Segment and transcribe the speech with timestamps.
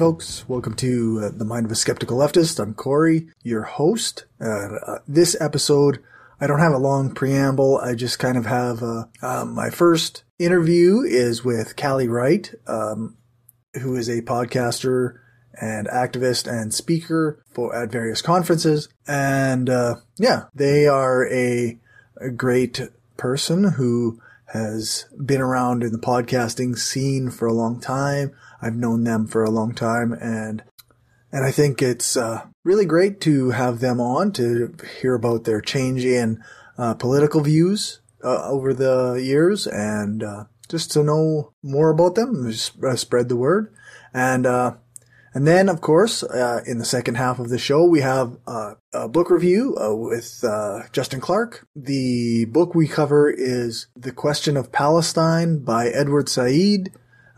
[0.00, 2.58] Folks, welcome to uh, the Mind of a Skeptical Leftist.
[2.58, 4.24] I'm Corey, your host.
[4.40, 6.02] Uh, uh, this episode,
[6.40, 7.76] I don't have a long preamble.
[7.76, 13.18] I just kind of have uh, um, my first interview is with Callie Wright, um,
[13.82, 15.18] who is a podcaster
[15.60, 18.88] and activist and speaker for at various conferences.
[19.06, 21.78] And uh, yeah, they are a,
[22.18, 22.80] a great
[23.18, 28.34] person who has been around in the podcasting scene for a long time.
[28.62, 30.62] I've known them for a long time and
[31.32, 35.60] and I think it's uh, really great to have them on to hear about their
[35.60, 36.42] change in
[36.76, 42.46] uh, political views uh, over the years and uh, just to know more about them,
[42.48, 43.72] uh, spread the word.
[44.12, 44.74] And uh,
[45.32, 48.36] and then, of course, in the second half of the show, we have
[48.92, 50.44] a book review with
[50.90, 51.68] Justin Clark.
[51.76, 56.90] The book we cover is The Question of Palestine by Edward Said.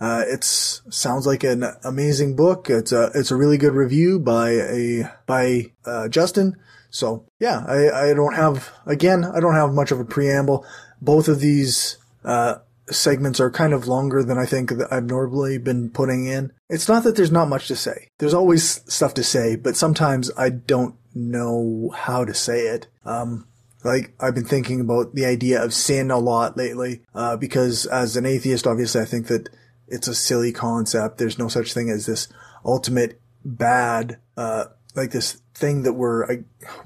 [0.02, 2.68] Uh, it's sounds like an amazing book.
[2.68, 6.56] It's a it's a really good review by a by uh, Justin.
[6.90, 10.66] So yeah, I, I don't have again I don't have much of a preamble.
[11.00, 12.56] Both of these uh,
[12.90, 16.52] segments are kind of longer than I think that I've normally been putting in.
[16.68, 18.08] It's not that there's not much to say.
[18.18, 22.88] There's always stuff to say, but sometimes I don't know how to say it.
[23.04, 23.46] Um,
[23.84, 28.16] like I've been thinking about the idea of sin a lot lately, uh, because as
[28.16, 29.48] an atheist, obviously I think that
[29.88, 31.18] it's a silly concept.
[31.18, 32.28] There's no such thing as this
[32.64, 36.36] ultimate bad, uh, like this thing that we're, uh,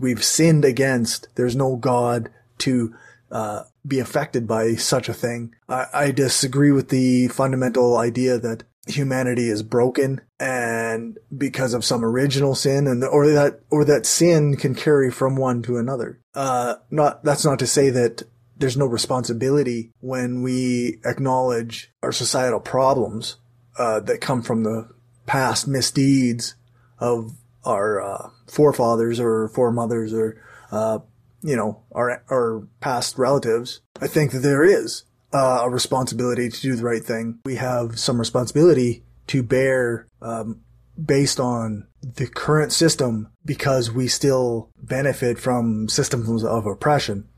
[0.01, 1.29] we've sinned against.
[1.35, 2.95] There's no God to,
[3.31, 5.55] uh, be affected by such a thing.
[5.69, 12.05] I, I disagree with the fundamental idea that humanity is broken and because of some
[12.05, 16.77] original sin and or that or that sin can carry from one to another uh
[16.91, 18.23] not that's not to say that
[18.57, 23.37] there's no responsibility when we acknowledge our societal problems
[23.79, 24.89] uh, that come from the
[25.27, 26.55] past misdeeds
[26.99, 27.33] of
[27.65, 30.41] our uh, forefathers or foremothers or
[30.71, 30.99] uh,
[31.43, 33.81] you know our our past relatives.
[34.01, 37.41] I think that there is uh, a responsibility to do the right thing.
[37.45, 40.61] We have some responsibility to bear um,
[41.03, 47.29] based on the current system because we still benefit from systems of oppression.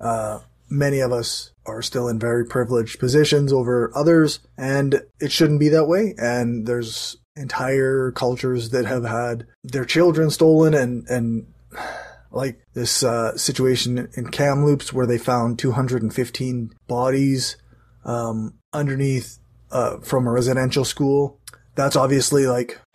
[0.00, 0.40] Uh,
[0.70, 5.68] many of us are still in very privileged positions over others, and it shouldn't be
[5.68, 6.14] that way.
[6.18, 11.46] And there's entire cultures that have had their children stolen and, and
[12.30, 17.56] like this uh, situation in Kamloops where they found 215 bodies
[18.04, 19.38] um, underneath
[19.70, 21.38] uh, from a residential school.
[21.74, 22.80] That's obviously like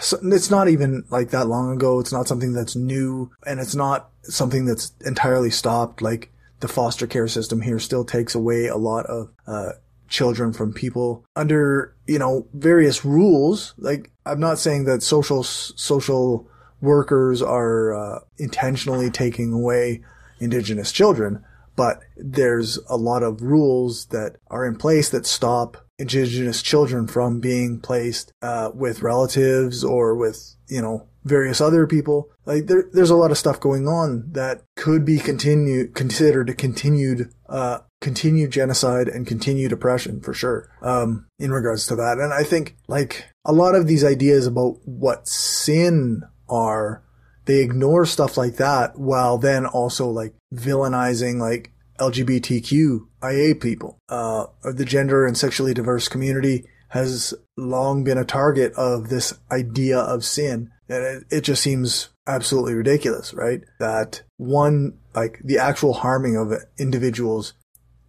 [0.00, 2.00] it's not even like that long ago.
[2.00, 6.02] It's not something that's new, and it's not something that's entirely stopped.
[6.02, 6.30] Like
[6.60, 9.72] the foster care system here still takes away a lot of uh,
[10.08, 13.74] children from people under you know various rules.
[13.78, 16.48] Like I'm not saying that social social
[16.80, 20.02] workers are uh, intentionally taking away
[20.40, 21.44] indigenous children,
[21.74, 27.40] but there's a lot of rules that are in place that stop indigenous children from
[27.40, 32.30] being placed uh, with relatives or with you know various other people.
[32.44, 36.54] Like there, there's a lot of stuff going on that could be continued, considered a
[36.54, 40.70] continued, uh, continued genocide and continued oppression for sure.
[40.82, 42.18] Um, in regards to that.
[42.18, 47.02] And I think like a lot of these ideas about what sin are,
[47.46, 54.84] they ignore stuff like that while then also like villainizing like LGBTQIA people, uh, the
[54.84, 60.70] gender and sexually diverse community has long been a target of this idea of sin.
[60.88, 63.60] And it, it just seems absolutely ridiculous, right?
[63.78, 67.54] That one, like the actual harming of individuals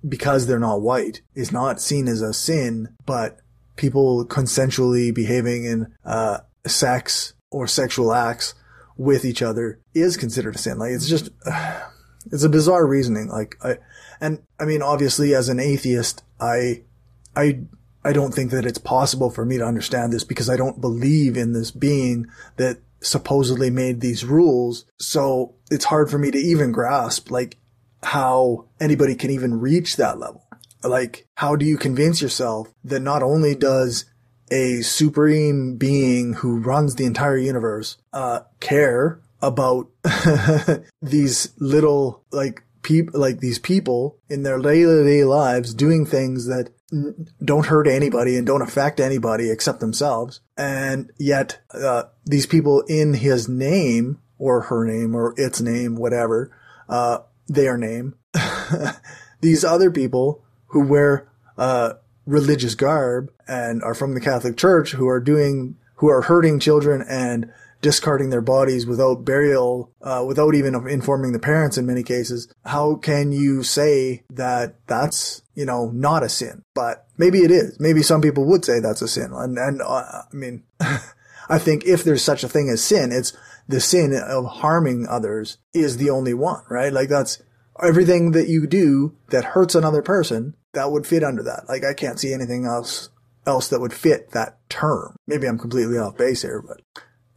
[0.08, 3.40] because they're not white is not seen as a sin, but
[3.76, 8.54] people consensually behaving in, uh, sex or sexual acts
[8.98, 10.78] with each other is considered a sin.
[10.78, 11.82] Like it's just, uh,
[12.32, 13.28] it's a bizarre reasoning.
[13.28, 13.78] Like I,
[14.20, 16.84] and I mean, obviously as an atheist, I,
[17.36, 17.62] I
[18.07, 21.36] I don't think that it's possible for me to understand this because I don't believe
[21.36, 24.86] in this being that supposedly made these rules.
[24.98, 27.57] So it's hard for me to even grasp like
[28.01, 30.48] how anybody can even reach that level.
[30.86, 34.06] Like, how do you convince yourself that not only does
[34.50, 39.89] a supreme being who runs the entire universe, uh, care about
[41.01, 46.45] these little, like, people, like these people in their day to day lives doing things
[46.45, 46.69] that
[47.44, 50.42] don't hurt anybody and don't affect anybody except themselves.
[50.57, 56.51] And yet, uh, these people in his name or her name or its name, whatever,
[56.88, 58.16] uh, their name,
[59.42, 61.94] these other people who wear, uh,
[62.25, 67.04] religious garb and are from the Catholic Church who are doing who are hurting children
[67.10, 67.51] and
[67.81, 72.95] discarding their bodies without burial, uh, without even informing the parents in many cases, how
[72.95, 76.63] can you say that that's, you know, not a sin?
[76.74, 77.77] But maybe it is.
[77.80, 79.31] Maybe some people would say that's a sin.
[79.33, 80.63] And, and uh, I mean,
[81.50, 83.36] I think if there's such a thing as sin, it's
[83.68, 86.94] the sin of harming others is the only one, right?
[86.94, 87.42] Like that's
[87.83, 91.63] everything that you do that hurts another person that would fit under that.
[91.68, 93.09] Like I can't see anything else
[93.45, 95.15] else that would fit that term.
[95.25, 96.81] Maybe I'm completely off base here, but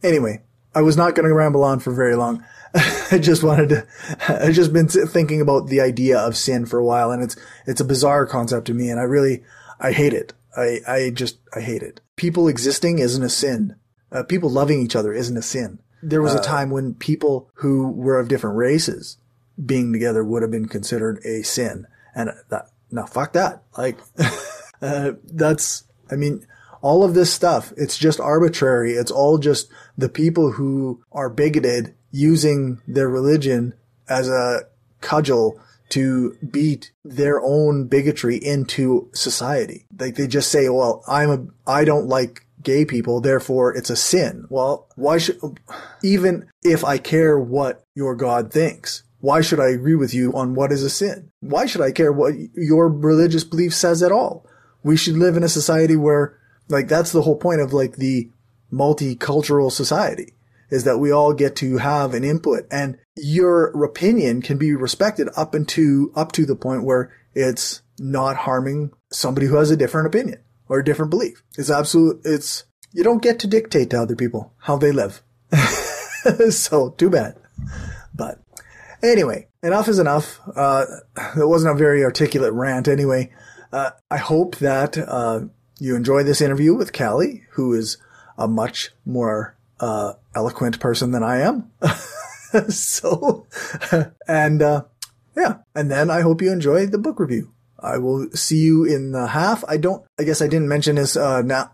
[0.03, 0.41] Anyway,
[0.73, 2.43] I was not going to ramble on for very long.
[3.11, 3.87] I just wanted to,
[4.27, 7.35] I've just been thinking about the idea of sin for a while and it's,
[7.65, 9.43] it's a bizarre concept to me and I really,
[9.79, 10.33] I hate it.
[10.55, 12.01] I, I just, I hate it.
[12.15, 13.75] People existing isn't a sin.
[14.11, 15.79] Uh, people loving each other isn't a sin.
[16.03, 19.17] There was uh, a time when people who were of different races
[19.63, 21.87] being together would have been considered a sin.
[22.15, 23.63] And that, no, fuck that.
[23.77, 23.99] Like,
[24.81, 26.45] uh, that's, I mean,
[26.81, 28.93] all of this stuff, it's just arbitrary.
[28.93, 33.73] It's all just the people who are bigoted using their religion
[34.07, 34.61] as a
[34.99, 35.59] cudgel
[35.89, 39.85] to beat their own bigotry into society.
[39.97, 43.95] Like they just say, well, I'm a, I don't like gay people, therefore it's a
[43.95, 44.45] sin.
[44.49, 45.39] Well, why should,
[46.01, 50.55] even if I care what your God thinks, why should I agree with you on
[50.55, 51.31] what is a sin?
[51.41, 54.47] Why should I care what your religious belief says at all?
[54.83, 56.37] We should live in a society where
[56.69, 58.31] like that's the whole point of like the
[58.71, 60.33] multicultural society
[60.71, 65.29] is that we all get to have an input and your opinion can be respected
[65.35, 70.07] up into up to the point where it's not harming somebody who has a different
[70.07, 71.43] opinion or a different belief.
[71.57, 72.63] It's absolute it's
[72.93, 75.21] you don't get to dictate to other people how they live.
[76.49, 77.37] so too bad.
[78.13, 78.39] But
[79.03, 80.39] anyway, enough is enough.
[80.55, 80.85] Uh,
[81.37, 83.31] it wasn't a very articulate rant anyway.
[83.71, 85.41] Uh, I hope that, uh,
[85.79, 87.97] you enjoy this interview with Callie, who is
[88.37, 91.71] a much more uh, eloquent person than I am.
[92.69, 93.47] so,
[94.27, 94.83] and uh,
[95.35, 97.53] yeah, and then I hope you enjoy the book review.
[97.79, 99.63] I will see you in the half.
[99.67, 100.05] I don't.
[100.19, 101.15] I guess I didn't mention this.
[101.17, 101.71] Uh, now,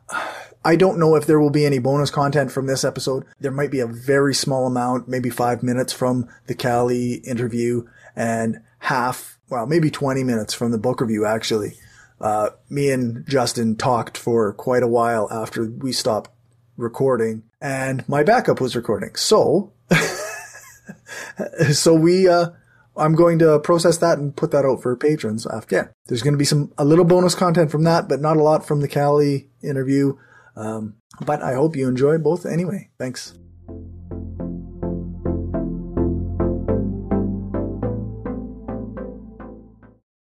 [0.63, 3.25] I don't know if there will be any bonus content from this episode.
[3.39, 8.61] There might be a very small amount, maybe five minutes from the Callie interview, and
[8.79, 11.25] half, well, maybe twenty minutes from the book review.
[11.25, 11.73] Actually,
[12.21, 16.31] uh, me and Justin talked for quite a while after we stopped
[16.77, 19.15] recording and my backup was recording.
[19.15, 19.73] So,
[21.71, 22.49] so we, uh,
[22.95, 25.47] I'm going to process that and put that out for patrons.
[25.47, 28.37] After, yeah, there's going to be some, a little bonus content from that, but not
[28.37, 30.17] a lot from the Callie interview.
[30.55, 30.95] Um,
[31.25, 32.89] but I hope you enjoy both anyway.
[32.99, 33.33] Thanks.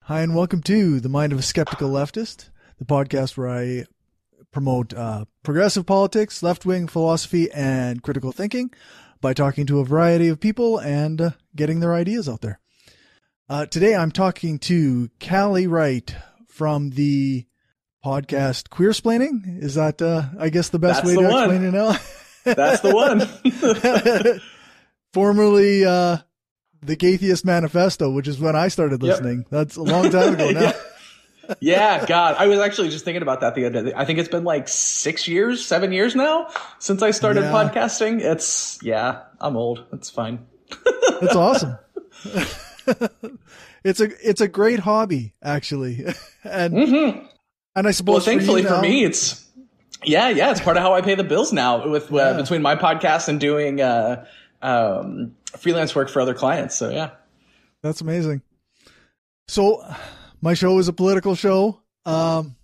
[0.07, 3.87] Hi, and welcome to The Mind of a Skeptical Leftist, the podcast where I
[4.53, 8.71] promote uh, progressive politics, left wing philosophy, and critical thinking
[9.21, 12.61] by talking to a variety of people and uh, getting their ideas out there.
[13.49, 16.15] Uh, today I'm talking to Callie Wright
[16.49, 17.47] from the
[18.05, 19.63] podcast Queersplaining.
[19.63, 21.51] Is that, uh, I guess, the best That's way to one.
[21.51, 21.97] explain it now?
[22.45, 24.41] That's the one.
[25.13, 26.19] Formerly uh,
[26.83, 29.39] the Gaytheist Manifesto, which is when I started listening.
[29.39, 29.47] Yep.
[29.51, 30.61] That's a long time ago now.
[30.63, 30.73] yeah,
[32.07, 33.93] God, I was actually just thinking about that the other day.
[33.95, 37.53] I think it's been like six years, seven years now since I started yeah.
[37.53, 38.21] podcasting.
[38.21, 39.85] It's yeah, I'm old.
[39.93, 40.47] It's fine.
[41.21, 41.79] That's awesome.
[43.85, 46.05] it's a it's a great hobby actually,
[46.45, 47.27] and mm-hmm.
[47.75, 49.45] and I suppose well, thankfully for, for, me, it's
[50.05, 52.33] yeah, yeah, it's part of how I pay the bills now with uh, yeah.
[52.35, 53.81] between my podcast and doing.
[53.81, 54.25] Uh,
[54.63, 56.75] um, freelance work for other clients.
[56.77, 57.11] So yeah,
[57.83, 58.43] that's amazing.
[59.49, 59.85] So
[60.43, 61.81] my show is a political show.
[62.05, 62.57] Um,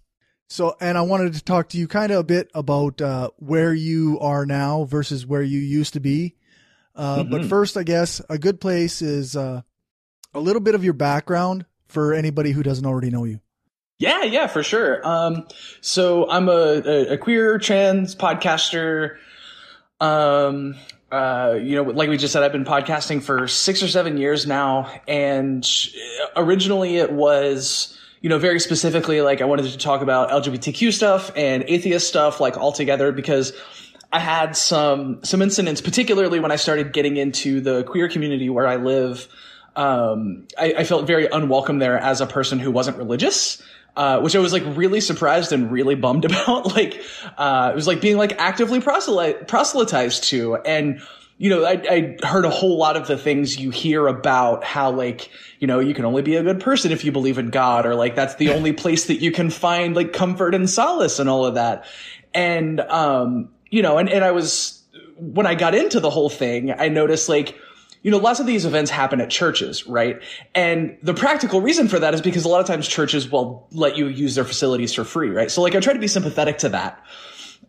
[0.49, 3.73] so, and I wanted to talk to you kind of a bit about uh, where
[3.73, 6.35] you are now versus where you used to be.
[6.95, 7.31] Uh, mm-hmm.
[7.31, 9.63] But first, I guess a good place is uh,
[10.35, 13.41] a little bit of your background for anybody who doesn't already know you.
[13.99, 15.07] Yeah, yeah, for sure.
[15.07, 15.47] Um,
[15.81, 19.17] so I'm a, a, a, queer trans podcaster.
[20.01, 20.77] Um,
[21.11, 24.47] uh, you know, like we just said, I've been podcasting for six or seven years
[24.47, 24.91] now.
[25.07, 25.67] And
[26.37, 31.31] originally it was, you know, very specifically, like I wanted to talk about LGBTQ stuff
[31.35, 33.55] and atheist stuff, like all together because
[34.13, 38.67] I had some, some incidents, particularly when I started getting into the queer community where
[38.67, 39.29] I live.
[39.77, 43.63] Um, I, I felt very unwelcome there as a person who wasn't religious.
[43.99, 46.73] Uh, which I was like really surprised and really bummed about.
[46.73, 47.03] like,
[47.37, 50.55] uh, it was like being like actively proselyte, proselytized to.
[50.55, 51.03] And,
[51.37, 54.93] you know, I, I heard a whole lot of the things you hear about how
[54.93, 57.87] like, you know, you can only be a good person if you believe in God
[57.87, 61.29] or like that's the only place that you can find like comfort and solace and
[61.29, 61.85] all of that.
[62.33, 64.81] And, um, you know, and, and I was,
[65.17, 67.59] when I got into the whole thing, I noticed like,
[68.09, 70.19] you know, lots of these events happen at churches, right?
[70.55, 73.99] And the practical reason for that is because a lot of times churches will let
[73.99, 75.51] you use their facilities for free, right?
[75.51, 77.05] So like I try to be sympathetic to that.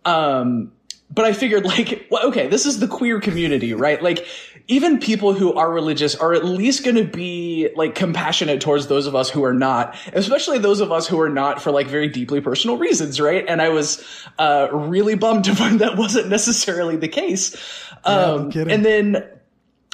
[0.05, 0.71] Um,
[1.11, 4.01] but I figured like, well, okay, this is the queer community, right?
[4.01, 4.25] Like
[4.69, 9.05] even people who are religious are at least going to be like compassionate towards those
[9.05, 12.07] of us who are not, especially those of us who are not for like very
[12.07, 13.43] deeply personal reasons, right?
[13.45, 14.01] And I was,
[14.37, 17.57] uh, really bummed to find that wasn't necessarily the case.
[18.05, 19.29] Um, yeah, and then,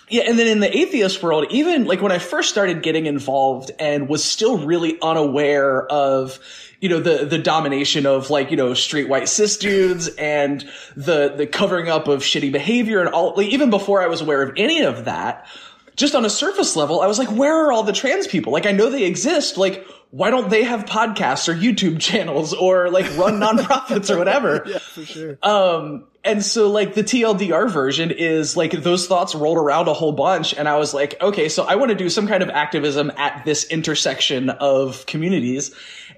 [0.09, 3.71] yeah, and then in the atheist world, even like when I first started getting involved
[3.79, 6.39] and was still really unaware of,
[6.79, 11.33] you know, the, the domination of like, you know, straight white cis dudes and the,
[11.35, 14.53] the covering up of shitty behavior and all, like, even before I was aware of
[14.57, 15.47] any of that,
[15.95, 18.53] just on a surface level, I was like, where are all the trans people?
[18.53, 19.57] Like, I know they exist.
[19.57, 24.63] Like, why don't they have podcasts or YouTube channels or like run nonprofits or whatever?
[24.67, 25.37] yeah, for sure.
[25.43, 30.11] Um, and so like the TLDR version is like those thoughts rolled around a whole
[30.11, 30.53] bunch.
[30.53, 33.45] And I was like, okay, so I want to do some kind of activism at
[33.45, 35.73] this intersection of communities.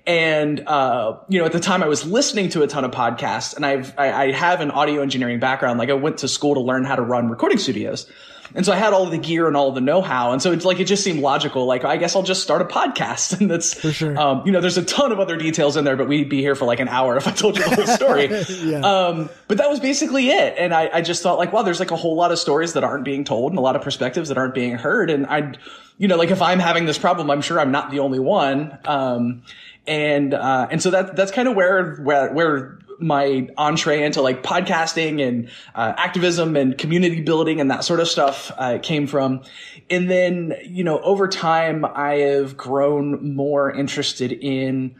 [0.06, 3.56] And, uh, you know, at the time I was listening to a ton of podcasts
[3.56, 5.78] and I've, I, I have an audio engineering background.
[5.78, 8.10] Like I went to school to learn how to run recording studios.
[8.58, 10.32] And so I had all the gear and all the know-how.
[10.32, 11.68] And so it's like, it just seemed logical.
[11.68, 13.38] Like, I guess I'll just start a podcast.
[13.38, 14.18] And that's, for sure.
[14.18, 16.56] Um, you know, there's a ton of other details in there, but we'd be here
[16.56, 18.26] for like an hour if I told you the whole story.
[18.72, 18.80] yeah.
[18.80, 20.56] Um, but that was basically it.
[20.58, 22.84] And I, I just thought like, wow, there's like a whole lot of stories that
[22.84, 25.12] aren't being told and a lot of perspectives that aren't being heard.
[25.12, 25.60] And I'd,
[26.00, 28.76] you know, like if I'm having this problem, I'm sure I'm not the only one.
[28.86, 29.44] Um,
[29.86, 34.44] and, uh, and so that, that's kind of where, where, where my entree into like
[34.44, 39.42] podcasting and uh, activism and community building and that sort of stuff uh, came from.
[39.90, 44.96] And then, you know, over time, I have grown more interested in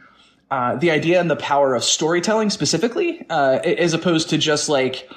[0.50, 5.10] uh, the idea and the power of storytelling specifically, uh, as opposed to just like,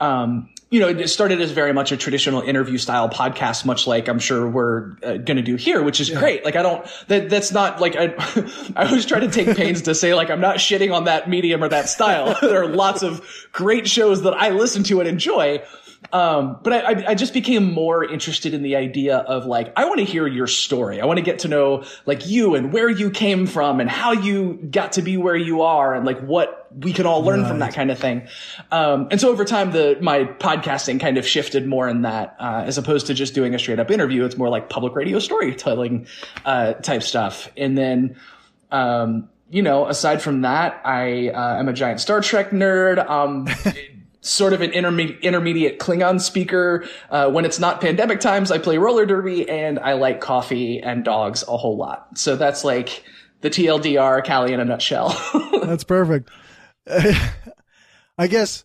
[0.00, 4.08] um, you know, it started as very much a traditional interview style podcast, much like
[4.08, 6.18] I'm sure we're uh, going to do here, which is yeah.
[6.18, 6.44] great.
[6.44, 8.12] Like I don't, that, that's not like, I,
[8.74, 11.62] I always try to take pains to say like, I'm not shitting on that medium
[11.62, 12.36] or that style.
[12.42, 15.62] there are lots of great shows that I listen to and enjoy.
[16.12, 19.98] Um, but I, I just became more interested in the idea of like, I want
[19.98, 21.00] to hear your story.
[21.00, 24.12] I want to get to know like you and where you came from and how
[24.12, 27.48] you got to be where you are and like what we can all learn right.
[27.48, 28.26] from that kind of thing.
[28.70, 32.64] Um, and so over time, the, my podcasting kind of shifted more in that, uh,
[32.66, 34.24] as opposed to just doing a straight up interview.
[34.24, 36.06] It's more like public radio storytelling,
[36.44, 37.50] uh, type stuff.
[37.56, 38.16] And then,
[38.70, 42.98] um, you know, aside from that, I uh, am a giant Star Trek nerd.
[43.08, 43.46] Um,
[44.24, 46.84] sort of an interme- intermediate Klingon speaker.
[47.10, 51.04] Uh, when it's not pandemic times, I play roller derby and I like coffee and
[51.04, 52.18] dogs a whole lot.
[52.18, 53.04] So that's like
[53.42, 55.14] the TLDR Callie in a nutshell.
[55.62, 56.30] that's perfect.
[58.18, 58.64] I guess,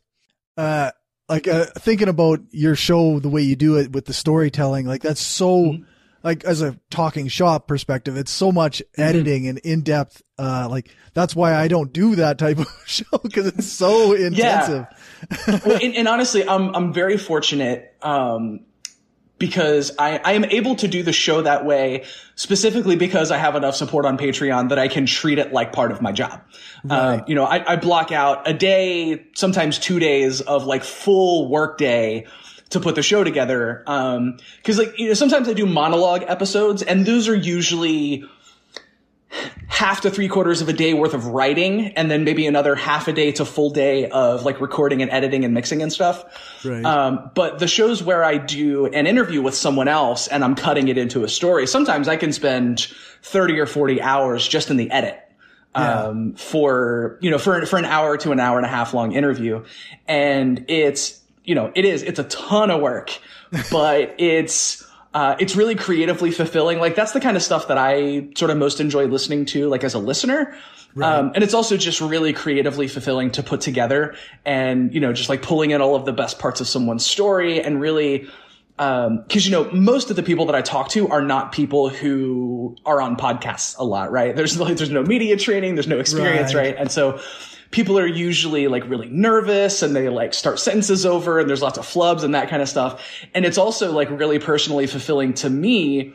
[0.58, 0.92] uh,
[1.28, 5.02] like uh, thinking about your show, the way you do it with the storytelling, like
[5.02, 5.64] that's so.
[5.64, 5.84] Mm-hmm
[6.24, 9.02] like as a talking shop perspective, it's so much mm-hmm.
[9.02, 10.22] editing and in depth.
[10.38, 14.86] Uh, like that's why I don't do that type of show because it's so intensive.
[15.48, 15.60] Yeah.
[15.66, 18.62] well, and, and, honestly, I'm I'm very fortunate um,
[19.38, 23.56] because I I am able to do the show that way specifically because I have
[23.56, 26.42] enough support on Patreon that I can treat it like part of my job.
[26.90, 27.20] Uh, right.
[27.20, 31.50] Uh, you know, I, I block out a day, sometimes two days of like full
[31.50, 32.28] work day
[32.70, 33.84] to put the show together.
[33.88, 38.26] Um, cause like, you know, sometimes I do monologue episodes and those are usually
[39.68, 43.08] half to three quarters of a day worth of writing and then maybe another half
[43.08, 46.66] a day to full day of like recording and editing and mixing and stuff.
[46.66, 46.84] Right.
[46.84, 50.88] Um, but the shows where I do an interview with someone else and I'm cutting
[50.88, 52.88] it into a story, sometimes I can spend
[53.22, 55.20] 30 or 40 hours just in the edit.
[55.76, 56.06] Yeah.
[56.06, 59.12] Um, for, you know, for, for an hour to an hour and a half long
[59.12, 59.64] interview.
[60.08, 61.19] And it's,
[61.50, 63.18] you know, it is, it's a ton of work,
[63.72, 66.78] but it's, uh, it's really creatively fulfilling.
[66.78, 69.84] Like that's the kind of stuff that I sort of most enjoy listening to, like
[69.84, 70.56] as a listener.
[70.94, 71.12] Right.
[71.12, 74.16] Um, and it's also just really creatively fulfilling to put together
[74.46, 77.60] and, you know, just like pulling in all of the best parts of someone's story
[77.60, 78.28] and really,
[78.78, 81.90] um, cause you know, most of the people that I talk to are not people
[81.90, 84.36] who are on podcasts a lot, right?
[84.36, 86.68] There's like, there's no media training, there's no experience, right?
[86.68, 86.76] right?
[86.78, 87.20] And so
[87.72, 91.78] people are usually like really nervous and they like start sentences over and there's lots
[91.78, 93.04] of flubs and that kind of stuff.
[93.34, 96.14] And it's also like really personally fulfilling to me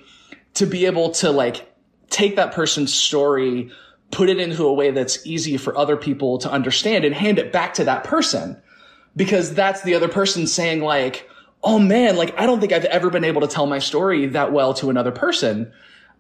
[0.55, 1.73] to be able to like
[2.11, 3.71] take that person's story,
[4.11, 7.53] put it into a way that's easy for other people to understand and hand it
[7.53, 8.61] back to that person.
[9.17, 11.29] Because that's the other person saying like,
[11.63, 14.53] Oh man, like I don't think I've ever been able to tell my story that
[14.53, 15.73] well to another person.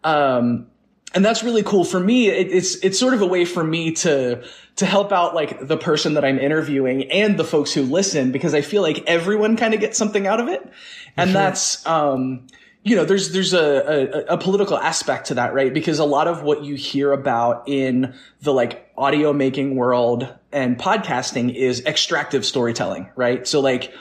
[0.05, 0.69] Um,
[1.14, 2.28] and that's really cool for me.
[2.28, 4.44] It, it's it's sort of a way for me to
[4.76, 8.54] to help out like the person that I'm interviewing and the folks who listen because
[8.54, 10.68] I feel like everyone kind of gets something out of it,
[11.16, 11.35] and sure.
[11.35, 12.47] that's um
[12.85, 15.73] you know, there's there's a, a, a political aspect to that, right?
[15.73, 20.78] Because a lot of what you hear about in the like audio making world and
[20.78, 23.49] podcasting is extractive storytelling, right?
[23.49, 23.92] So like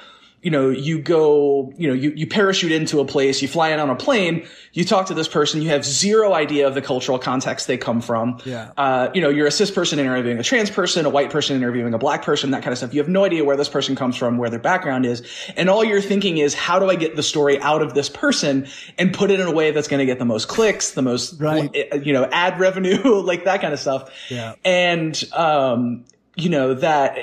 [0.43, 3.79] you know, you go, you know, you, you parachute into a place, you fly in
[3.79, 7.17] on a plane, you talk to this person, you have zero idea of the cultural
[7.17, 8.39] context they come from.
[8.43, 8.73] Yeah.
[8.75, 11.93] Uh, you know, you're a cis person interviewing a trans person, a white person interviewing
[11.93, 12.93] a black person, that kind of stuff.
[12.93, 15.23] You have no idea where this person comes from, where their background is.
[15.55, 18.67] And all you're thinking is, how do I get the story out of this person
[18.97, 21.39] and put it in a way that's going to get the most clicks, the most,
[21.39, 21.73] right.
[22.05, 24.11] you know, ad revenue, like that kind of stuff.
[24.29, 24.55] Yeah.
[24.65, 26.03] And, um,
[26.35, 27.17] you know, that,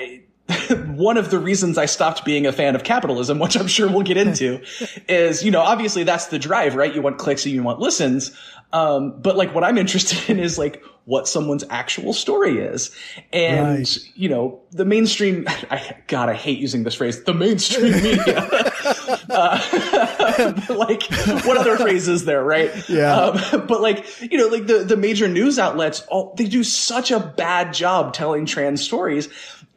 [0.97, 4.02] one of the reasons I stopped being a fan of capitalism, which I'm sure we'll
[4.02, 4.62] get into,
[5.09, 6.95] is, you know, obviously that's the drive, right?
[6.95, 8.37] You want clicks and you want listens.
[8.73, 12.90] Um, but like what I'm interested in is like what someone's actual story is.
[13.33, 13.99] And, right.
[14.14, 18.49] you know, the mainstream, I, God, I hate using this phrase, the mainstream media.
[19.30, 19.59] uh,
[20.69, 21.02] like
[21.45, 22.71] what other phrase is there, right?
[22.88, 23.16] Yeah.
[23.16, 27.11] Um, but like, you know, like the, the major news outlets, all, they do such
[27.11, 29.28] a bad job telling trans stories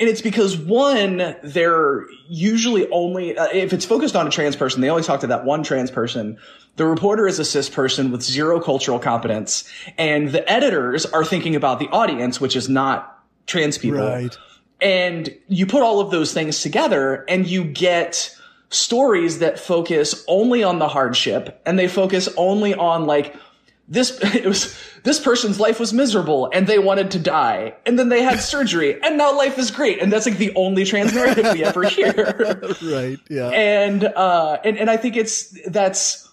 [0.03, 4.81] and it's because one, they're usually only, uh, if it's focused on a trans person,
[4.81, 6.37] they only talk to that one trans person.
[6.75, 9.63] The reporter is a cis person with zero cultural competence.
[9.97, 14.01] And the editors are thinking about the audience, which is not trans people.
[14.01, 14.37] Right.
[14.81, 18.37] And you put all of those things together and you get
[18.71, 23.37] stories that focus only on the hardship and they focus only on like,
[23.87, 27.75] this it was this person's life was miserable and they wanted to die.
[27.85, 30.01] And then they had surgery and now life is great.
[30.01, 32.59] And that's like the only trans narrative we ever hear.
[32.83, 33.49] Right yeah.
[33.49, 36.29] And uh and, and i think it's that's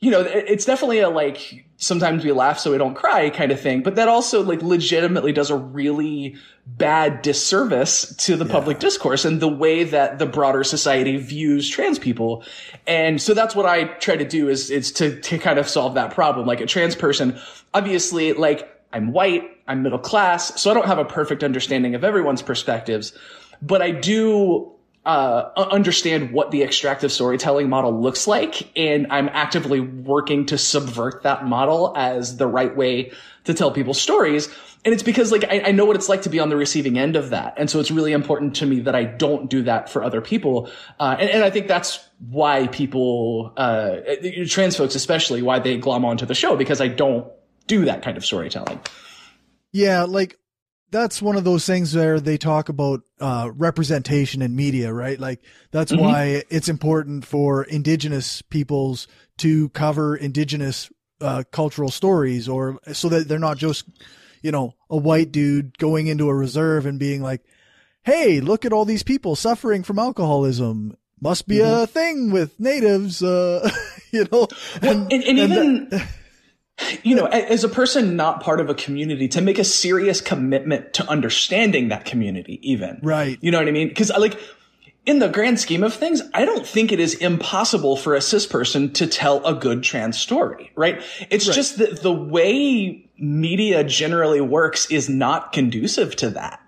[0.00, 3.60] you know it's definitely a like sometimes we laugh so we don't cry kind of
[3.60, 8.52] thing but that also like legitimately does a really bad disservice to the yeah.
[8.52, 12.42] public discourse and the way that the broader society views trans people.
[12.86, 15.94] And so that's what I try to do is, is to, to kind of solve
[15.94, 16.46] that problem.
[16.46, 17.38] Like a trans person,
[17.72, 22.02] obviously, like I'm white, I'm middle class, so I don't have a perfect understanding of
[22.02, 23.12] everyone's perspectives,
[23.62, 24.72] but I do
[25.06, 31.22] uh, understand what the extractive storytelling model looks like, and I'm actively working to subvert
[31.22, 33.12] that model as the right way
[33.44, 34.48] to tell people stories.
[34.84, 36.98] And it's because like I, I, know what it's like to be on the receiving
[36.98, 39.88] end of that, and so it's really important to me that I don't do that
[39.88, 40.70] for other people.
[40.98, 43.96] Uh, and, and, I think that's why people, uh,
[44.48, 47.28] trans folks especially, why they glom onto the show because I don't
[47.68, 48.80] do that kind of storytelling.
[49.72, 50.38] Yeah, like
[50.90, 55.18] that's one of those things where they talk about uh, representation in media, right?
[55.18, 56.02] Like that's mm-hmm.
[56.02, 63.28] why it's important for indigenous peoples to cover indigenous uh, cultural stories, or so that
[63.28, 63.86] they're not just
[64.46, 67.42] you know, a white dude going into a reserve and being like,
[68.04, 70.96] Hey, look at all these people suffering from alcoholism.
[71.20, 71.82] Must be mm-hmm.
[71.82, 73.68] a thing with natives, uh,
[74.12, 74.46] you know,
[74.82, 76.08] and, and, and, and even, that,
[77.02, 80.92] you know, as a person not part of a community to make a serious commitment
[80.94, 83.00] to understanding that community, even.
[83.02, 83.38] Right.
[83.40, 83.94] You know what I mean?
[83.94, 84.38] Cause like,
[85.06, 88.44] in the grand scheme of things, I don't think it is impossible for a cis
[88.44, 91.00] person to tell a good trans story, right?
[91.30, 91.54] It's right.
[91.54, 96.60] just that the way media generally works is not conducive to that.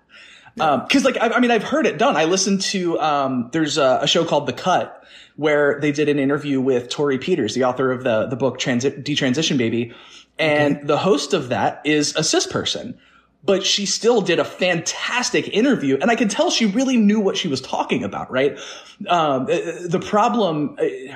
[0.55, 0.71] Yeah.
[0.71, 2.15] Um, like, I, I, mean, I've heard it done.
[2.15, 4.98] I listened to, um, there's a, a, show called The Cut
[5.39, 9.01] where they did an interview with Torrey Peters, the author of the, the book Transi-
[9.01, 9.93] Detransition Baby.
[10.37, 10.85] And okay.
[10.85, 12.99] the host of that is a cis person
[13.41, 17.37] but she still did a fantastic interview and i could tell she really knew what
[17.37, 18.59] she was talking about right
[19.07, 21.15] um, the problem uh,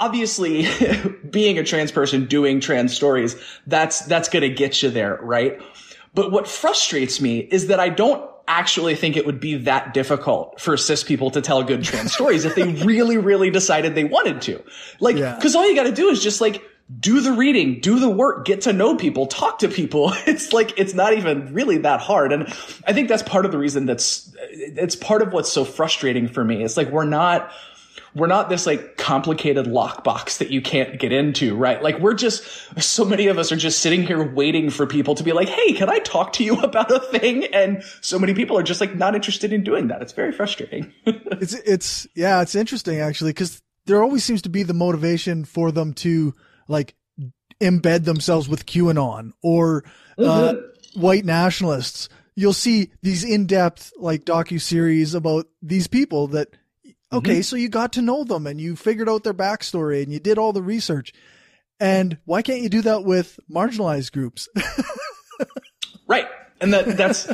[0.00, 0.66] obviously
[1.30, 3.36] being a trans person doing trans stories
[3.68, 5.60] that's that's going to get you there right
[6.12, 10.60] but what frustrates me is that i don't actually think it would be that difficult
[10.60, 14.40] for cis people to tell good trans stories if they really really decided they wanted
[14.42, 14.62] to
[15.00, 16.62] like because all you got to do is just like
[17.00, 20.12] do the reading, do the work, get to know people, talk to people.
[20.26, 22.32] It's like, it's not even really that hard.
[22.32, 22.46] And
[22.86, 26.44] I think that's part of the reason that's, it's part of what's so frustrating for
[26.44, 26.62] me.
[26.62, 27.50] It's like, we're not,
[28.14, 31.82] we're not this like complicated lockbox that you can't get into, right?
[31.82, 32.44] Like we're just,
[32.80, 35.72] so many of us are just sitting here waiting for people to be like, Hey,
[35.72, 37.44] can I talk to you about a thing?
[37.46, 40.02] And so many people are just like not interested in doing that.
[40.02, 40.92] It's very frustrating.
[41.06, 45.70] it's, it's, yeah, it's interesting actually, cause there always seems to be the motivation for
[45.70, 46.34] them to,
[46.68, 46.94] like
[47.60, 49.84] embed themselves with QAnon or
[50.18, 51.00] uh, mm-hmm.
[51.00, 52.08] white nationalists.
[52.36, 56.48] You'll see these in-depth like docu series about these people that
[57.12, 57.42] okay, mm-hmm.
[57.42, 60.38] so you got to know them and you figured out their backstory and you did
[60.38, 61.12] all the research.
[61.80, 64.48] And why can't you do that with marginalized groups?
[66.06, 66.26] right.
[66.60, 67.28] And that, that's,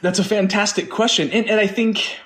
[0.00, 1.30] that's a fantastic question.
[1.30, 2.18] And, and I think,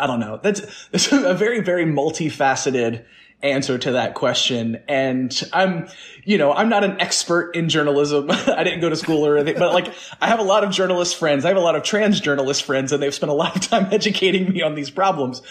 [0.00, 3.04] I don't know, that's, that's a very, very multifaceted
[3.42, 4.82] answer to that question.
[4.88, 5.88] And I'm,
[6.24, 8.30] you know, I'm not an expert in journalism.
[8.30, 11.16] I didn't go to school or anything, but like I have a lot of journalist
[11.16, 11.44] friends.
[11.44, 13.88] I have a lot of trans journalist friends and they've spent a lot of time
[13.92, 15.42] educating me on these problems.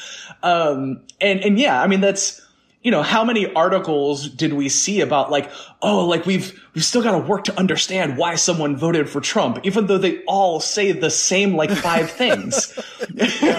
[0.44, 2.42] Um, and, and yeah, I mean, that's,
[2.82, 5.50] you know, how many articles did we see about like,
[5.82, 9.60] oh, like we've, we've still got to work to understand why someone voted for Trump,
[9.64, 12.78] even though they all say the same like five things.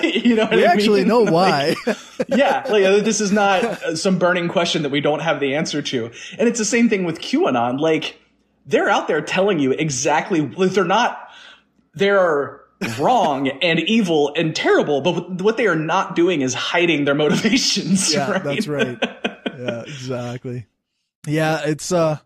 [0.05, 1.09] you know, we I actually mean?
[1.09, 1.75] know why.
[2.29, 2.65] yeah.
[2.69, 5.83] Like uh, this is not uh, some burning question that we don't have the answer
[5.83, 6.11] to.
[6.39, 7.81] And it's the same thing with QAnon.
[7.81, 8.21] Like
[8.65, 11.31] they're out there telling you exactly, like, they're not,
[11.95, 12.61] they're,
[12.99, 18.07] wrong and evil and terrible, but what they are not doing is hiding their motivations.
[18.17, 18.45] Yeah, right?
[18.45, 18.99] that's right.
[19.59, 20.67] Yeah, exactly.
[21.27, 22.19] Yeah, it's uh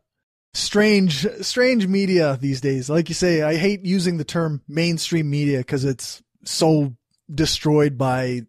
[0.54, 2.90] strange strange media these days.
[2.90, 6.94] Like you say, I hate using the term mainstream media because it's so
[7.32, 8.42] destroyed by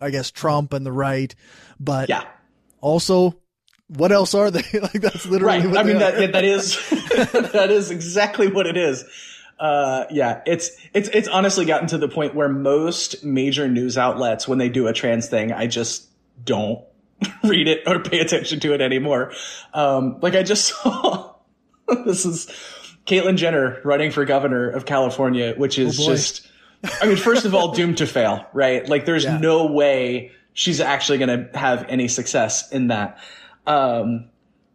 [0.00, 1.34] I guess Trump and the right,
[1.80, 2.24] but yeah.
[2.80, 3.36] also
[3.88, 4.62] what else are they?
[4.80, 5.76] like that's literally right.
[5.76, 6.76] I mean that that is
[7.52, 9.04] that is exactly what it is
[9.64, 14.46] uh, yeah, it's it's it's honestly gotten to the point where most major news outlets,
[14.46, 16.06] when they do a trans thing, I just
[16.44, 16.84] don't
[17.44, 19.32] read it or pay attention to it anymore.
[19.72, 21.36] Um, like I just saw
[22.04, 22.46] this is
[23.06, 26.46] Caitlyn Jenner running for governor of California, which is oh just,
[27.00, 28.86] I mean, first of all, doomed to fail, right?
[28.86, 29.38] Like there's yeah.
[29.38, 33.16] no way she's actually going to have any success in that.
[33.66, 34.26] Um,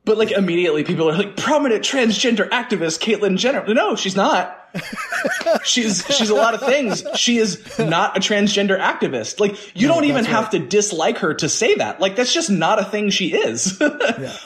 [0.10, 3.64] but like immediately people are like prominent transgender activist Caitlyn Jenner.
[3.72, 4.68] No, she's not.
[5.64, 7.04] she's she's a lot of things.
[7.14, 9.40] She is not a transgender activist.
[9.40, 10.54] Like you no, don't even have right.
[10.54, 12.00] to dislike her to say that.
[12.00, 13.78] Like that's just not a thing she is.
[13.82, 13.88] yeah,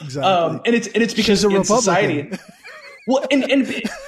[0.02, 0.22] exactly.
[0.22, 2.30] Um, and it's and it's because in society.
[3.06, 3.62] Well, and, and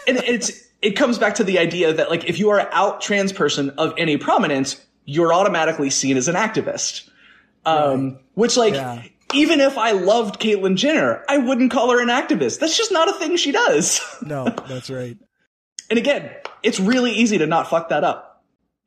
[0.06, 3.00] and it's it comes back to the idea that like if you are an out
[3.00, 7.08] trans person of any prominence, you're automatically seen as an activist.
[7.64, 8.22] Um, right.
[8.34, 9.02] which like yeah
[9.34, 12.60] even if I loved Caitlyn Jenner, I wouldn't call her an activist.
[12.60, 14.00] That's just not a thing she does.
[14.22, 15.16] no, that's right.
[15.90, 16.30] and again,
[16.62, 18.44] it's really easy to not fuck that up.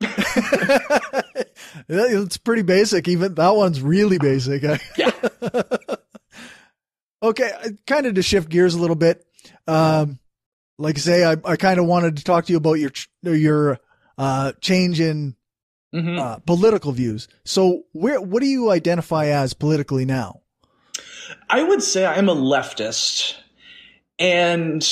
[1.88, 3.06] it's pretty basic.
[3.06, 4.62] Even that one's really basic.
[4.96, 5.10] yeah.
[7.22, 7.52] okay,
[7.86, 9.24] kind of to shift gears a little bit.
[9.66, 10.18] Um,
[10.78, 13.78] like I say, I, I kind of wanted to talk to you about your your
[14.16, 15.36] uh, change in
[15.94, 16.18] mm-hmm.
[16.18, 17.28] uh, political views.
[17.44, 20.40] So, where what do you identify as politically now?
[21.48, 23.34] I would say I'm a leftist,
[24.18, 24.86] and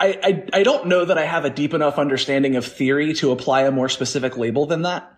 [0.00, 3.32] I, I, I don't know that I have a deep enough understanding of theory to
[3.32, 5.10] apply a more specific label than that.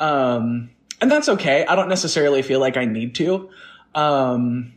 [0.00, 1.66] Um, and that's okay.
[1.66, 3.50] I don't necessarily feel like I need to.
[3.94, 4.72] Um,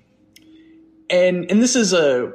[1.10, 2.34] and and this is a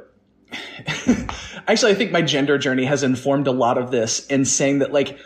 [1.67, 4.91] actually I think my gender journey has informed a lot of this in saying that
[4.91, 5.17] like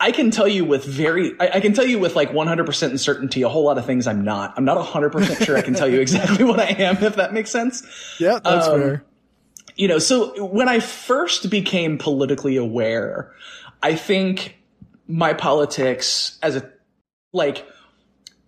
[0.00, 3.42] I can tell you with very, I, I, can tell you with like 100% certainty
[3.42, 4.54] a whole lot of things I'm not.
[4.56, 7.50] I'm not 100% sure I can tell you exactly what I am, if that makes
[7.50, 7.82] sense.
[8.20, 9.04] Yeah, that's um, fair.
[9.76, 13.32] You know, so when I first became politically aware,
[13.82, 14.56] I think
[15.08, 16.70] my politics as a,
[17.32, 17.66] like,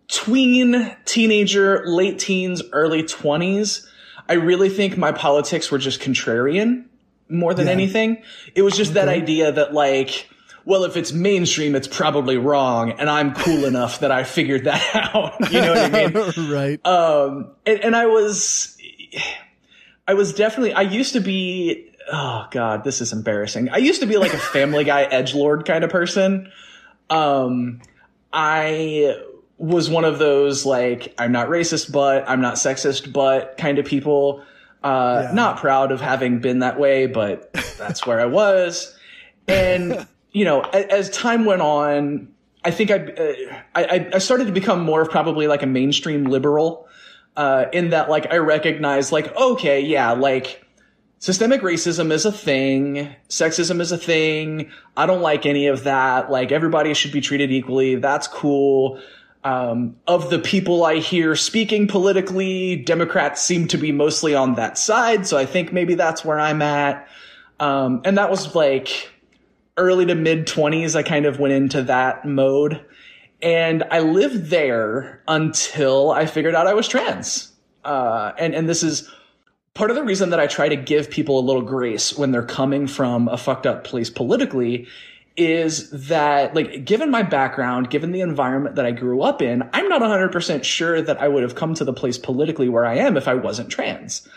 [0.09, 3.87] tween, teenager, late teens, early 20s,
[4.29, 6.85] I really think my politics were just contrarian
[7.29, 7.73] more than yeah.
[7.73, 8.23] anything.
[8.55, 9.01] It was just okay.
[9.01, 10.29] that idea that like,
[10.65, 12.93] well, if it's mainstream, it's probably wrong.
[12.93, 15.35] And I'm cool enough that I figured that out.
[15.51, 16.51] You know what I mean?
[16.51, 16.87] right.
[16.87, 18.77] Um, and, and I was,
[20.07, 23.71] I was definitely, I used to be, oh God, this is embarrassing.
[23.71, 26.51] I used to be like a family guy edge lord kind of person.
[27.09, 27.81] Um,
[28.33, 29.17] I
[29.59, 33.87] was one of those like, I'm not racist, but I'm not sexist, but kind of
[33.87, 34.45] people.
[34.83, 35.35] Uh, yeah.
[35.35, 38.97] not proud of having been that way, but that's where I was.
[39.47, 42.29] And you know, as time went on,
[42.65, 46.25] I think I, uh, I, I started to become more of probably like a mainstream
[46.25, 46.87] liberal,
[47.37, 50.65] uh, in that like I recognize like, okay, yeah, like
[51.19, 53.15] systemic racism is a thing.
[53.29, 54.71] Sexism is a thing.
[54.97, 56.31] I don't like any of that.
[56.31, 57.97] Like everybody should be treated equally.
[57.97, 59.01] That's cool.
[59.43, 64.77] Um, of the people I hear speaking politically, Democrats seem to be mostly on that
[64.77, 65.27] side.
[65.27, 67.09] So I think maybe that's where I'm at.
[67.59, 69.11] Um, and that was like,
[69.81, 72.85] early to mid 20s, I kind of went into that mode.
[73.43, 77.51] And I lived there until I figured out I was trans.
[77.85, 79.11] Uh, and, and this is
[79.75, 82.43] part of the reason that I try to give people a little grace when they're
[82.43, 84.87] coming from a fucked up place politically
[85.37, 89.89] is that like given my background given the environment that i grew up in i'm
[89.89, 93.17] not 100% sure that i would have come to the place politically where i am
[93.17, 94.29] if i wasn't trans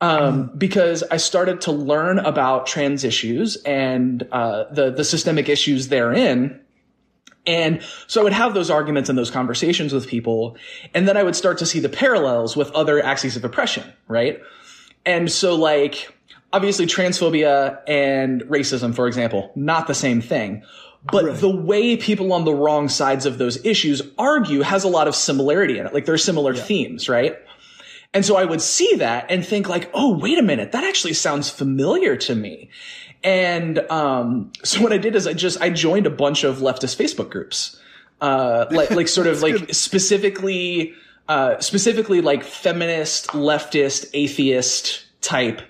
[0.00, 5.88] um, because I started to learn about trans issues and uh, the the systemic issues
[5.88, 6.60] therein.
[7.46, 10.56] And so I would have those arguments and those conversations with people,
[10.94, 14.40] and then I would start to see the parallels with other axes of oppression, right?
[15.06, 16.14] And so, like,
[16.52, 20.62] obviously, transphobia and racism, for example, not the same thing.
[21.10, 21.40] But right.
[21.40, 25.14] the way people on the wrong sides of those issues argue has a lot of
[25.14, 25.94] similarity in it.
[25.94, 26.62] Like, there are similar yeah.
[26.62, 27.38] themes, right?
[28.14, 31.12] And so I would see that and think like, oh, wait a minute, that actually
[31.12, 32.70] sounds familiar to me.
[33.22, 36.96] And um, so what I did is I just I joined a bunch of leftist
[36.96, 37.78] Facebook groups,
[38.20, 39.76] uh, like like sort of like good.
[39.76, 40.94] specifically
[41.28, 45.60] uh, specifically like feminist, leftist, atheist type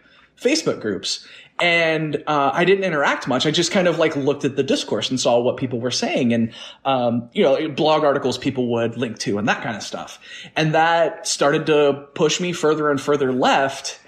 [0.41, 1.27] Facebook groups
[1.61, 3.47] and uh, I didn't interact much.
[3.47, 6.33] I just kind of like looked at the discourse and saw what people were saying,
[6.33, 6.53] and
[6.85, 10.21] um, you know, blog articles people would link to and that kind of stuff.
[10.57, 14.01] And that started to push me further and further left.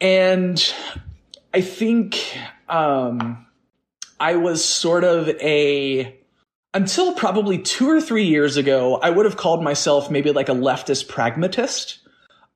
[0.00, 0.72] And
[1.52, 2.36] I think
[2.68, 3.46] um,
[4.18, 6.16] I was sort of a
[6.72, 10.54] until probably two or three years ago, I would have called myself maybe like a
[10.54, 11.98] leftist pragmatist.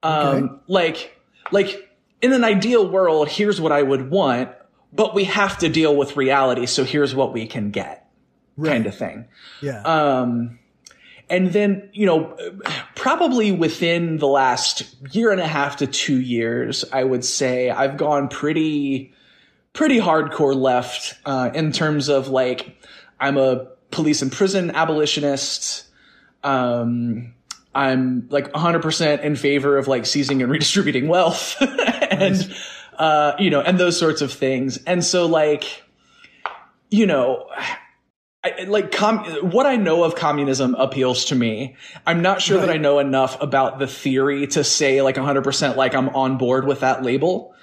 [0.02, 0.54] Um, okay.
[0.68, 1.83] like, like
[2.24, 4.48] in an ideal world, here's what I would want,
[4.94, 6.64] but we have to deal with reality.
[6.64, 8.08] So here's what we can get
[8.56, 8.70] right.
[8.70, 9.26] kind of thing.
[9.60, 9.82] Yeah.
[9.82, 10.58] Um,
[11.28, 12.34] and then, you know,
[12.94, 17.98] probably within the last year and a half to two years, I would say I've
[17.98, 19.12] gone pretty,
[19.74, 22.74] pretty hardcore left, uh, in terms of like,
[23.20, 25.84] I'm a police and prison abolitionist.
[26.42, 27.34] Um,
[27.74, 31.56] I'm like 100% in favor of like seizing and redistributing wealth
[32.20, 32.54] and,
[32.98, 34.78] uh, you know, and those sorts of things.
[34.84, 35.82] And so like,
[36.90, 37.48] you know,
[38.44, 41.76] I, like com- what I know of communism appeals to me.
[42.06, 42.66] I'm not sure right.
[42.66, 46.66] that I know enough about the theory to say like 100% like I'm on board
[46.66, 47.54] with that label.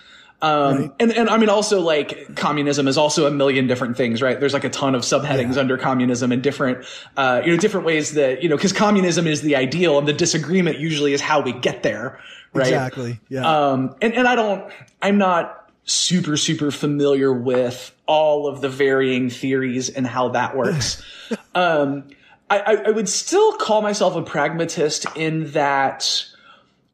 [0.41, 0.91] Um, right.
[0.99, 4.39] and, and I mean, also like communism is also a million different things, right?
[4.39, 5.61] There's like a ton of subheadings yeah.
[5.61, 6.83] under communism and different,
[7.15, 10.13] uh, you know, different ways that, you know, cause communism is the ideal and the
[10.13, 12.19] disagreement usually is how we get there,
[12.53, 12.67] right?
[12.67, 13.19] Exactly.
[13.29, 13.69] Yeah.
[13.69, 19.29] Um, and, and I don't, I'm not super, super familiar with all of the varying
[19.29, 21.01] theories and how that works.
[21.55, 22.07] um,
[22.49, 26.25] I, I would still call myself a pragmatist in that,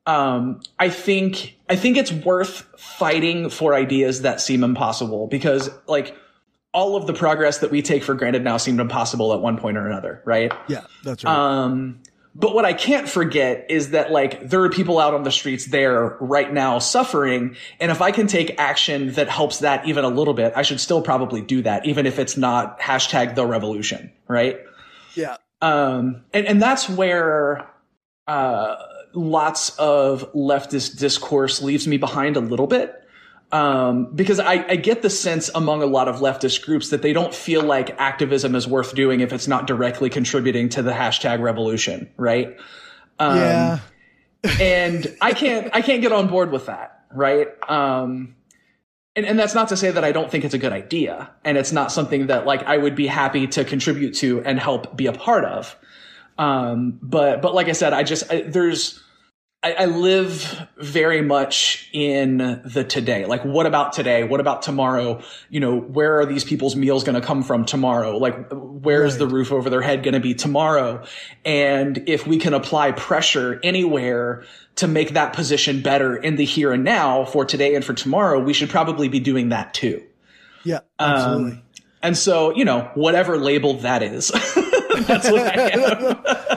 [0.06, 6.16] um, I think I think it's worth fighting for ideas that seem impossible because like
[6.74, 9.78] all of the progress that we take for granted now seemed impossible at one point
[9.78, 10.52] or another, right?
[10.68, 11.36] Yeah, that's right.
[11.36, 12.02] Um,
[12.40, 15.66] but what I can't forget is that like there are people out on the streets
[15.66, 17.56] there right now suffering.
[17.80, 20.80] And if I can take action that helps that even a little bit, I should
[20.80, 24.60] still probably do that, even if it's not hashtag the revolution, right?
[25.16, 25.38] Yeah.
[25.64, 27.68] Um, and, and that's where,
[28.28, 28.76] uh,
[29.14, 32.94] lots of leftist discourse leaves me behind a little bit.
[33.52, 37.14] Um, because I, I, get the sense among a lot of leftist groups that they
[37.14, 41.40] don't feel like activism is worth doing if it's not directly contributing to the hashtag
[41.40, 42.58] revolution, right?
[43.20, 43.80] Um, yeah.
[44.60, 47.48] and I can't, I can't get on board with that, right?
[47.70, 48.36] Um,
[49.18, 51.58] and, and that's not to say that I don't think it's a good idea, and
[51.58, 55.08] it's not something that like I would be happy to contribute to and help be
[55.08, 55.76] a part of.
[56.38, 59.02] Um, but but like I said, I just I, there's
[59.64, 63.26] I, I, live very much in the today.
[63.26, 64.24] Like, what about today?
[64.24, 65.22] What about tomorrow?
[65.50, 68.18] You know, where are these people's meals going to come from tomorrow?
[68.18, 69.20] Like, where's right.
[69.20, 71.04] the roof over their head going to be tomorrow?
[71.44, 76.72] And if we can apply pressure anywhere to make that position better in the here
[76.72, 80.04] and now for today and for tomorrow, we should probably be doing that too.
[80.64, 81.52] Yeah, absolutely.
[81.54, 81.64] Um,
[82.04, 84.28] and so, you know, whatever label that is,
[85.08, 86.57] that's what I am.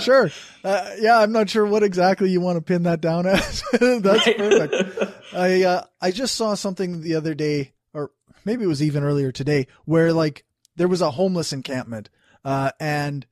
[0.00, 0.30] sure.
[0.64, 3.62] Uh, yeah, I'm not sure what exactly you want to pin that down as.
[3.80, 5.34] That's perfect.
[5.34, 8.10] I uh, I just saw something the other day, or
[8.44, 10.44] maybe it was even earlier today, where like
[10.76, 12.10] there was a homeless encampment,
[12.44, 13.26] uh, and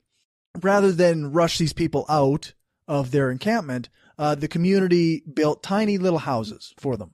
[0.61, 2.53] rather than rush these people out
[2.87, 7.13] of their encampment, uh, the community built tiny little houses for them.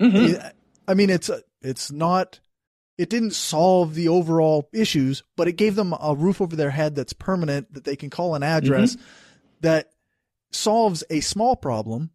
[0.00, 0.46] Mm-hmm.
[0.86, 1.30] I mean, it's
[1.62, 2.40] it's not
[2.96, 6.94] it didn't solve the overall issues, but it gave them a roof over their head
[6.94, 8.96] that's permanent that they can call an address.
[8.96, 9.04] Mm-hmm
[9.64, 9.90] that
[10.52, 12.10] solves a small problem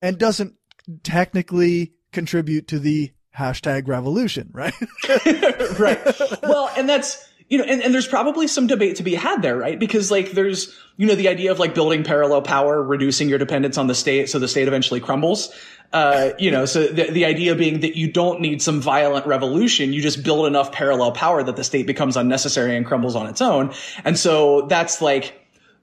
[0.00, 0.54] and doesn't
[1.02, 4.72] technically contribute to the hashtag revolution, right?
[5.78, 6.00] right.
[6.42, 9.56] Well, and that's, you know, and, and there's probably some debate to be had there,
[9.56, 9.78] right?
[9.78, 13.78] Because like there's, you know, the idea of like building parallel power, reducing your dependence
[13.78, 15.52] on the state so the state eventually crumbles.
[15.90, 19.94] Uh, you know, so the, the idea being that you don't need some violent revolution.
[19.94, 23.40] You just build enough parallel power that the state becomes unnecessary and crumbles on its
[23.40, 23.72] own.
[24.04, 25.34] And so that's like,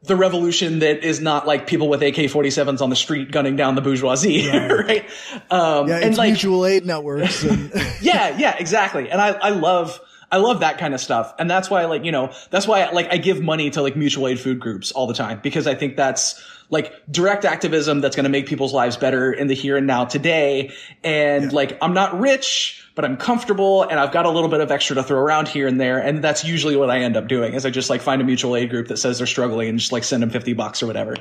[0.04, 3.82] the revolution that is not like people with AK-47s on the street gunning down the
[3.82, 4.71] bourgeoisie, right?
[4.71, 5.06] right?
[5.49, 7.43] Um, yeah, and like mutual aid networks.
[7.43, 9.10] And yeah, yeah, exactly.
[9.10, 9.99] And I, I love,
[10.31, 11.33] I love that kind of stuff.
[11.39, 14.27] And that's why, like, you know, that's why, like, I give money to like mutual
[14.27, 18.23] aid food groups all the time because I think that's like direct activism that's going
[18.23, 20.73] to make people's lives better in the here and now today.
[21.03, 21.55] And yeah.
[21.55, 24.95] like, I'm not rich, but I'm comfortable and I've got a little bit of extra
[24.95, 25.99] to throw around here and there.
[25.99, 28.55] And that's usually what I end up doing is I just like find a mutual
[28.55, 31.15] aid group that says they're struggling and just like send them 50 bucks or whatever.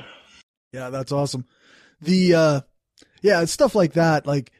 [0.73, 1.45] Yeah, that's awesome.
[2.01, 2.61] The, uh,
[3.21, 4.51] yeah, it's stuff like that, like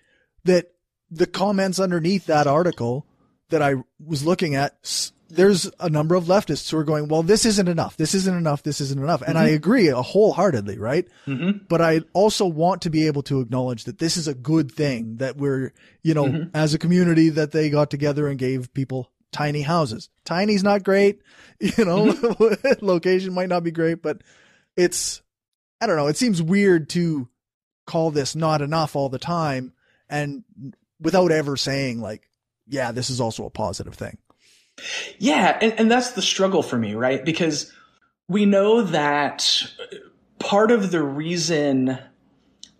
[0.45, 0.71] that
[1.09, 3.05] the comments underneath that article
[3.49, 4.75] that I was looking at
[5.29, 7.97] there's a number of leftists who are going, well, this isn't enough.
[7.97, 8.63] This isn't enough.
[8.63, 9.21] This isn't enough.
[9.21, 9.45] And mm-hmm.
[9.45, 11.07] I agree wholeheartedly, right?
[11.25, 11.65] Mm-hmm.
[11.67, 15.17] But I also want to be able to acknowledge that this is a good thing
[15.17, 16.55] that we're, you know, mm-hmm.
[16.55, 20.09] as a community that they got together and gave people tiny houses.
[20.23, 21.21] Tiny's not great,
[21.59, 22.85] you know, mm-hmm.
[22.85, 24.21] location might not be great, but
[24.77, 25.21] it's,
[25.81, 26.07] I don't know.
[26.07, 27.27] It seems weird to
[27.85, 29.73] call this not enough all the time
[30.09, 30.43] and
[30.99, 32.29] without ever saying like,
[32.67, 34.17] yeah, this is also a positive thing.
[35.19, 37.23] Yeah, and, and that's the struggle for me, right?
[37.23, 37.71] Because
[38.27, 39.63] we know that
[40.39, 41.97] part of the reason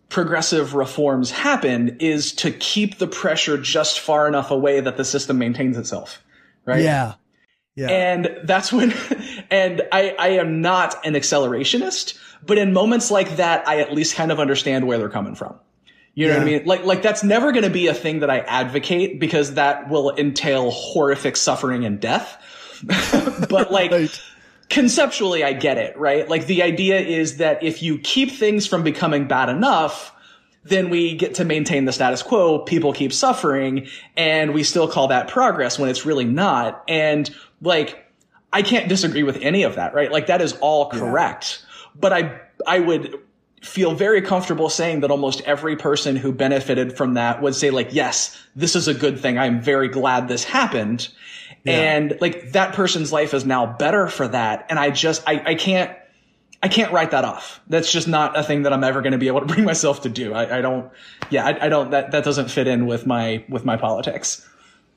[0.10, 5.38] progressive reforms happen is to keep the pressure just far enough away that the system
[5.38, 6.24] maintains itself,
[6.66, 6.84] right?
[6.84, 7.16] Yeah.
[7.76, 7.90] Yeah.
[7.90, 8.94] And that's when,
[9.52, 14.16] and I, I am not an accelerationist, but in moments like that, I at least
[14.16, 15.60] kind of understand where they're coming from.
[16.16, 16.40] You know yeah.
[16.40, 16.66] what I mean?
[16.66, 20.16] Like, like that's never going to be a thing that I advocate because that will
[20.16, 22.42] entail horrific suffering and death.
[23.50, 24.22] but like, right.
[24.70, 26.28] conceptually, I get it, right?
[26.28, 30.14] Like the idea is that if you keep things from becoming bad enough,
[30.64, 32.60] then we get to maintain the status quo.
[32.60, 36.82] People keep suffering and we still call that progress when it's really not.
[36.88, 37.30] And
[37.62, 38.06] like,
[38.54, 40.10] I can't disagree with any of that, right?
[40.10, 41.62] Like that is all correct.
[41.62, 41.92] Yeah.
[42.00, 43.20] But I, I would
[43.62, 47.94] feel very comfortable saying that almost every person who benefited from that would say like,
[47.94, 49.38] yes, this is a good thing.
[49.38, 51.10] I'm very glad this happened.
[51.64, 51.74] Yeah.
[51.74, 54.68] And like that person's life is now better for that.
[54.70, 55.96] And I just, I, I can't,
[56.62, 57.60] I can't write that off.
[57.68, 60.04] That's just not a thing that I'm ever going to be able to bring myself
[60.04, 60.34] to do.
[60.34, 60.92] I, I don't,
[61.30, 64.48] yeah, I, I, don't, that, that doesn't fit in with my, with my politics.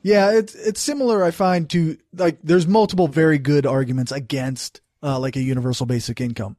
[0.03, 0.31] Yeah.
[0.31, 5.35] It's, it's similar, I find to like, there's multiple very good arguments against, uh, like
[5.35, 6.55] a universal basic income.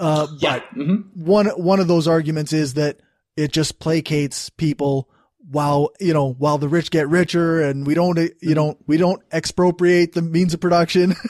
[0.00, 0.58] Uh, yeah.
[0.58, 1.24] But mm-hmm.
[1.24, 3.00] one one of those arguments is that
[3.36, 5.08] it just placates people
[5.50, 9.22] while you know while the rich get richer and we don't you know we don't
[9.30, 11.14] expropriate the means of production.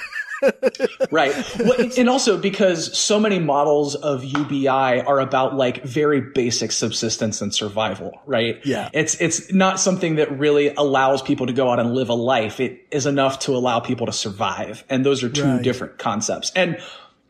[1.11, 1.35] right.
[1.59, 4.69] Well, and also because so many models of UBI
[5.03, 8.59] are about like very basic subsistence and survival, right?
[8.65, 8.89] Yeah.
[8.93, 12.61] It's, it's not something that really allows people to go out and live a life.
[12.61, 14.85] It is enough to allow people to survive.
[14.89, 15.63] And those are two right.
[15.63, 16.53] different concepts.
[16.57, 16.79] And,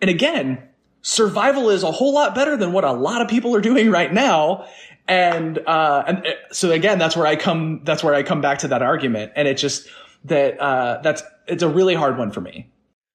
[0.01, 0.63] and again,
[1.03, 4.13] survival is a whole lot better than what a lot of people are doing right
[4.13, 4.67] now.
[5.09, 8.59] And, uh, and uh, so again, that's where I come, that's where I come back
[8.61, 9.33] to that argument.
[9.35, 9.89] And it just,
[10.25, 12.71] that, uh, that's, it's a really hard one for me.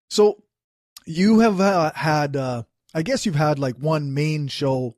[0.09, 0.43] So
[1.05, 4.95] you have uh, had, uh, I guess you've had like one main show,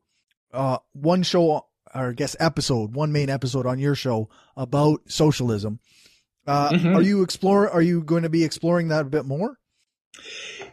[0.53, 5.79] uh, one show, or I guess episode, one main episode on your show about socialism.
[6.45, 6.95] Uh, mm-hmm.
[6.95, 7.69] Are you explore?
[7.69, 9.59] Are you going to be exploring that a bit more?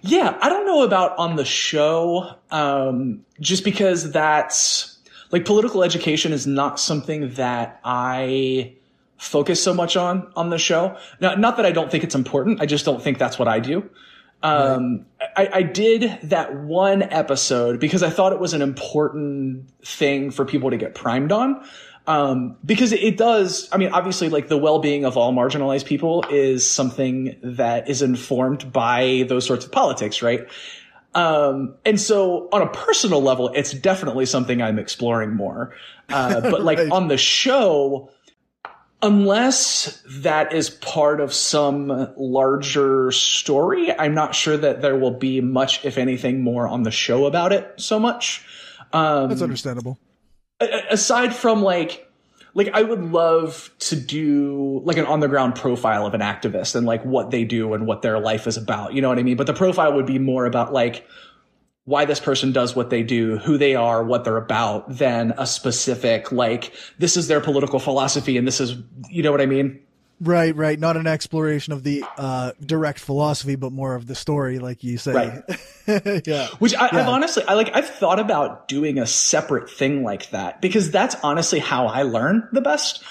[0.07, 4.99] Yeah, I don't know about on the show, um, just because that's
[5.31, 8.75] like political education is not something that I
[9.17, 10.99] focus so much on on the show.
[11.21, 12.61] Not, not that I don't think it's important.
[12.61, 13.89] I just don't think that's what I do.
[14.43, 15.31] Um, right.
[15.55, 20.45] I, I, did that one episode because I thought it was an important thing for
[20.45, 21.65] people to get primed on.
[22.07, 26.69] Um, because it does, I mean, obviously, like the well-being of all marginalized people is
[26.69, 30.47] something that is informed by those sorts of politics, right?
[31.15, 35.75] Um, and so on a personal level, it's definitely something I'm exploring more.
[36.11, 36.91] Uh, but like right.
[36.91, 38.11] on the show,
[39.01, 45.41] unless that is part of some larger story, I'm not sure that there will be
[45.41, 48.45] much, if anything, more on the show about it so much.
[48.93, 49.99] Um, That's understandable
[50.91, 52.09] aside from like
[52.55, 56.75] like I would love to do like an on the ground profile of an activist
[56.75, 58.95] and like what they do and what their life is about.
[58.95, 59.37] You know what I mean?
[59.37, 61.07] But the profile would be more about like
[61.85, 65.47] why this person does what they do, who they are, what they're about, than a
[65.47, 68.77] specific like this is their political philosophy and this is
[69.11, 69.81] you know what I mean?
[70.21, 70.79] Right, right.
[70.79, 74.97] Not an exploration of the uh, direct philosophy, but more of the story, like you
[74.97, 75.13] say.
[75.87, 76.23] Right.
[76.27, 76.49] yeah.
[76.59, 77.75] Which I, have honestly, I like.
[77.75, 82.49] I've thought about doing a separate thing like that because that's honestly how I learn
[82.53, 83.03] the best.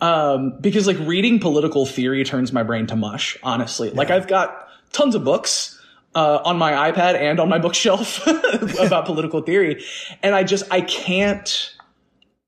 [0.00, 3.36] Um, because like reading political theory turns my brain to mush.
[3.42, 3.94] Honestly, yeah.
[3.94, 5.80] like I've got tons of books
[6.14, 8.26] uh, on my iPad and on my bookshelf
[8.80, 9.84] about political theory.
[10.22, 11.74] And I just, I can't,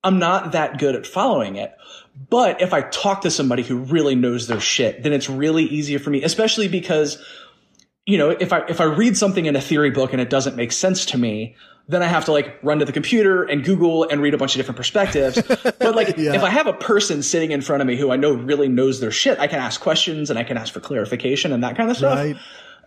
[0.02, 1.74] I'm not that good at following it.
[2.30, 5.98] But if I talk to somebody who really knows their shit, then it's really easier
[5.98, 7.22] for me, especially because,
[8.06, 10.54] you know, if I, if I read something in a theory book and it doesn't
[10.54, 11.56] make sense to me,
[11.88, 14.54] then I have to like run to the computer and Google and read a bunch
[14.54, 15.40] of different perspectives.
[15.62, 16.34] but like, yeah.
[16.34, 19.00] if I have a person sitting in front of me who I know really knows
[19.00, 21.90] their shit, I can ask questions and I can ask for clarification and that kind
[21.90, 22.16] of stuff.
[22.16, 22.36] Right.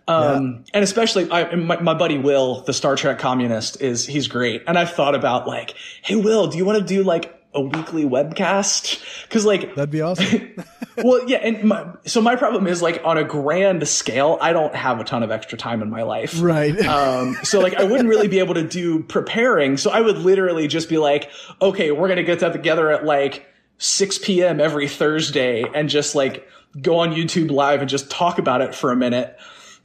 [0.08, 0.70] Um, yeah.
[0.74, 4.62] and especially I, my, my, buddy Will, the Star Trek communist is, he's great.
[4.66, 8.04] And I've thought about like, Hey, Will, do you want to do like a weekly
[8.04, 9.02] webcast?
[9.30, 10.54] Cause like, that'd be awesome.
[10.98, 11.38] well, yeah.
[11.38, 15.04] And my, so my problem is like on a grand scale, I don't have a
[15.04, 16.40] ton of extra time in my life.
[16.40, 16.76] Right.
[16.88, 19.76] Um, so like I wouldn't really be able to do preparing.
[19.76, 21.30] So I would literally just be like,
[21.60, 23.46] okay, we're going to get that together at like
[23.78, 24.60] 6 p.m.
[24.60, 26.48] every Thursday and just like
[26.80, 29.36] go on YouTube live and just talk about it for a minute.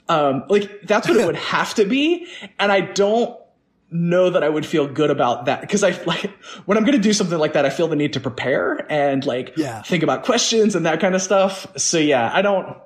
[0.09, 2.27] Um, like that's what it would have to be.
[2.59, 3.37] And I don't
[3.93, 6.29] know that I would feel good about that because I like
[6.65, 9.25] when I'm going to do something like that, I feel the need to prepare and
[9.25, 9.81] like yeah.
[9.83, 11.67] think about questions and that kind of stuff.
[11.77, 12.77] So yeah, I don't,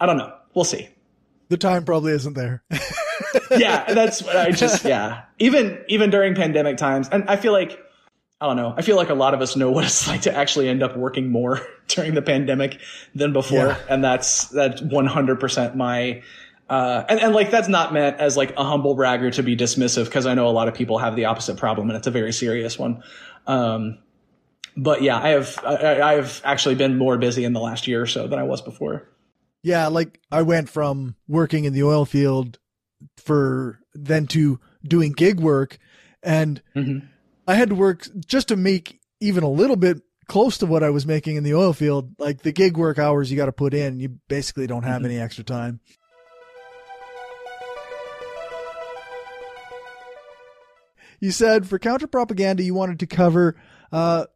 [0.00, 0.34] I don't know.
[0.54, 0.88] We'll see.
[1.48, 2.62] The time probably isn't there.
[3.50, 5.22] yeah, that's what I just yeah.
[5.38, 7.78] Even even during pandemic times, and I feel like
[8.40, 8.74] I don't know.
[8.76, 10.96] I feel like a lot of us know what it's like to actually end up
[10.96, 12.80] working more during the pandemic
[13.14, 13.78] than before, yeah.
[13.88, 16.22] and that's that's 100% my
[16.68, 20.06] uh, and, and like that's not meant as like a humble bragger to be dismissive
[20.06, 22.32] because I know a lot of people have the opposite problem and it's a very
[22.32, 23.02] serious one.
[23.46, 23.98] Um,
[24.76, 28.06] but yeah, I have I, I've actually been more busy in the last year or
[28.06, 29.08] so than I was before.
[29.62, 32.58] Yeah, like I went from working in the oil field
[33.16, 35.78] for then to doing gig work,
[36.22, 37.06] and mm-hmm.
[37.46, 40.90] I had to work just to make even a little bit close to what I
[40.90, 42.14] was making in the oil field.
[42.18, 45.06] Like the gig work hours you got to put in, you basically don't have mm-hmm.
[45.06, 45.80] any extra time.
[51.22, 53.54] You said for counter propaganda you wanted to cover
[53.92, 54.26] uh,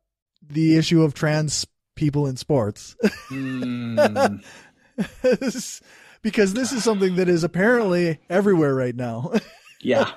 [0.48, 1.66] the issue of trans
[1.96, 2.96] people in sports.
[3.28, 4.42] Mm.
[6.22, 9.32] because this is something that is apparently everywhere right now.
[9.80, 10.12] yeah.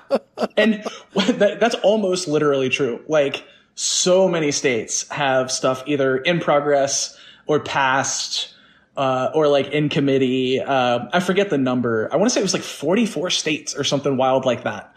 [0.56, 3.02] And that, that's almost literally true.
[3.08, 3.42] Like
[3.74, 8.54] so many states have stuff either in progress or passed
[8.96, 10.60] uh, or like in committee.
[10.60, 12.08] Uh, I forget the number.
[12.12, 14.94] I want to say it was like 44 states or something wild like that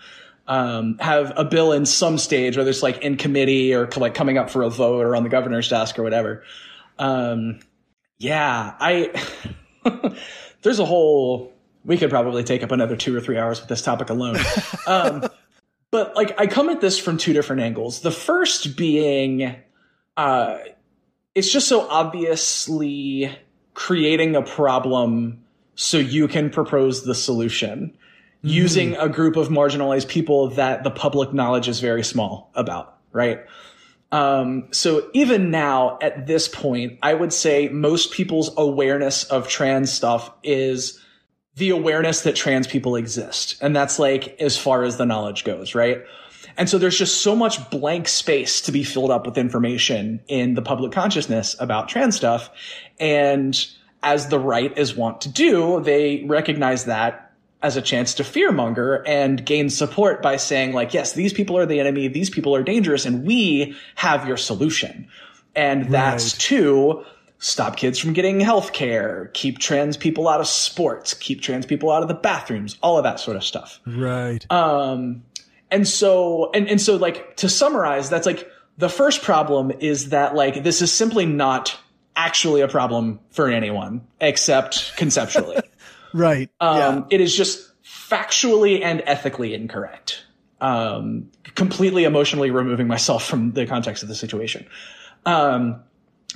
[0.48, 4.38] um, have a bill in some stage, whether it's like in committee or like coming
[4.38, 6.44] up for a vote or on the governor's desk or whatever.
[7.00, 7.60] Um,
[8.18, 9.12] yeah, I,
[10.62, 11.54] there's a whole,
[11.86, 14.38] we could probably take up another two or three hours with this topic alone.
[14.88, 15.26] um,
[15.92, 18.02] but like, I come at this from two different angles.
[18.02, 19.56] The first being,
[20.18, 20.58] uh,
[21.36, 23.32] it's just so obviously
[23.74, 25.44] creating a problem
[25.76, 27.98] so you can propose the solution
[28.44, 33.40] using a group of marginalized people that the public knowledge is very small about, right?
[34.12, 39.92] Um, so even now at this point, I would say most people's awareness of trans
[39.92, 41.00] stuff is
[41.56, 43.56] the awareness that trans people exist.
[43.62, 46.04] And that's like as far as the knowledge goes, right?
[46.58, 50.54] And so there's just so much blank space to be filled up with information in
[50.54, 52.50] the public consciousness about trans stuff.
[53.00, 53.60] And
[54.04, 57.23] as the right is wont to do, they recognize that
[57.64, 61.66] as a chance to fearmonger and gain support by saying like, yes, these people are
[61.66, 65.08] the enemy, these people are dangerous, and we have your solution.
[65.56, 66.42] And that's right.
[66.42, 67.06] to
[67.40, 71.90] stop kids from getting health care, keep trans people out of sports, keep trans people
[71.90, 73.80] out of the bathrooms, all of that sort of stuff.
[73.86, 74.46] Right.
[74.52, 75.24] Um,
[75.72, 80.36] and so, and, and so like to summarize, that's like the first problem is that
[80.36, 81.78] like this is simply not
[82.16, 85.58] actually a problem for anyone except conceptually.
[86.14, 86.50] Right.
[86.60, 87.04] Um, yeah.
[87.12, 90.24] It is just factually and ethically incorrect.
[90.62, 94.66] Um, completely emotionally removing myself from the context of the situation.
[95.26, 95.84] Um,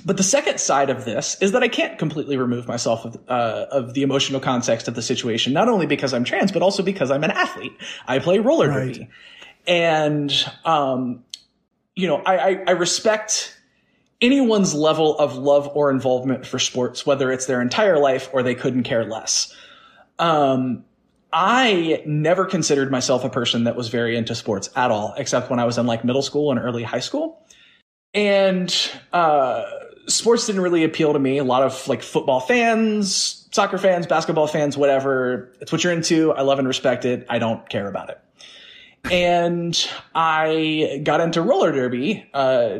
[0.04, 3.66] but the second side of this is that I can't completely remove myself of, uh,
[3.70, 7.10] of, the emotional context of the situation, not only because I'm trans, but also because
[7.10, 7.72] I'm an athlete.
[8.06, 8.92] I play roller right.
[8.92, 9.08] derby.
[9.66, 10.32] And,
[10.64, 11.24] um,
[11.96, 13.58] you know, I, I, I respect
[14.20, 18.54] anyone's level of love or involvement for sports, whether it's their entire life or they
[18.54, 19.54] couldn't care less.
[20.18, 20.84] Um,
[21.32, 25.58] I never considered myself a person that was very into sports at all, except when
[25.58, 27.46] I was in like middle school and early high school.
[28.14, 28.74] And
[29.12, 29.64] uh,
[30.06, 31.36] sports didn't really appeal to me.
[31.38, 35.52] A lot of like football fans, soccer fans, basketball fans, whatever.
[35.60, 36.32] It's what you're into.
[36.32, 37.26] I love and respect it.
[37.28, 38.18] I don't care about it.
[39.12, 42.28] and I got into roller derby.
[42.34, 42.78] Uh,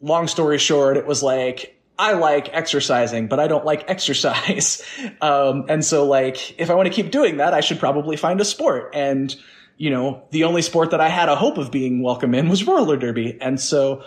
[0.00, 4.82] long story short, it was like I like exercising, but I don't like exercise.
[5.20, 8.40] Um, and so like, if I want to keep doing that, I should probably find
[8.40, 8.90] a sport.
[8.94, 9.34] And,
[9.76, 12.66] you know, the only sport that I had a hope of being welcome in was
[12.66, 13.38] roller derby.
[13.40, 14.04] And so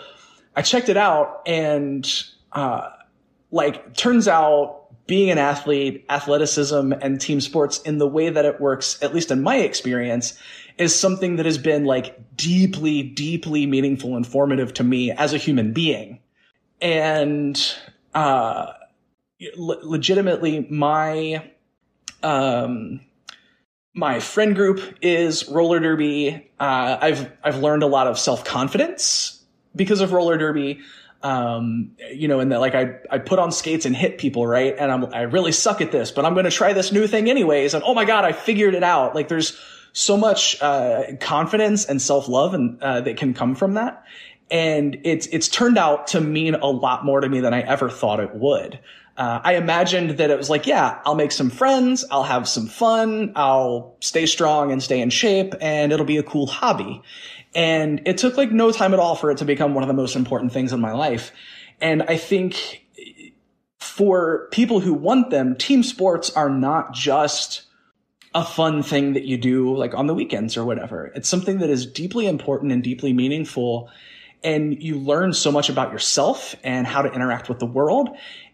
[0.54, 2.08] I checked it out and,
[2.52, 2.90] uh,
[3.50, 4.78] like, turns out
[5.08, 9.30] being an athlete, athleticism and team sports in the way that it works, at least
[9.30, 10.38] in my experience,
[10.76, 15.38] is something that has been like deeply, deeply meaningful and formative to me as a
[15.38, 16.20] human being.
[16.80, 17.60] And,
[18.14, 18.72] uh,
[19.56, 21.50] le- legitimately my,
[22.22, 23.00] um,
[23.94, 26.50] my friend group is roller derby.
[26.60, 29.42] Uh, I've, I've learned a lot of self confidence
[29.74, 30.80] because of roller derby
[31.22, 34.74] um, you know, and that like I, I put on skates and hit people, right?
[34.78, 37.28] And I'm, I really suck at this, but I'm going to try this new thing
[37.28, 37.74] anyways.
[37.74, 39.14] And oh my God, I figured it out.
[39.14, 39.58] Like there's
[39.92, 44.04] so much, uh, confidence and self-love and, uh, that can come from that.
[44.50, 47.90] And it's, it's turned out to mean a lot more to me than I ever
[47.90, 48.78] thought it would.
[49.16, 52.68] Uh, I imagined that it was like, yeah, I'll make some friends, I'll have some
[52.68, 57.02] fun, I'll stay strong and stay in shape, and it'll be a cool hobby.
[57.52, 59.94] And it took like no time at all for it to become one of the
[59.94, 61.32] most important things in my life.
[61.80, 62.86] And I think
[63.78, 67.62] for people who want them, team sports are not just
[68.34, 71.06] a fun thing that you do like on the weekends or whatever.
[71.16, 73.90] It's something that is deeply important and deeply meaningful.
[74.42, 78.10] And you learn so much about yourself and how to interact with the world.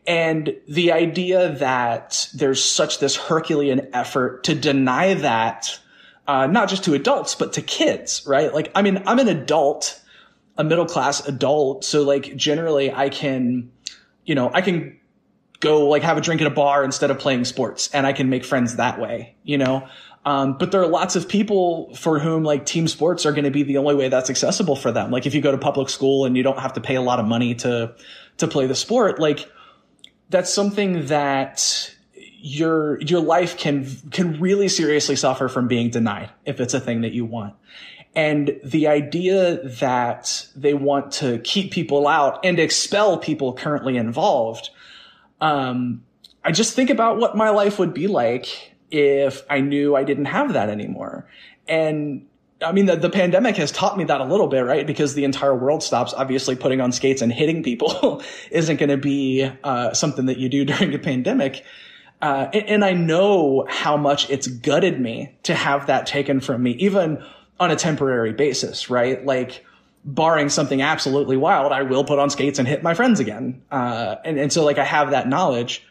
[0.07, 5.79] And the idea that there's such this Herculean effort to deny that
[6.27, 8.53] uh, not just to adults, but to kids, right?
[8.53, 10.01] Like, I mean, I'm an adult,
[10.57, 11.85] a middle class adult.
[11.85, 13.71] So like generally I can,
[14.25, 14.99] you know, I can
[15.61, 18.29] go like have a drink at a bar instead of playing sports and I can
[18.29, 19.87] make friends that way, you know?
[20.27, 23.51] Um, but there are lots of people for whom like team sports are going to
[23.51, 25.11] be the only way that's accessible for them.
[25.11, 27.21] Like if you go to public school and you don't have to pay a lot
[27.21, 27.95] of money to,
[28.39, 29.51] to play the sport, like
[30.31, 31.95] that's something that
[32.47, 37.01] your your life can can really seriously suffer from being denied if it's a thing
[37.01, 37.55] that you want.
[38.15, 44.71] And the idea that they want to keep people out and expel people currently involved,
[45.41, 46.05] um,
[46.45, 50.27] I just think about what my life would be like if I knew I didn't
[50.27, 51.29] have that anymore.
[51.67, 52.27] And
[52.63, 54.87] I mean, the, the pandemic has taught me that a little bit, right?
[54.87, 56.15] Because the entire world stops.
[56.15, 60.49] Obviously, putting on skates and hitting people isn't going to be uh, something that you
[60.49, 61.65] do during a pandemic.
[62.23, 66.63] Uh, and, and, I know how much it's gutted me to have that taken from
[66.63, 67.23] me, even
[67.61, 69.27] on a temporary basis, right?
[69.27, 69.67] Like,
[70.05, 73.63] barring something absolutely wild, I will put on skates and hit my friends again.
[73.71, 75.85] Uh, and, and so like I have that knowledge.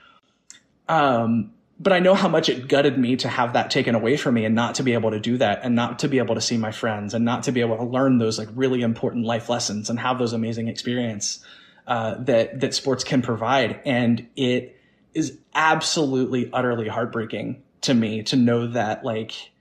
[0.88, 4.36] Um, but I know how much it gutted me to have that taken away from
[4.36, 6.42] me and not to be able to do that and not to be able to
[6.42, 9.50] see my friends and not to be able to learn those like really important life
[9.50, 11.44] lessons and have those amazing experience,
[11.88, 13.82] uh, that, that sports can provide.
[13.86, 14.80] And it,
[15.14, 19.52] is absolutely utterly heartbreaking to me to know that like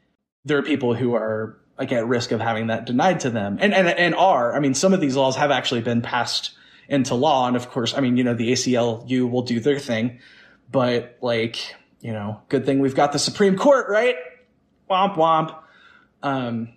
[0.45, 3.59] there are people who are like at risk of having that denied to them.
[3.61, 4.55] And and and are.
[4.55, 6.53] I mean some of these laws have actually been passed
[6.89, 7.47] into law.
[7.47, 10.21] And of course i mean you know the ACLU will do their thing.
[10.71, 14.17] But like you know good thing we've got the supreme court right
[14.91, 15.57] womp womp
[16.23, 16.69] um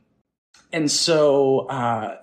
[0.72, 2.18] and so uh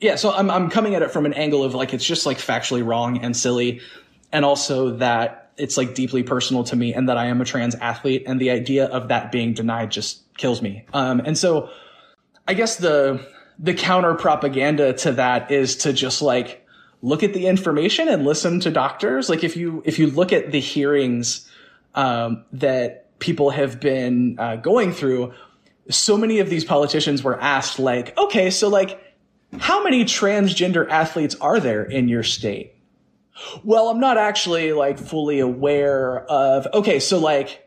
[0.00, 2.36] yeah so i'm i'm coming at it from an angle of like it's just like
[2.36, 3.80] factually wrong and silly
[4.32, 7.74] and also that it's like deeply personal to me and that I am a trans
[7.74, 10.84] athlete and the idea of that being denied just kills me.
[10.92, 11.70] Um, and so
[12.46, 13.26] I guess the,
[13.58, 16.64] the counter propaganda to that is to just like
[17.02, 19.28] look at the information and listen to doctors.
[19.28, 21.50] Like if you, if you look at the hearings,
[21.94, 25.32] um, that people have been uh, going through,
[25.90, 29.02] so many of these politicians were asked like, okay, so like,
[29.58, 32.74] how many transgender athletes are there in your state?
[33.64, 37.64] Well, I'm not actually like fully aware of, okay, so like,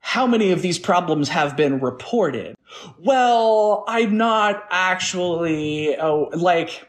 [0.00, 2.56] how many of these problems have been reported?
[2.98, 6.88] Well, I'm not actually, oh, like,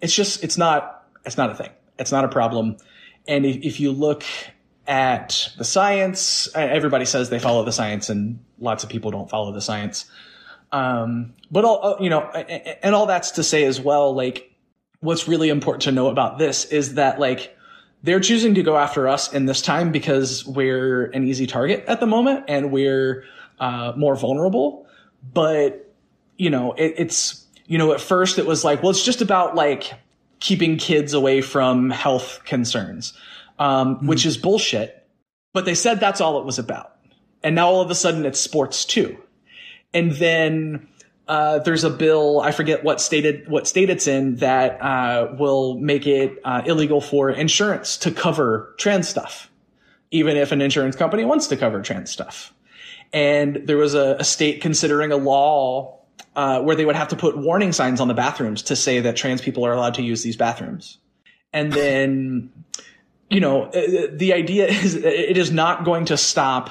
[0.00, 1.70] it's just, it's not, it's not a thing.
[1.98, 2.76] It's not a problem.
[3.26, 4.22] And if, if you look
[4.86, 9.52] at the science, everybody says they follow the science and lots of people don't follow
[9.52, 10.06] the science.
[10.72, 14.52] Um, but all, uh, you know, and all that's to say as well, like,
[15.00, 17.56] what's really important to know about this is that like,
[18.02, 22.00] they're choosing to go after us in this time because we're an easy target at
[22.00, 23.24] the moment and we're
[23.58, 24.86] uh, more vulnerable.
[25.32, 25.92] But
[26.36, 29.54] you know, it, it's you know, at first it was like, well, it's just about
[29.54, 29.92] like
[30.40, 33.12] keeping kids away from health concerns,
[33.58, 34.06] um, mm-hmm.
[34.06, 35.06] which is bullshit.
[35.52, 36.96] But they said that's all it was about,
[37.42, 39.16] and now all of a sudden it's sports too.
[39.94, 40.88] And then
[41.28, 45.78] uh, there's a bill I forget what stated what state it's in that uh, will
[45.78, 49.50] make it uh, illegal for insurance to cover trans stuff,
[50.10, 52.52] even if an insurance company wants to cover trans stuff.
[53.12, 56.00] And there was a, a state considering a law
[56.34, 59.16] uh, where they would have to put warning signs on the bathrooms to say that
[59.16, 60.98] trans people are allowed to use these bathrooms.
[61.52, 62.52] And then,
[63.30, 66.70] you know, uh, the idea is it is not going to stop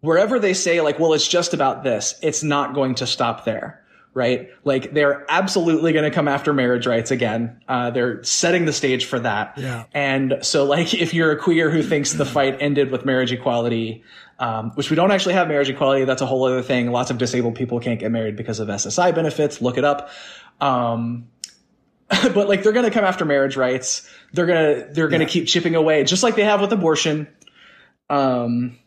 [0.00, 3.76] wherever they say like, well, it's just about this, it's not going to stop there.
[4.12, 4.50] Right?
[4.64, 7.60] Like they're absolutely going to come after marriage rights again.
[7.68, 9.56] Uh, they're setting the stage for that.
[9.56, 9.84] Yeah.
[9.92, 14.02] And so like, if you're a queer who thinks the fight ended with marriage equality,
[14.40, 16.04] um, which we don't actually have marriage equality.
[16.06, 16.90] That's a whole other thing.
[16.90, 19.60] Lots of disabled people can't get married because of SSI benefits.
[19.60, 20.10] Look it up.
[20.60, 21.28] Um,
[22.34, 24.08] but like they're going to come after marriage rights.
[24.32, 25.32] They're going to, they're going to yeah.
[25.32, 27.28] keep chipping away just like they have with abortion.
[28.08, 28.78] Um,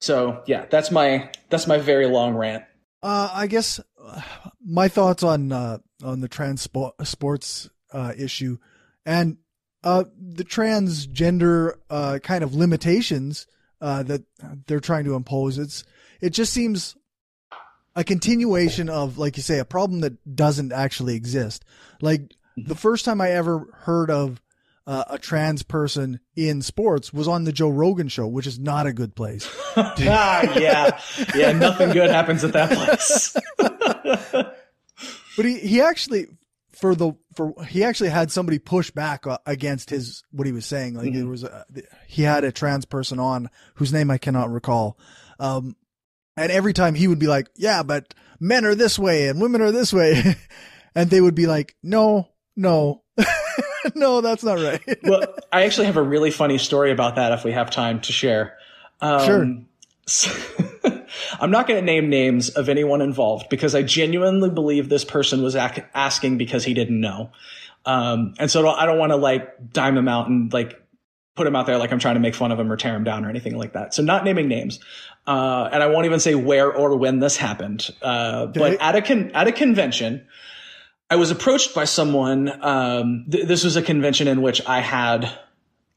[0.00, 2.64] so yeah, that's my that's my very long rant.
[3.02, 4.20] Uh, I guess uh,
[4.64, 6.68] my thoughts on uh, on the trans
[7.02, 8.58] sports uh, issue
[9.04, 9.38] and
[9.82, 13.46] uh, the transgender uh, kind of limitations
[13.80, 14.22] uh, that
[14.66, 15.58] they're trying to impose.
[15.58, 15.84] It's
[16.20, 16.96] it just seems
[17.94, 21.64] a continuation of, like you say, a problem that doesn't actually exist.
[22.00, 22.32] Like
[22.66, 24.40] the first time I ever heard of
[24.88, 28.86] uh, a trans person in sports was on the Joe Rogan show, which is not
[28.86, 29.46] a good place.
[29.76, 29.94] ah,
[30.58, 30.98] yeah,
[31.34, 33.36] yeah, nothing good happens at that place.
[35.36, 36.28] but he he actually
[36.72, 40.64] for the for he actually had somebody push back uh, against his what he was
[40.64, 40.94] saying.
[40.94, 41.18] Like mm-hmm.
[41.18, 41.66] there was a,
[42.06, 44.98] he had a trans person on whose name I cannot recall.
[45.38, 45.76] Um,
[46.34, 49.60] and every time he would be like, "Yeah, but men are this way and women
[49.60, 50.36] are this way,"
[50.94, 52.28] and they would be like, "No,
[52.58, 53.02] no."
[53.94, 54.82] no, that's not right.
[55.02, 58.12] well, I actually have a really funny story about that if we have time to
[58.12, 58.58] share.
[59.00, 59.56] Um, sure.
[60.06, 60.30] So
[61.40, 65.42] I'm not going to name names of anyone involved because I genuinely believe this person
[65.42, 67.30] was ac- asking because he didn't know.
[67.84, 70.80] Um, and so I don't want to like dime him out and like
[71.34, 73.04] put him out there like I'm trying to make fun of him or tear him
[73.04, 73.94] down or anything like that.
[73.94, 74.80] So not naming names.
[75.26, 77.88] Uh, and I won't even say where or when this happened.
[78.02, 80.26] Uh, but at a con- at a convention,
[81.10, 82.64] I was approached by someone.
[82.64, 85.24] Um, th- this was a convention in which I had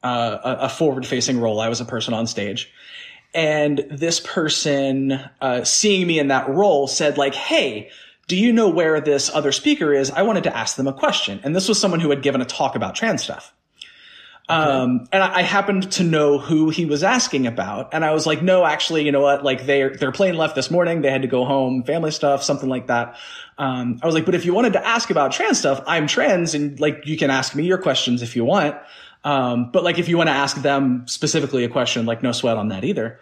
[0.02, 1.60] uh, a, a forward facing role.
[1.60, 2.72] I was a person on stage.
[3.34, 7.90] And this person, uh, seeing me in that role said like, Hey,
[8.28, 10.10] do you know where this other speaker is?
[10.10, 11.40] I wanted to ask them a question.
[11.42, 13.52] And this was someone who had given a talk about trans stuff.
[14.52, 17.94] Um, and I, I, happened to know who he was asking about.
[17.94, 19.42] And I was like, no, actually, you know what?
[19.42, 21.00] Like their, their plane left this morning.
[21.00, 23.16] They had to go home, family stuff, something like that.
[23.56, 26.54] Um, I was like, but if you wanted to ask about trans stuff, I'm trans
[26.54, 28.76] and like you can ask me your questions if you want.
[29.24, 32.58] Um, but like if you want to ask them specifically a question, like no sweat
[32.58, 33.20] on that either.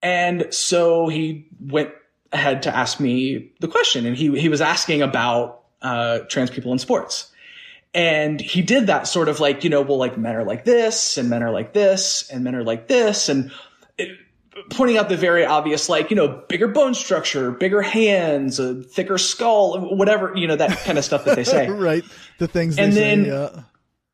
[0.00, 1.90] And so he went
[2.30, 6.72] ahead to ask me the question and he, he was asking about, uh, trans people
[6.72, 7.32] in sports.
[7.94, 11.16] And he did that sort of like, you know, well, like men are like this
[11.16, 13.28] and men are like this and men are like this.
[13.28, 13.50] And
[13.96, 14.16] it,
[14.70, 19.18] pointing out the very obvious, like, you know, bigger bone structure, bigger hands, a thicker
[19.18, 21.68] skull, whatever, you know, that kind of stuff that they say.
[21.70, 22.04] right.
[22.38, 23.62] The things and then, say, yeah.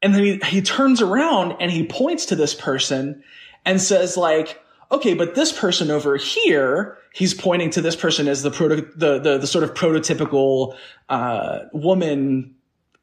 [0.03, 3.25] And then he, he turns around and he points to this person
[3.65, 4.63] and says like,
[4.93, 9.19] okay, but this person over here, he's pointing to this person as the proto, the,
[9.19, 10.77] the, the sort of prototypical,
[11.09, 12.55] uh, woman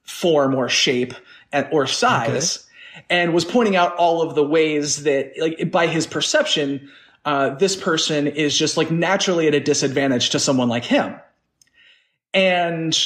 [0.03, 1.13] form or shape
[1.51, 2.57] and, or size.
[2.57, 3.05] Okay.
[3.09, 6.89] And was pointing out all of the ways that, like, by his perception,
[7.25, 11.15] uh, this person is just like naturally at a disadvantage to someone like him.
[12.33, 12.97] And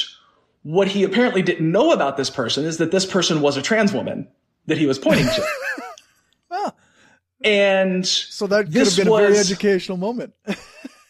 [0.62, 3.92] what he apparently didn't know about this person is that this person was a trans
[3.92, 4.26] woman
[4.66, 5.46] that he was pointing to.
[6.50, 6.72] oh.
[7.44, 10.32] And so that could have been was, a very educational moment.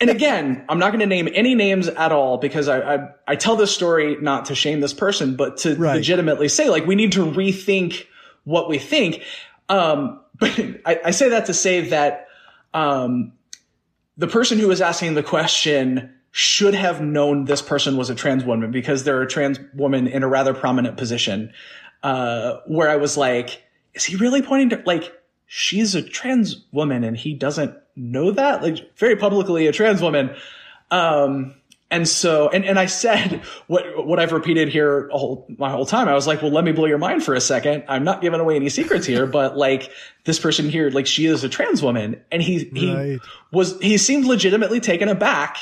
[0.01, 3.36] and again, I'm not going to name any names at all because I, I, I
[3.36, 5.97] tell this story not to shame this person, but to right.
[5.97, 8.07] legitimately say like we need to rethink
[8.44, 9.22] what we think.
[9.68, 12.28] Um, but I, I say that to say that
[12.74, 13.32] um,
[14.18, 18.44] the person who was asking the question should have known this person was a trans
[18.44, 21.53] woman because they're a trans woman in a rather prominent position.
[22.03, 23.62] Uh, where I was like,
[23.94, 25.11] is he really pointing to like
[25.47, 28.62] she's a trans woman and he doesn't know that?
[28.62, 30.34] Like very publicly a trans woman.
[30.90, 31.55] Um,
[31.90, 36.09] and so, and, and I said what, what I've repeated here whole, my whole time.
[36.09, 37.84] I was like, well, let me blow your mind for a second.
[37.88, 39.90] I'm not giving away any secrets here, but like
[40.24, 43.20] this person here, like she is a trans woman and he, he right.
[43.53, 45.59] was, he seemed legitimately taken aback.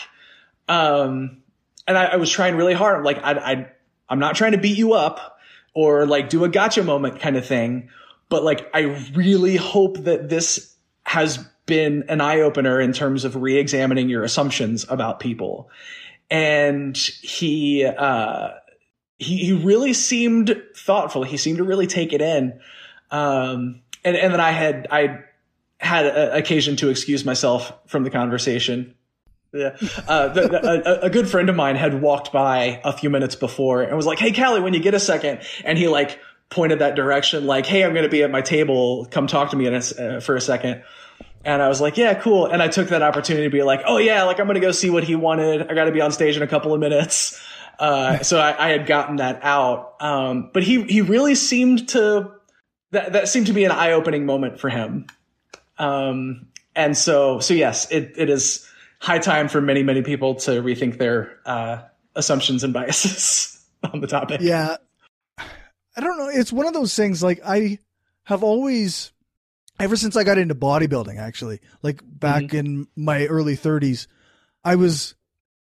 [0.67, 1.43] Um,
[1.87, 3.05] and I, I was trying really hard.
[3.05, 3.69] Like, I, I,
[4.09, 5.39] I'm not trying to beat you up
[5.75, 7.91] or like do a gotcha moment kind of thing,
[8.35, 10.75] but like, I really hope that this
[11.05, 15.71] has been an eye opener in terms of re-examining your assumptions about people
[16.31, 18.51] and he uh,
[19.19, 21.23] he he really seemed thoughtful.
[21.23, 22.59] He seemed to really take it in.
[23.11, 25.21] Um, and and then I had I
[25.79, 28.95] had a, occasion to excuse myself from the conversation.
[29.53, 29.77] Yeah,
[30.09, 33.37] uh, the, the, a, a, good friend of mine had walked by a few minutes
[33.37, 36.19] before and was like, "Hey, Callie, when you get a second, and he like
[36.51, 39.07] pointed that direction, like, "Hey, I'm going to be at my table.
[39.11, 40.83] Come talk to me a, uh, for a second.
[41.45, 43.99] And I was like, "Yeah, cool." And I took that opportunity to be like, "Oh
[43.99, 45.71] yeah, like I'm going to go see what he wanted.
[45.71, 47.41] I got to be on stage in a couple of minutes."
[47.77, 49.97] Uh, so I, I, had gotten that out.
[50.01, 52.31] Um, but he he really seemed to
[52.93, 55.07] that that seemed to be an eye opening moment for him.
[55.79, 58.69] Um, and so so yes, it it is
[59.01, 61.83] high time for many many people to rethink their uh,
[62.15, 63.61] assumptions and biases
[63.93, 64.41] on the topic.
[64.41, 64.77] Yeah,
[65.97, 66.29] I don't know.
[66.29, 67.23] It's one of those things.
[67.23, 67.79] Like I
[68.25, 69.13] have always,
[69.79, 72.57] ever since I got into bodybuilding, actually, like back mm-hmm.
[72.57, 74.07] in my early 30s,
[74.65, 75.15] I was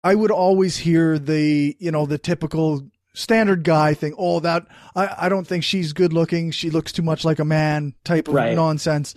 [0.04, 4.14] I would always hear the, you know, the typical standard guy thing.
[4.18, 6.52] Oh, that I, I don't think she's good looking.
[6.52, 8.56] She looks too much like a man type of right.
[8.56, 9.16] nonsense.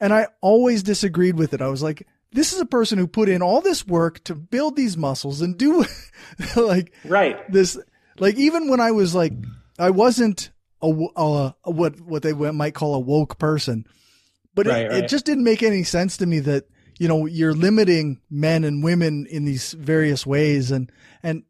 [0.00, 1.62] And I always disagreed with it.
[1.62, 4.76] I was like, this is a person who put in all this work to build
[4.76, 5.84] these muscles and do
[6.56, 7.78] like right this
[8.18, 9.32] like even when I was like
[9.78, 10.50] I wasn't
[10.82, 13.86] a, a, a what what they might call a woke person,
[14.54, 15.04] but right, it, right.
[15.04, 16.64] it just didn't make any sense to me that
[16.98, 20.70] you know, you're limiting men and women in these various ways.
[20.70, 20.90] And,
[21.22, 21.44] and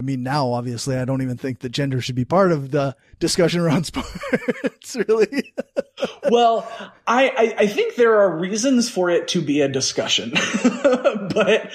[0.00, 2.96] I mean, now obviously I don't even think that gender should be part of the
[3.18, 5.54] discussion around sports, really.
[6.30, 6.68] well,
[7.06, 10.32] I, I, I, think there are reasons for it to be a discussion,
[10.82, 11.70] but,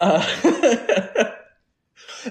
[0.00, 1.30] uh,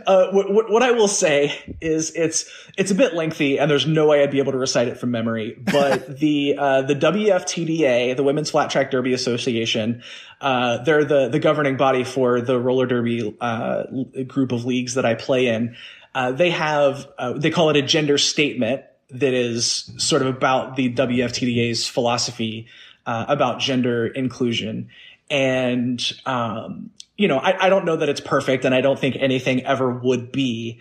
[0.05, 2.45] Uh, what, what, I will say is it's
[2.77, 5.11] it's a bit lengthy, and there's no way I'd be able to recite it from
[5.11, 5.57] memory.
[5.57, 10.03] But the uh, the WFTDA, the Women's Flat Track Derby Association,
[10.41, 13.83] uh, they're the the governing body for the roller derby uh,
[14.27, 15.75] group of leagues that I play in.
[16.13, 20.93] Uh, they have they call it a gender statement that is sort of about the
[20.93, 22.67] WFTDA's philosophy
[23.05, 24.89] about gender inclusion
[25.29, 29.15] and um, you know, I, I don't know that it's perfect and I don't think
[29.19, 30.79] anything ever would be,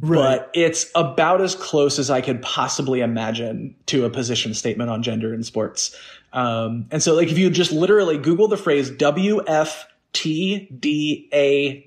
[0.00, 0.18] right.
[0.18, 5.02] but it's about as close as I could possibly imagine to a position statement on
[5.02, 5.96] gender in sports.
[6.32, 9.88] Um, and so like if you just literally Google the phrase WFTDA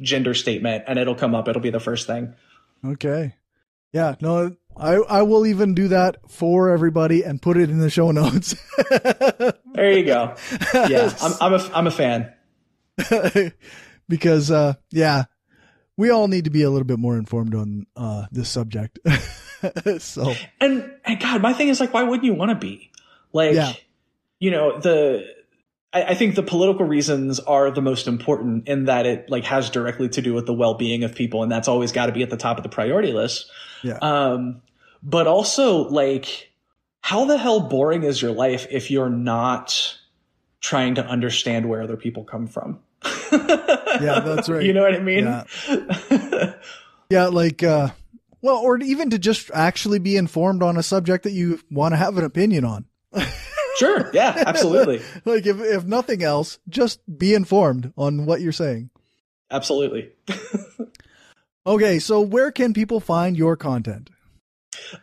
[0.01, 2.33] gender statement and it'll come up, it'll be the first thing.
[2.85, 3.35] Okay.
[3.93, 7.91] Yeah, no, I I will even do that for everybody and put it in the
[7.91, 8.55] show notes.
[9.73, 10.35] there you go.
[10.73, 12.33] Yeah, I'm I'm a I'm a fan.
[14.09, 15.25] because uh yeah,
[15.97, 18.99] we all need to be a little bit more informed on uh this subject.
[19.99, 22.91] so and and God, my thing is like, why wouldn't you want to be?
[23.31, 23.73] Like, yeah.
[24.39, 25.25] you know, the
[25.93, 29.69] I, I think the political reasons are the most important in that it like has
[29.69, 32.23] directly to do with the well being of people, and that's always got to be
[32.23, 33.49] at the top of the priority list.
[33.83, 33.97] Yeah.
[34.01, 34.61] Um,
[35.01, 36.51] but also like,
[37.01, 39.97] how the hell boring is your life if you're not
[40.63, 42.79] trying to understand where other people come from?
[43.31, 44.63] yeah, that's right.
[44.63, 45.25] You know what I mean?
[45.25, 46.53] Yeah,
[47.09, 47.89] yeah like, uh,
[48.41, 51.97] well, or even to just actually be informed on a subject that you want to
[51.97, 52.85] have an opinion on.
[53.77, 54.09] sure.
[54.13, 55.01] Yeah, absolutely.
[55.25, 58.89] like if, if nothing else, just be informed on what you're saying.
[59.51, 60.11] Absolutely.
[61.67, 61.99] okay.
[61.99, 64.09] So where can people find your content?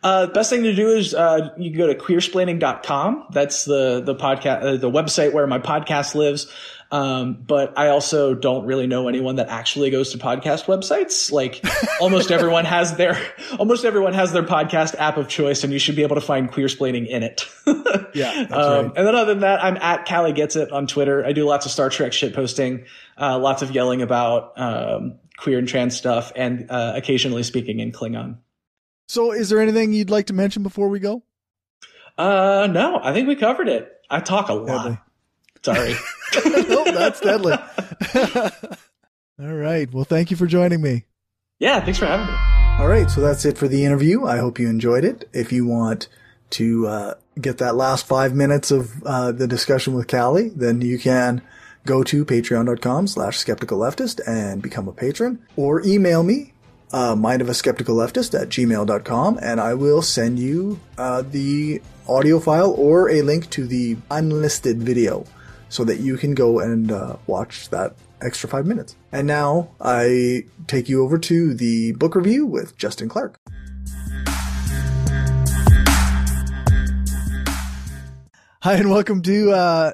[0.03, 3.27] Uh, best thing to do is uh, you can go to queersplaining.com.
[3.31, 6.51] That's the the podcast, uh, the website where my podcast lives.
[6.91, 11.31] Um, but I also don't really know anyone that actually goes to podcast websites.
[11.31, 11.63] Like
[12.01, 13.17] almost everyone has their
[13.57, 16.51] almost everyone has their podcast app of choice, and you should be able to find
[16.51, 17.47] queersplaining in it.
[18.13, 18.47] yeah.
[18.51, 18.97] Um, right.
[18.97, 21.25] And then other than that, I'm at Callie Gets It on Twitter.
[21.25, 22.85] I do lots of Star Trek shit posting,
[23.17, 27.93] uh, lots of yelling about um, queer and trans stuff, and uh, occasionally speaking in
[27.93, 28.37] Klingon.
[29.11, 31.21] So, is there anything you'd like to mention before we go?
[32.17, 33.91] Uh, no, I think we covered it.
[34.09, 35.03] I talk a lot.
[35.65, 35.95] Sorry.
[36.45, 37.51] no, that's deadly.
[39.37, 39.93] All right.
[39.93, 41.03] Well, thank you for joining me.
[41.59, 42.31] Yeah, thanks for having me.
[42.79, 44.23] All right, so that's it for the interview.
[44.23, 45.27] I hope you enjoyed it.
[45.33, 46.07] If you want
[46.51, 50.97] to uh, get that last five minutes of uh, the discussion with Callie, then you
[50.97, 51.41] can
[51.85, 56.53] go to patreon.com slash skeptical leftist and become a patron or email me
[56.93, 61.81] uh, mind of a skeptical leftist at gmail.com and I will send you uh, the
[62.07, 65.25] audio file or a link to the unlisted video
[65.69, 68.95] so that you can go and uh, watch that extra five minutes.
[69.11, 73.37] And now I take you over to the book review with Justin Clark.
[78.63, 79.91] Hi, and welcome to uh,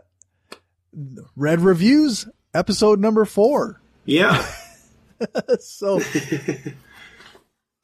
[1.38, 3.80] Red Reviews, episode number four.
[4.04, 4.45] Yeah.
[5.60, 6.02] so,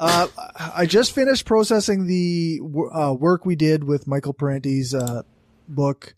[0.03, 0.27] uh,
[0.75, 2.59] I just finished processing the
[2.93, 5.21] uh, work we did with Michael Parenti's uh,
[5.69, 6.13] book,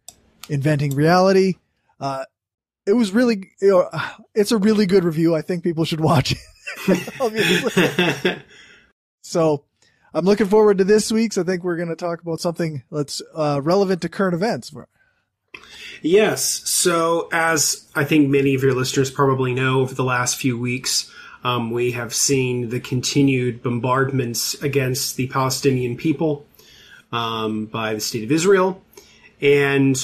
[0.49, 1.55] Inventing Reality.
[1.99, 2.25] Uh,
[2.87, 3.89] it was really, you know,
[4.33, 5.35] it's a really good review.
[5.35, 6.33] I think people should watch
[6.87, 8.41] it.
[9.21, 9.65] so,
[10.15, 11.37] I'm looking forward to this week's.
[11.37, 14.73] I think we're going to talk about something that's uh, relevant to current events.
[16.01, 16.43] Yes.
[16.43, 21.11] So, as I think many of your listeners probably know, over the last few weeks,
[21.45, 26.43] um, we have seen the continued bombardments against the Palestinian people
[27.11, 28.81] um, by the state of Israel.
[29.39, 29.95] And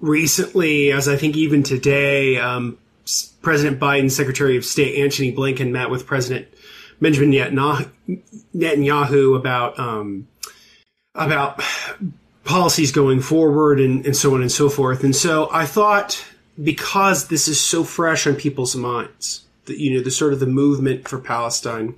[0.00, 2.78] recently, as I think even today, um,
[3.42, 6.48] President Biden, Secretary of State Antony Blinken met with President
[6.98, 10.28] Benjamin Netanyahu about um,
[11.14, 11.60] about
[12.44, 15.04] policies going forward and, and so on and so forth.
[15.04, 16.24] And so I thought
[16.62, 20.46] because this is so fresh on people's minds, that you know the sort of the
[20.46, 21.94] movement for Palestine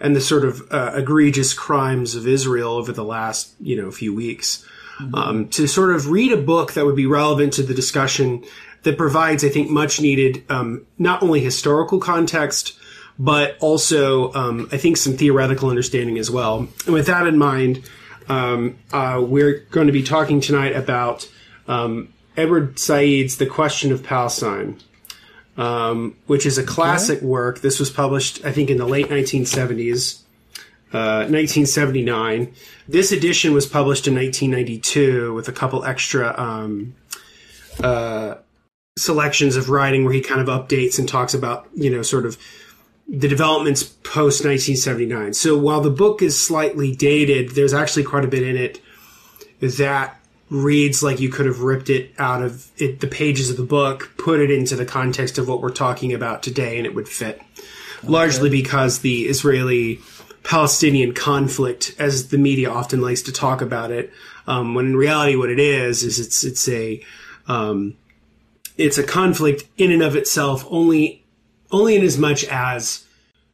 [0.00, 4.14] and the sort of uh, egregious crimes of Israel over the last you know few
[4.14, 4.64] weeks.
[5.00, 5.14] Mm-hmm.
[5.14, 8.44] Um, to sort of read a book that would be relevant to the discussion
[8.82, 12.76] that provides, I think, much needed um, not only historical context
[13.18, 16.68] but also um, I think some theoretical understanding as well.
[16.86, 17.82] And with that in mind,
[18.28, 21.28] um, uh, we're going to be talking tonight about
[21.66, 24.78] um, Edward Said's The Question of Palestine,
[25.58, 27.26] um, which is a classic okay.
[27.26, 27.60] work.
[27.60, 30.22] This was published, I think, in the late 1970s.
[30.90, 32.54] Uh, 1979.
[32.88, 36.94] This edition was published in 1992 with a couple extra um,
[37.84, 38.36] uh,
[38.96, 42.38] selections of writing where he kind of updates and talks about, you know, sort of
[43.06, 45.34] the developments post 1979.
[45.34, 48.80] So while the book is slightly dated, there's actually quite a bit in it
[49.60, 50.17] that
[50.50, 54.10] reads like you could have ripped it out of it, the pages of the book,
[54.16, 57.40] put it into the context of what we're talking about today, and it would fit.
[57.98, 58.08] Okay.
[58.08, 60.00] Largely because the Israeli
[60.44, 64.12] Palestinian conflict, as the media often likes to talk about it,
[64.46, 67.04] um, when in reality what it is is it's it's a
[67.46, 67.96] um,
[68.78, 71.24] it's a conflict in and of itself only
[71.70, 73.04] only in as much as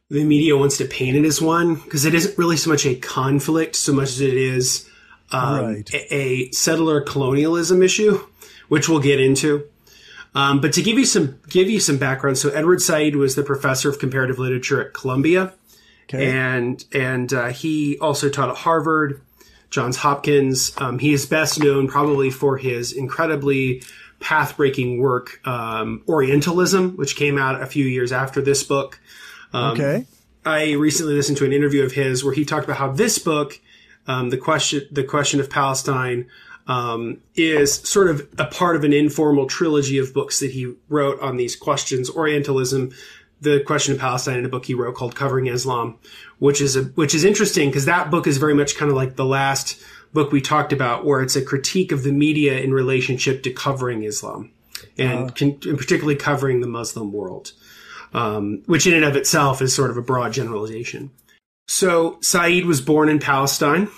[0.09, 2.95] the media wants to paint it as one, because it isn't really so much a
[2.95, 4.89] conflict so much as it is
[5.31, 5.93] um, right.
[5.93, 8.19] a, a, settler colonialism issue,
[8.67, 9.67] which we'll get into.
[10.33, 13.43] Um, but to give you some give you some background, so Edward Said was the
[13.43, 15.53] professor of comparative literature at Columbia,
[16.03, 16.29] okay.
[16.29, 19.21] and and uh, he also taught at Harvard,
[19.69, 20.73] Johns Hopkins.
[20.77, 23.81] Um, he is best known probably for his incredibly
[24.19, 28.99] path breaking work, um, Orientalism, which came out a few years after this book.
[29.53, 30.05] Um, okay.
[30.45, 33.59] I recently listened to an interview of his where he talked about how this book,
[34.07, 36.27] um, the question, the question of Palestine,
[36.67, 41.19] um, is sort of a part of an informal trilogy of books that he wrote
[41.19, 42.91] on these questions: Orientalism,
[43.41, 45.97] the question of Palestine, and a book he wrote called Covering Islam,
[46.39, 49.15] which is a which is interesting because that book is very much kind of like
[49.15, 49.81] the last
[50.13, 54.03] book we talked about, where it's a critique of the media in relationship to covering
[54.03, 54.51] Islam
[54.97, 57.51] and, uh, and particularly covering the Muslim world,
[58.13, 61.11] um, which in and of itself is sort of a broad generalization.
[61.67, 63.89] So Said was born in Palestine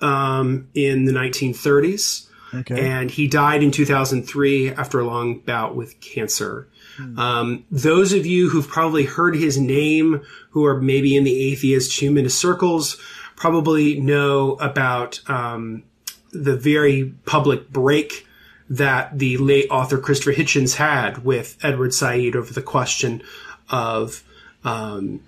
[0.00, 2.28] um, in the 1930s.
[2.52, 2.88] Okay.
[2.88, 6.68] And he died in 2003 after a long bout with cancer.
[6.96, 7.18] Hmm.
[7.18, 12.00] Um, those of you who've probably heard his name, who are maybe in the atheist
[12.00, 13.00] humanist circles,
[13.34, 15.82] probably know about um,
[16.30, 18.26] the very public break
[18.70, 23.22] that the late author Christopher Hitchens had with Edward Said over the question
[23.68, 24.22] of
[24.62, 25.20] um,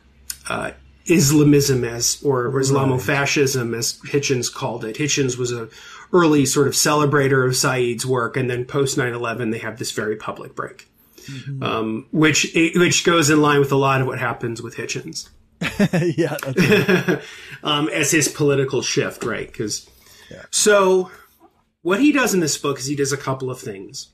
[0.49, 0.71] uh,
[1.09, 4.97] Islamism as or, or Islamofascism as Hitchens called it.
[4.97, 5.69] Hitchens was a
[6.13, 10.17] early sort of celebrator of Said's work, and then post 9/11 they have this very
[10.17, 10.89] public break,
[11.23, 11.63] mm-hmm.
[11.63, 15.29] um, which which goes in line with a lot of what happens with Hitchens.
[16.17, 17.23] yeah, right.
[17.63, 19.47] um, as his political shift, right?
[19.47, 19.89] Because
[20.31, 20.45] yeah.
[20.51, 21.11] so
[21.83, 24.09] what he does in this book is he does a couple of things.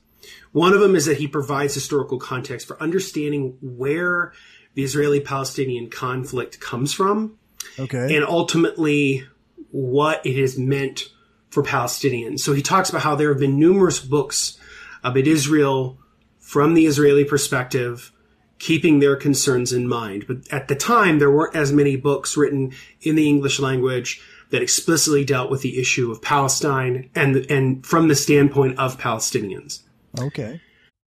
[0.51, 4.33] One of them is that he provides historical context for understanding where
[4.73, 7.37] the Israeli-Palestinian conflict comes from,
[7.79, 9.23] okay, and ultimately
[9.71, 11.09] what it has meant
[11.49, 12.39] for Palestinians.
[12.39, 14.57] So he talks about how there have been numerous books
[15.03, 15.99] about Israel
[16.39, 18.11] from the Israeli perspective
[18.59, 20.25] keeping their concerns in mind.
[20.25, 22.71] But at the time, there weren't as many books written
[23.01, 24.21] in the English language
[24.51, 29.81] that explicitly dealt with the issue of Palestine and and from the standpoint of Palestinians.
[30.17, 30.61] Okay.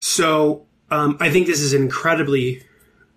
[0.01, 2.63] So um, I think this is an incredibly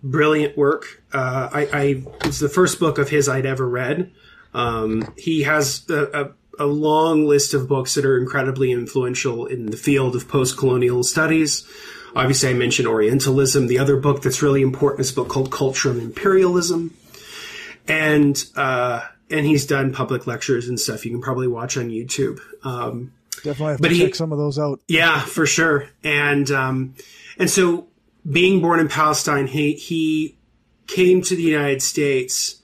[0.03, 1.03] brilliant work.
[1.11, 4.11] Uh, I, I, it's the first book of his I'd ever read.
[4.53, 9.67] Um, he has a, a, a, long list of books that are incredibly influential in
[9.67, 11.67] the field of post colonial studies.
[12.15, 13.67] Obviously, I mentioned Orientalism.
[13.67, 16.95] The other book that's really important is a book called Culture and Imperialism.
[17.87, 22.39] And, uh, and he's done public lectures and stuff you can probably watch on YouTube.
[22.63, 24.81] Um, Definitely have to check some of those out.
[24.87, 25.87] Yeah, for sure.
[26.03, 26.95] And, um,
[27.37, 27.87] and so
[28.29, 30.37] being born in Palestine, he, he
[30.87, 32.61] came to the United States,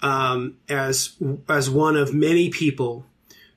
[0.00, 1.16] um, as,
[1.48, 3.06] as one of many people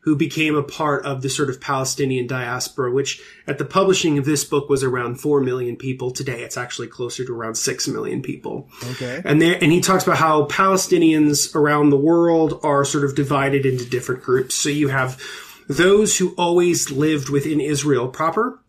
[0.01, 4.25] who became a part of the sort of Palestinian diaspora, which at the publishing of
[4.25, 6.11] this book was around 4 million people.
[6.11, 8.69] Today it's actually closer to around 6 million people.
[8.91, 9.21] Okay.
[9.25, 13.65] And there, and he talks about how Palestinians around the world are sort of divided
[13.65, 14.55] into different groups.
[14.55, 15.21] So you have
[15.67, 18.59] those who always lived within Israel proper.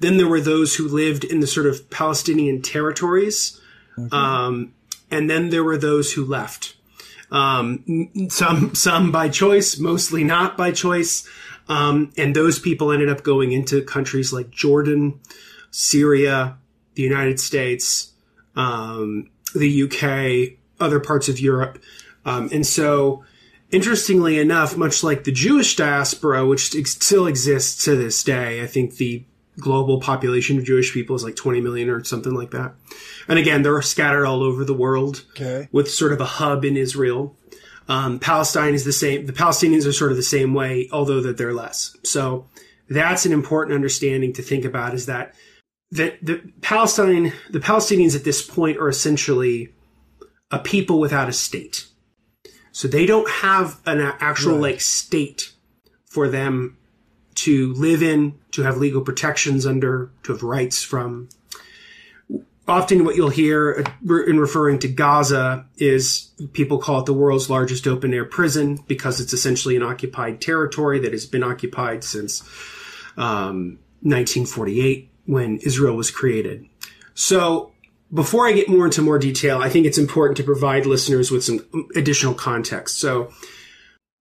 [0.00, 3.60] Then there were those who lived in the sort of Palestinian territories.
[3.98, 4.16] Okay.
[4.16, 4.74] Um,
[5.10, 6.76] and then there were those who left.
[7.30, 11.28] Um, some some by choice, mostly not by choice.
[11.68, 15.20] Um, and those people ended up going into countries like Jordan,
[15.70, 16.58] Syria,
[16.94, 18.12] the United States,
[18.54, 21.82] um, the UK, other parts of Europe.
[22.24, 23.24] Um, and so,
[23.70, 28.96] interestingly enough, much like the Jewish diaspora, which still exists to this day, I think
[28.96, 29.24] the
[29.58, 32.74] global population of Jewish people is like 20 million or something like that.
[33.28, 35.68] And again, they're scattered all over the world okay.
[35.72, 37.36] with sort of a hub in Israel.
[37.88, 39.26] Um, Palestine is the same.
[39.26, 41.96] The Palestinians are sort of the same way, although that they're less.
[42.02, 42.48] So
[42.88, 45.34] that's an important understanding to think about is that
[45.90, 49.72] that the Palestine, the Palestinians at this point are essentially
[50.50, 51.86] a people without a state.
[52.72, 54.72] So they don't have an actual right.
[54.72, 55.52] like state
[56.06, 56.76] for them
[57.34, 61.28] to live in, to have legal protections under, to have rights from.
[62.66, 67.86] Often, what you'll hear in referring to Gaza is people call it the world's largest
[67.86, 72.40] open air prison because it's essentially an occupied territory that has been occupied since
[73.18, 76.66] um, 1948 when Israel was created.
[77.12, 77.72] So,
[78.12, 81.44] before I get more into more detail, I think it's important to provide listeners with
[81.44, 81.60] some
[81.96, 82.98] additional context.
[82.98, 83.30] So,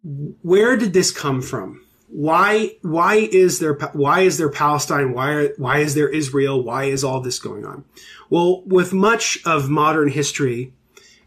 [0.03, 1.82] where did this come from?
[2.13, 5.13] Why why is there why is there Palestine?
[5.13, 6.63] Why why is there Israel?
[6.63, 7.85] Why is all this going on?
[8.29, 10.73] Well, with much of modern history,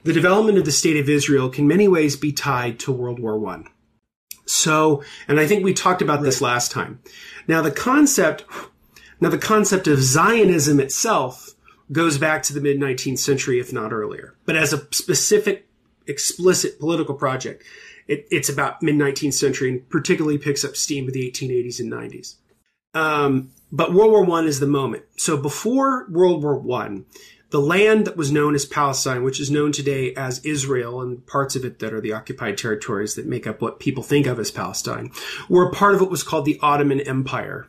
[0.05, 3.37] the development of the state of Israel can many ways be tied to World War
[3.37, 3.67] One.
[4.45, 7.01] So, and I think we talked about this last time.
[7.49, 8.45] Now, the concept
[9.21, 11.57] now the concept of Zionism itself
[11.91, 14.37] goes back to the mid 19th century, if not earlier.
[14.45, 15.69] But as a specific,
[16.07, 17.65] explicit political project,
[18.09, 21.93] it, it's about mid 19th century and particularly picks up steam with the 1880s and
[21.93, 22.37] 90s.
[22.95, 25.05] Um, but World War One is the moment.
[25.17, 27.05] So before World War One,
[27.51, 31.57] the land that was known as Palestine, which is known today as Israel, and parts
[31.57, 34.51] of it that are the occupied territories that make up what people think of as
[34.51, 35.11] Palestine,
[35.49, 37.69] were part of what was called the Ottoman Empire.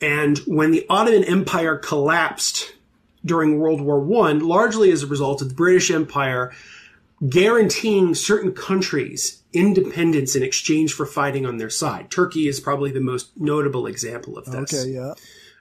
[0.00, 2.74] And when the Ottoman Empire collapsed
[3.24, 6.52] during World War One, largely as a result of the British Empire
[7.28, 12.10] guaranteeing certain countries independence in exchange for fighting on their side.
[12.10, 14.74] Turkey is probably the most notable example of this.
[14.74, 15.14] Okay, yeah.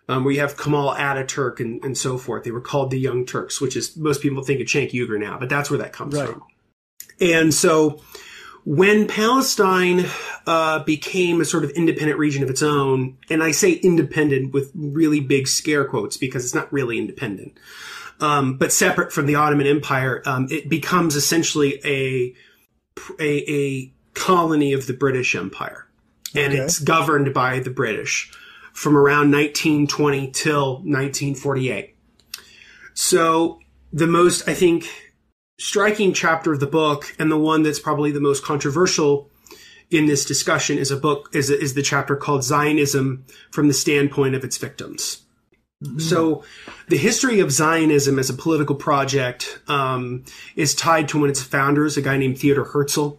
[0.07, 2.43] Um, where you have Kemal Ataturk and, and so forth.
[2.43, 5.37] They were called the Young Turks, which is most people think of Cenk Uygur now,
[5.37, 6.29] but that's where that comes right.
[6.29, 6.43] from.
[7.21, 8.01] And so
[8.65, 10.05] when Palestine
[10.45, 14.71] uh, became a sort of independent region of its own, and I say independent with
[14.75, 17.57] really big scare quotes because it's not really independent,
[18.19, 22.35] um, but separate from the Ottoman Empire, um, it becomes essentially a,
[23.19, 25.87] a, a colony of the British Empire,
[26.35, 26.61] and okay.
[26.61, 28.31] it's governed by the British
[28.73, 31.95] from around 1920 till 1948.
[32.93, 33.59] So
[33.91, 34.89] the most, I think,
[35.59, 39.29] striking chapter of the book, and the one that's probably the most controversial
[39.91, 44.33] in this discussion, is a book is is the chapter called Zionism from the standpoint
[44.33, 45.23] of its victims.
[45.83, 45.99] Mm-hmm.
[45.99, 46.43] So,
[46.87, 51.43] the history of Zionism as a political project um, is tied to one of its
[51.43, 53.11] founders, a guy named Theodor Herzl.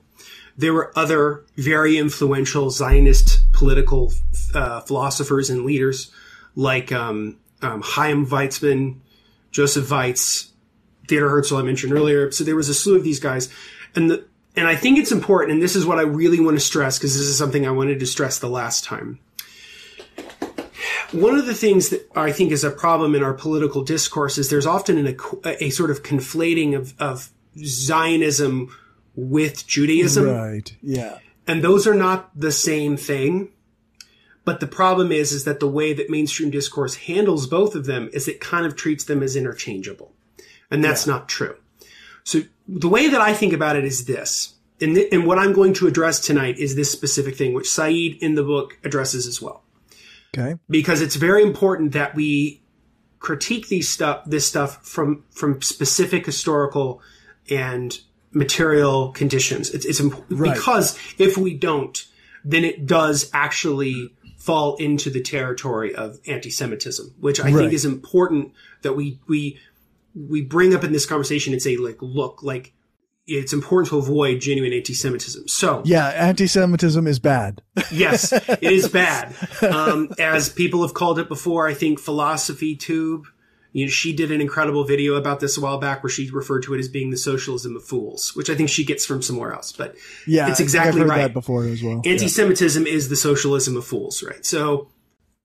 [0.56, 4.12] There were other very influential Zionist political
[4.54, 6.10] uh, philosophers and leaders
[6.54, 8.96] like um, um, Chaim Weizmann,
[9.50, 10.49] Joseph Weitz,
[11.10, 12.30] Theodor Herzl, I mentioned earlier.
[12.30, 13.52] So there was a slew of these guys.
[13.94, 14.24] And the,
[14.56, 17.14] and I think it's important, and this is what I really want to stress, because
[17.14, 19.18] this is something I wanted to stress the last time
[21.12, 24.48] one of the things that I think is a problem in our political discourse is
[24.48, 28.74] there's often an, a, a sort of conflating of, of Zionism
[29.14, 30.26] with Judaism.
[30.26, 30.74] Right.
[30.82, 31.18] Yeah.
[31.46, 33.50] And those are not the same thing.
[34.44, 38.08] But the problem is, is that the way that mainstream discourse handles both of them
[38.12, 40.12] is it kind of treats them as interchangeable.
[40.70, 41.14] And that's yeah.
[41.14, 41.56] not true.
[42.24, 44.54] So the way that I think about it is this.
[44.80, 47.92] And, th- and what I'm going to address tonight is this specific thing, which Said
[47.92, 49.62] in the book addresses as well.
[50.36, 50.58] Okay.
[50.68, 52.62] Because it's very important that we
[53.18, 57.02] critique these stuff, this stuff from from specific historical
[57.50, 58.00] and
[58.32, 59.70] material conditions.
[59.70, 60.54] It's, it's important Right.
[60.54, 62.06] because if we don't,
[62.44, 67.54] then it does actually fall into the territory of anti-Semitism, which I Right.
[67.54, 68.52] think is important
[68.82, 69.58] that we we
[70.14, 72.72] we bring up in this conversation and say like, look, like
[73.26, 75.46] it's important to avoid genuine anti-Semitism.
[75.46, 77.62] So Yeah, anti-Semitism is bad.
[77.92, 79.34] yes, it is bad.
[79.62, 83.26] Um, as people have called it before, I think Philosophy Tube,
[83.72, 86.62] you know, she did an incredible video about this a while back where she referred
[86.64, 89.52] to it as being the socialism of fools, which I think she gets from somewhere
[89.52, 89.70] else.
[89.70, 89.94] But
[90.26, 91.22] Yeah, it's exactly I've heard right.
[91.22, 92.02] that before as well.
[92.04, 94.44] Anti-Semitism is the socialism of fools, right?
[94.44, 94.88] So,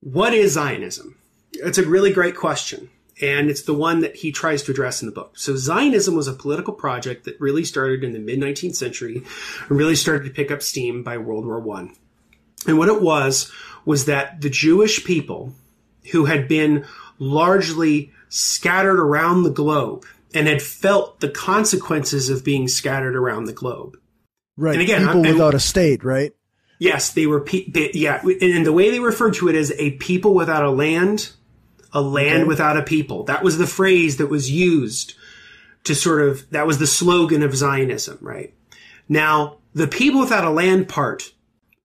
[0.00, 1.16] what is Zionism?
[1.52, 2.90] It's a really great question,
[3.20, 5.38] and it's the one that he tries to address in the book.
[5.38, 9.22] So, Zionism was a political project that really started in the mid 19th century
[9.68, 11.94] and really started to pick up steam by World War One.
[12.66, 13.50] And what it was
[13.84, 15.52] was that the Jewish people
[16.12, 16.84] who had been
[17.18, 20.04] largely scattered around the globe
[20.34, 23.96] and had felt the consequences of being scattered around the globe.
[24.56, 24.74] right.
[24.74, 26.32] and again, people I'm- without a state, right?
[26.78, 27.40] Yes, they were.
[27.40, 30.70] Pe- they, yeah, and the way they referred to it as a people without a
[30.70, 31.32] land,
[31.96, 32.48] a land Okay.
[32.48, 33.24] without a people.
[33.24, 35.14] That was the phrase that was used
[35.84, 36.48] to sort of.
[36.50, 38.52] That was the slogan of Zionism, right?
[39.08, 41.32] Now, the people without a land part,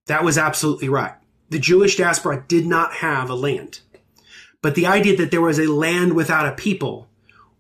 [0.07, 1.13] that was absolutely right.
[1.49, 3.81] The Jewish diaspora did not have a land,
[4.61, 7.09] but the idea that there was a land without a people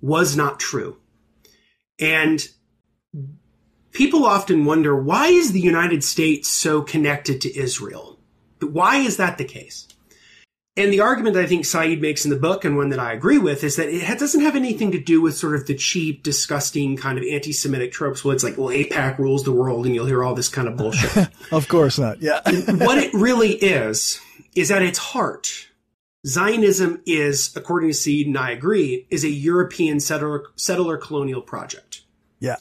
[0.01, 0.97] was not true,
[1.99, 2.47] and
[3.91, 8.17] people often wonder why is the United States so connected to Israel?
[8.61, 9.87] Why is that the case?
[10.77, 13.11] And the argument that I think Said makes in the book, and one that I
[13.11, 16.23] agree with, is that it doesn't have anything to do with sort of the cheap,
[16.23, 18.23] disgusting kind of anti-Semitic tropes.
[18.23, 20.77] Well, it's like, well, AIPAC rules the world, and you'll hear all this kind of
[20.77, 21.27] bullshit.
[21.51, 22.21] Of course not.
[22.21, 22.39] Yeah.
[22.45, 24.21] what it really is,
[24.55, 25.67] is at its heart,
[26.25, 31.91] Zionism is, according to Said, and I agree, is a European settler, settler colonial project
[32.41, 32.57] yeah.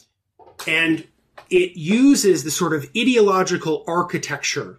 [0.69, 1.05] and
[1.49, 4.79] it uses the sort of ideological architecture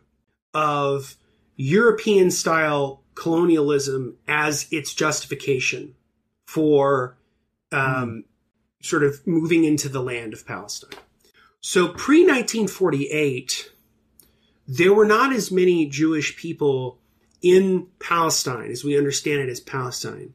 [0.53, 1.15] of
[1.57, 5.95] European style colonialism as its justification
[6.45, 7.18] for
[7.72, 8.26] um,
[8.82, 10.99] sort of moving into the land of Palestine.
[11.62, 13.72] So pre 1948,
[14.68, 16.97] there were not as many Jewish people
[17.41, 20.34] in Palestine as we understand it as Palestine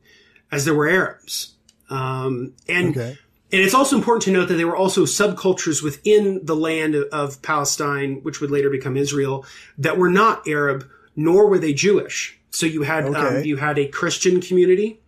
[0.51, 1.55] as there were Arabs.
[1.91, 3.19] Um, and Okay.
[3.53, 7.09] and it's also important to note that there were also subcultures within the land of,
[7.13, 9.45] of Palestine, which would later become Israel,
[9.79, 12.36] that were not Arab, nor were they Jewish.
[12.51, 15.01] So you had um, you had a Christian community,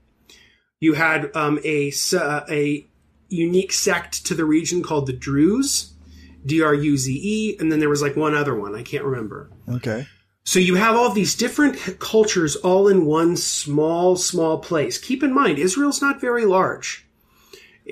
[0.80, 2.86] you had um, a uh, a
[3.28, 5.94] unique sect to the region called the Druze,
[6.44, 9.04] D R U Z E, and then there was like one other one I can't
[9.04, 9.50] remember.
[9.68, 10.06] Okay.
[10.48, 14.96] So you have all these different cultures all in one small, small place.
[14.96, 17.06] Keep in mind, Israel's not very large.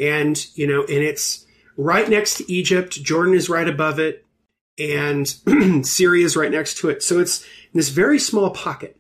[0.01, 1.45] And, you know, and it's
[1.77, 2.93] right next to Egypt.
[2.93, 4.25] Jordan is right above it.
[4.79, 5.27] And
[5.87, 7.03] Syria is right next to it.
[7.03, 8.96] So it's in this very small pocket.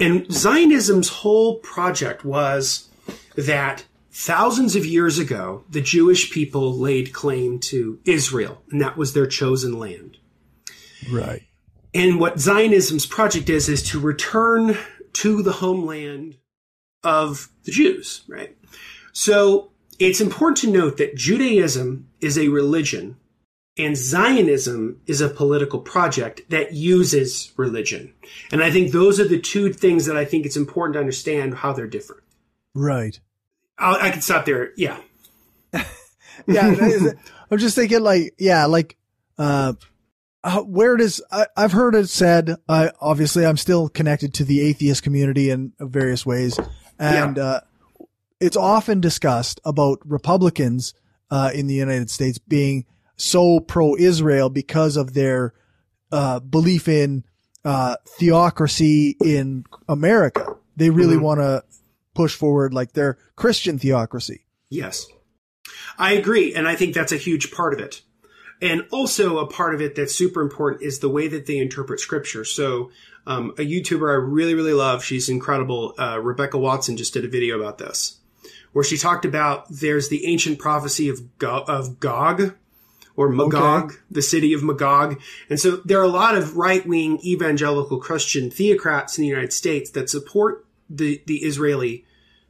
[0.00, 2.88] And Zionism's whole project was
[3.36, 9.12] that thousands of years ago, the Jewish people laid claim to Israel, and that was
[9.12, 10.18] their chosen land.
[11.10, 11.42] Right.
[11.94, 14.76] And what Zionism's project is, is to return
[15.14, 16.36] to the homeland
[17.02, 18.56] of the Jews, right?
[19.12, 23.16] So it's important to note that Judaism is a religion
[23.78, 28.12] and Zionism is a political project that uses religion.
[28.50, 31.54] And I think those are the two things that I think it's important to understand
[31.54, 32.24] how they're different.
[32.74, 33.18] Right.
[33.78, 34.72] I'll, I can stop there.
[34.76, 34.98] Yeah.
[36.46, 36.74] Yeah.
[37.50, 38.96] I'm just thinking like, yeah, like,
[39.38, 39.74] uh,
[40.64, 42.54] where does I, I've heard it said?
[42.68, 46.58] Uh, obviously, I'm still connected to the atheist community in various ways,
[46.98, 47.60] and uh,
[48.40, 50.94] it's often discussed about Republicans
[51.30, 52.86] uh, in the United States being
[53.18, 55.52] so pro-Israel because of their
[56.10, 57.24] uh, belief in
[57.64, 60.56] uh, theocracy in America.
[60.76, 61.64] They really want to
[62.14, 64.46] push forward like their Christian theocracy.
[64.70, 65.06] Yes.
[65.98, 66.54] I agree.
[66.54, 68.02] And I think that's a huge part of it.
[68.60, 72.00] And also a part of it that's super important is the way that they interpret
[72.00, 72.44] scripture.
[72.44, 72.90] So,
[73.26, 75.94] um, a YouTuber I really, really love, she's incredible.
[75.98, 78.18] Uh, Rebecca Watson just did a video about this
[78.72, 82.54] where she talked about there's the ancient prophecy of, Go- of Gog
[83.18, 85.20] or Magog, the city of Magog.
[85.50, 89.52] And so there are a lot of right wing evangelical Christian theocrats in the United
[89.52, 92.04] States that support the, the Israeli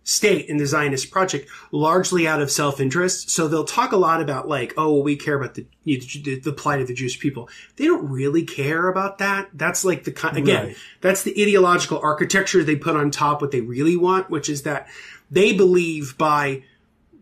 [0.04, 3.30] state and the Zionist project largely out of self-interest.
[3.30, 6.82] So they'll talk a lot about like, oh, we care about the the, the plight
[6.82, 7.48] of the Jewish people.
[7.76, 9.48] They don't really care about that.
[9.54, 10.76] That's like the again, right.
[11.00, 14.86] that's the ideological architecture they put on top what they really want, which is that
[15.30, 16.62] they believe by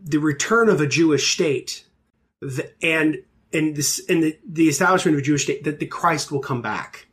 [0.03, 1.85] the return of a Jewish state
[2.41, 6.31] the, and and this and the, the establishment of a Jewish state that the Christ
[6.31, 7.07] will come back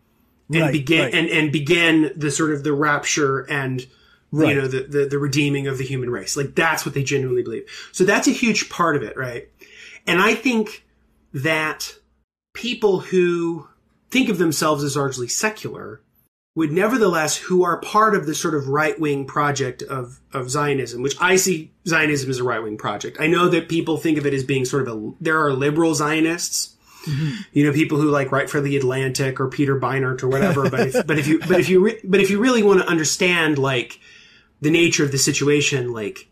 [0.52, 1.14] and right, begin right.
[1.14, 3.86] and and begin the sort of the rapture and
[4.30, 4.48] right.
[4.48, 6.36] you know the, the the redeeming of the human race.
[6.36, 7.68] Like that's what they genuinely believe.
[7.92, 9.48] So that's a huge part of it, right?
[10.06, 10.84] And I think
[11.32, 11.98] that
[12.52, 13.68] people who
[14.10, 16.00] think of themselves as largely secular
[16.54, 21.02] would nevertheless, who are part of the sort of right wing project of, of Zionism,
[21.02, 23.16] which I see Zionism as a right wing project.
[23.18, 25.94] I know that people think of it as being sort of a, there are liberal
[25.94, 26.76] Zionists,
[27.06, 27.42] mm-hmm.
[27.52, 30.70] you know, people who like write for the Atlantic or Peter Beinart or whatever.
[30.70, 32.86] but if, but if you, but if you, re- but if you really want to
[32.86, 33.98] understand like
[34.60, 36.28] the nature of the situation, like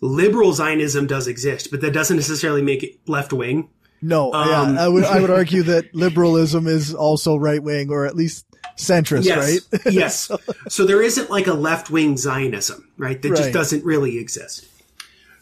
[0.00, 3.68] liberal Zionism does exist, but that doesn't necessarily make it left wing.
[4.00, 8.06] No, um, yeah, I would I would argue that liberalism is also right wing, or
[8.06, 8.46] at least
[8.78, 9.66] centrist, yes.
[9.72, 9.80] right?
[9.92, 10.30] yes.
[10.68, 13.20] So there isn't like a left wing Zionism, right?
[13.20, 13.38] That right.
[13.38, 14.66] just doesn't really exist.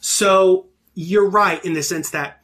[0.01, 2.41] So you're right in the sense that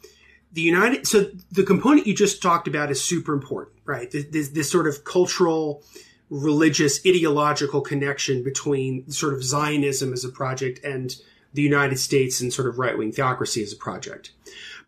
[0.52, 4.10] the United, so the component you just talked about is super important, right?
[4.10, 5.82] This, this sort of cultural,
[6.28, 11.16] religious, ideological connection between sort of Zionism as a project and
[11.54, 14.32] the United States and sort of right wing theocracy as a project.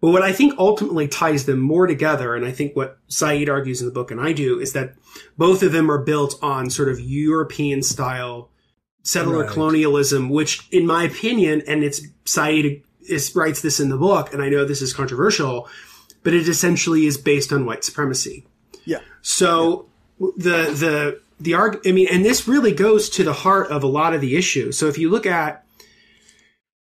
[0.05, 3.81] But what I think ultimately ties them more together, and I think what Said argues
[3.81, 4.93] in the book and I do, is that
[5.39, 8.51] both of them are built on sort of European style
[9.03, 9.49] settler right.
[9.49, 14.43] colonialism, which in my opinion, and it's Said is, writes this in the book, and
[14.43, 15.71] I know this is controversial,
[16.23, 18.47] but it essentially is based on white supremacy.
[18.85, 19.01] Yeah.
[19.23, 19.87] So
[20.21, 20.29] yeah.
[20.37, 23.87] the, the, the arg, I mean, and this really goes to the heart of a
[23.87, 24.71] lot of the issue.
[24.71, 25.64] So if you look at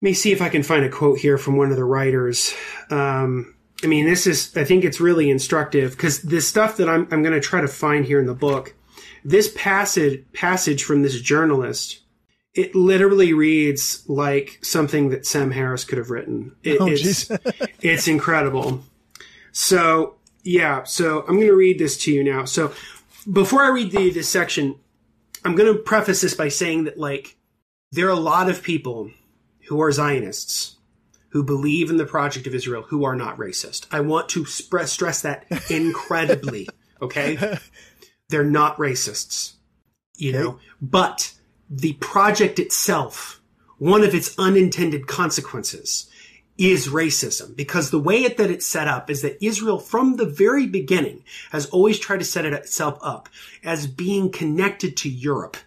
[0.01, 2.53] me see if I can find a quote here from one of the writers.
[2.89, 7.07] Um, I mean, this is, I think it's really instructive because this stuff that I'm,
[7.11, 8.75] I'm going to try to find here in the book,
[9.23, 11.99] this passage, passage from this journalist,
[12.53, 16.55] it literally reads like something that Sam Harris could have written.
[16.63, 17.31] It, oh, it's,
[17.81, 18.83] it's incredible.
[19.51, 22.45] So, yeah, so I'm going to read this to you now.
[22.45, 22.73] So,
[23.31, 24.75] before I read the, this section,
[25.45, 27.37] I'm going to preface this by saying that, like,
[27.91, 29.11] there are a lot of people
[29.69, 30.77] who are Zionists,
[31.29, 33.85] who believe in the project of Israel, who are not racist.
[33.91, 36.67] I want to sp- stress that incredibly.
[37.01, 37.59] okay,
[38.29, 39.53] they're not racists,
[40.15, 40.39] you okay.
[40.39, 41.33] know, but
[41.69, 43.41] the project itself,
[43.77, 46.09] one of its unintended consequences
[46.57, 50.25] is racism because the way it, that it's set up is that Israel from the
[50.25, 53.29] very beginning has always tried to set itself up
[53.63, 55.57] as being connected to Europe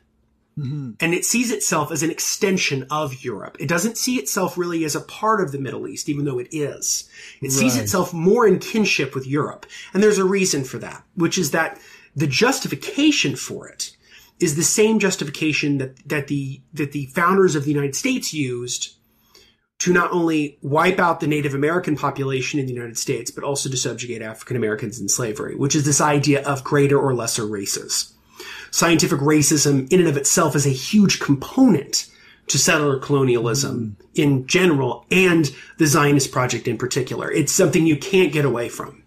[0.58, 0.92] Mm-hmm.
[1.00, 3.56] And it sees itself as an extension of Europe.
[3.58, 6.48] It doesn't see itself really as a part of the Middle East, even though it
[6.52, 7.08] is.
[7.40, 7.52] It right.
[7.52, 9.66] sees itself more in kinship with Europe.
[9.94, 11.80] And there's a reason for that, which is that
[12.14, 13.96] the justification for it
[14.40, 18.96] is the same justification that, that the, that the founders of the United States used
[19.78, 23.70] to not only wipe out the Native American population in the United States, but also
[23.70, 28.12] to subjugate African Americans in slavery, which is this idea of greater or lesser races
[28.72, 32.08] scientific racism in and of itself is a huge component
[32.48, 34.06] to settler colonialism mm.
[34.14, 37.30] in general and the Zionist project in particular.
[37.30, 39.02] It's something you can't get away from.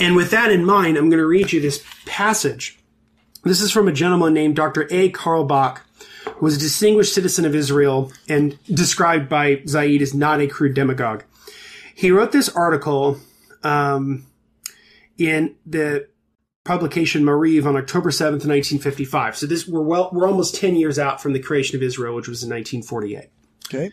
[0.00, 2.78] And with that in mind, I'm going to read you this passage.
[3.44, 4.86] This is from a gentleman named Dr.
[4.90, 5.10] A.
[5.10, 5.80] Carlebach,
[6.24, 10.74] who was a distinguished citizen of Israel and described by Said as not a crude
[10.74, 11.24] demagogue.
[11.94, 13.18] He wrote this article
[13.62, 14.26] um,
[15.18, 16.08] in the
[16.64, 19.36] publication Maariv on October 7th, 1955.
[19.36, 22.28] So this we're well we're almost 10 years out from the creation of Israel, which
[22.28, 23.30] was in 1948.
[23.66, 23.92] Okay.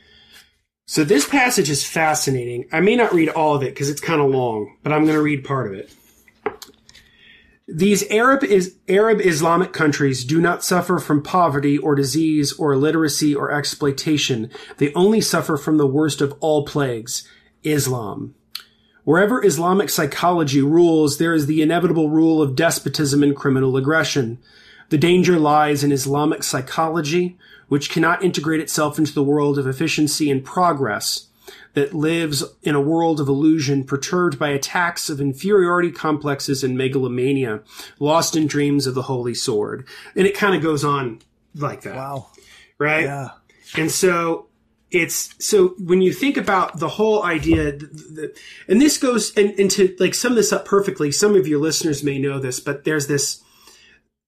[0.87, 2.65] So this passage is fascinating.
[2.71, 5.15] I may not read all of it because it's kind of long, but I'm going
[5.15, 5.93] to read part of it.
[7.67, 13.35] These Arab is Arab Islamic countries do not suffer from poverty or disease or illiteracy
[13.35, 14.49] or exploitation.
[14.77, 17.27] They only suffer from the worst of all plagues,
[17.61, 18.33] Islam.
[19.09, 24.37] Wherever Islamic psychology rules, there is the inevitable rule of despotism and criminal aggression.
[24.89, 27.35] The danger lies in Islamic psychology,
[27.69, 31.25] which cannot integrate itself into the world of efficiency and progress,
[31.73, 37.61] that lives in a world of illusion perturbed by attacks of inferiority complexes and megalomania,
[37.97, 39.87] lost in dreams of the holy sword.
[40.15, 41.19] And it kind of goes on
[41.55, 41.95] like that.
[41.95, 42.27] Wow.
[42.77, 43.05] Right?
[43.05, 43.29] Yeah.
[43.75, 44.48] And so
[44.91, 47.77] it's so when you think about the whole idea,
[48.67, 51.11] and this goes and, and to like sum this up perfectly.
[51.11, 53.43] Some of your listeners may know this, but there's this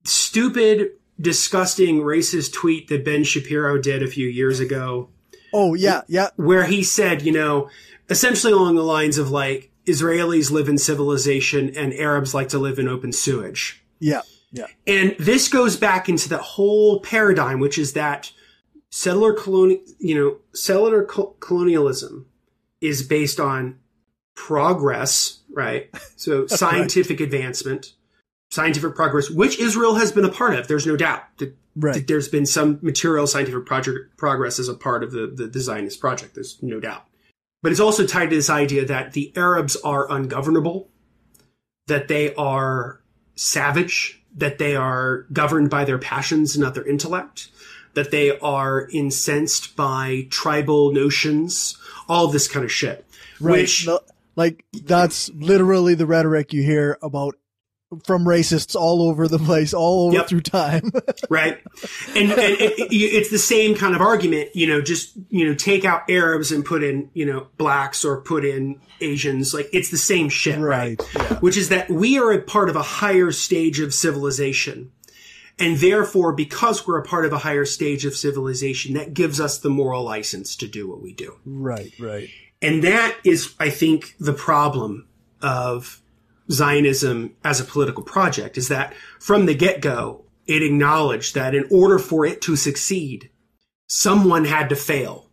[0.03, 5.09] stupid, disgusting, racist tweet that Ben Shapiro did a few years ago,
[5.53, 6.29] Oh yeah, yeah.
[6.35, 7.69] Where he said, you know,
[8.09, 12.79] essentially along the lines of like Israelis live in civilization and Arabs like to live
[12.79, 13.83] in open sewage.
[13.99, 14.21] Yeah,
[14.51, 14.67] yeah.
[14.87, 18.31] And this goes back into that whole paradigm, which is that
[18.91, 22.27] settler colonial, you know, settler co- colonialism
[22.81, 23.79] is based on
[24.35, 25.89] progress, right?
[26.21, 27.25] So scientific right.
[27.25, 27.93] advancement,
[28.51, 30.67] scientific progress, which Israel has been a part of.
[30.67, 31.95] There's no doubt that, right.
[31.95, 35.59] that there's been some material scientific project progress as a part of the, the, the
[35.59, 36.35] Zionist project.
[36.35, 37.07] There's no doubt.
[37.63, 40.89] But it's also tied to this idea that the Arabs are ungovernable,
[41.87, 43.01] that they are
[43.35, 47.49] savage, that they are governed by their passions, and not their intellect,
[47.93, 51.77] that they are incensed by tribal notions,
[52.07, 53.05] all this kind of shit.
[53.39, 53.61] Right.
[53.61, 53.87] Which,
[54.35, 57.35] like that's literally the rhetoric you hear about
[58.05, 60.27] from racists all over the place, all over yep.
[60.27, 60.91] through time.
[61.29, 61.61] right.
[62.15, 65.53] And, and it, it, it's the same kind of argument, you know, just, you know,
[65.53, 69.53] take out Arabs and put in, you know, blacks or put in Asians.
[69.53, 70.57] Like it's the same shit.
[70.57, 70.99] Right.
[70.99, 71.09] right?
[71.15, 71.39] Yeah.
[71.39, 74.91] Which is that we are a part of a higher stage of civilization.
[75.59, 79.59] And therefore, because we're a part of a higher stage of civilization, that gives us
[79.59, 81.37] the moral license to do what we do.
[81.45, 82.29] Right, right.
[82.61, 85.07] And that is, I think, the problem
[85.41, 86.01] of
[86.51, 91.67] Zionism as a political project is that from the get go, it acknowledged that in
[91.71, 93.29] order for it to succeed,
[93.87, 95.29] someone had to fail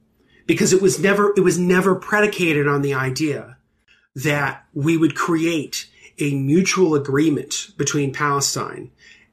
[0.46, 3.56] because it was never, it was never predicated on the idea
[4.14, 5.88] that we would create
[6.18, 8.90] a mutual agreement between Palestine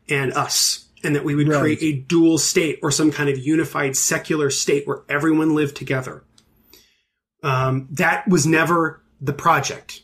[0.09, 1.59] and us and that we would right.
[1.59, 6.23] create a dual state or some kind of unified secular state where everyone lived together.
[7.43, 10.01] Um, that was never the project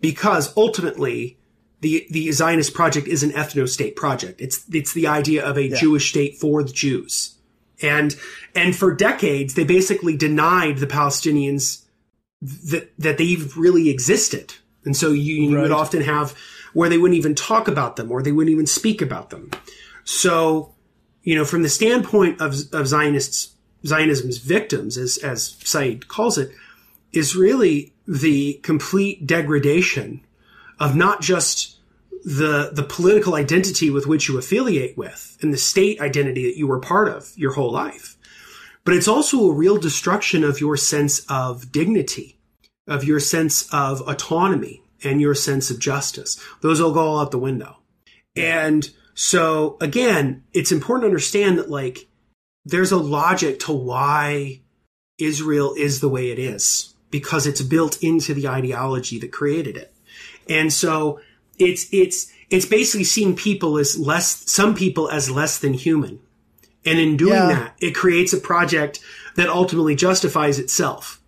[0.00, 1.38] because ultimately
[1.80, 4.40] the the Zionist project is an ethno state project.
[4.40, 5.76] It's it's the idea of a yeah.
[5.76, 7.36] Jewish state for the Jews,
[7.80, 8.14] and
[8.54, 11.84] and for decades they basically denied the Palestinians
[12.42, 14.54] that that they even really existed,
[14.84, 15.62] and so you, you right.
[15.62, 16.34] would often have
[16.72, 19.50] where they wouldn't even talk about them or they wouldn't even speak about them.
[20.04, 20.74] So,
[21.22, 23.54] you know, from the standpoint of of Zionists
[23.86, 26.50] Zionism's victims, as as Said calls it,
[27.12, 30.24] is really the complete degradation
[30.78, 31.76] of not just
[32.24, 36.66] the the political identity with which you affiliate with and the state identity that you
[36.66, 38.16] were part of your whole life
[38.84, 42.38] but it's also a real destruction of your sense of dignity
[42.86, 47.30] of your sense of autonomy and your sense of justice those all go all out
[47.30, 47.76] the window
[48.36, 52.08] and so again it's important to understand that like
[52.64, 54.60] there's a logic to why
[55.18, 59.92] Israel is the way it is because it's built into the ideology that created it.
[60.48, 61.20] And so
[61.58, 66.20] it's, it's, it's basically seeing people as less, some people as less than human.
[66.84, 67.46] And in doing yeah.
[67.46, 69.00] that, it creates a project
[69.36, 71.20] that ultimately justifies itself.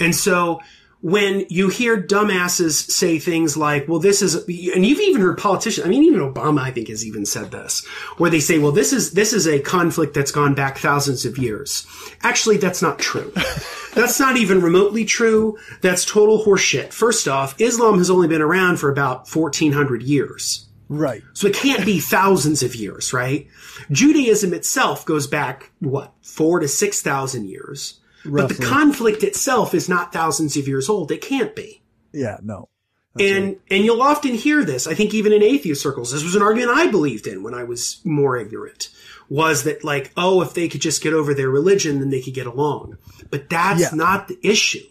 [0.00, 0.60] And so
[1.04, 5.86] when you hear dumbasses say things like, well, this is, and you've even heard politicians,
[5.86, 7.84] I mean, even Obama, I think, has even said this,
[8.16, 11.36] where they say, well, this is, this is a conflict that's gone back thousands of
[11.36, 11.86] years.
[12.22, 13.30] Actually, that's not true.
[13.94, 15.58] that's not even remotely true.
[15.82, 16.90] That's total horseshit.
[16.90, 20.66] First off, Islam has only been around for about 1400 years.
[20.88, 21.22] Right.
[21.34, 23.46] So it can't be thousands of years, right?
[23.90, 28.00] Judaism itself goes back, what, four to 6,000 years.
[28.24, 28.56] Roughly.
[28.56, 31.10] But the conflict itself is not thousands of years old.
[31.10, 31.82] It can't be.
[32.12, 32.68] Yeah, no.
[33.14, 33.60] That's and right.
[33.70, 34.86] and you'll often hear this.
[34.86, 37.64] I think even in atheist circles, this was an argument I believed in when I
[37.64, 38.88] was more ignorant.
[39.28, 42.34] Was that like, oh, if they could just get over their religion, then they could
[42.34, 42.98] get along.
[43.30, 43.90] But that's yeah.
[43.92, 44.84] not the issue.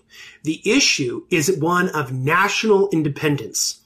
[0.44, 3.82] The issue is one of national independence,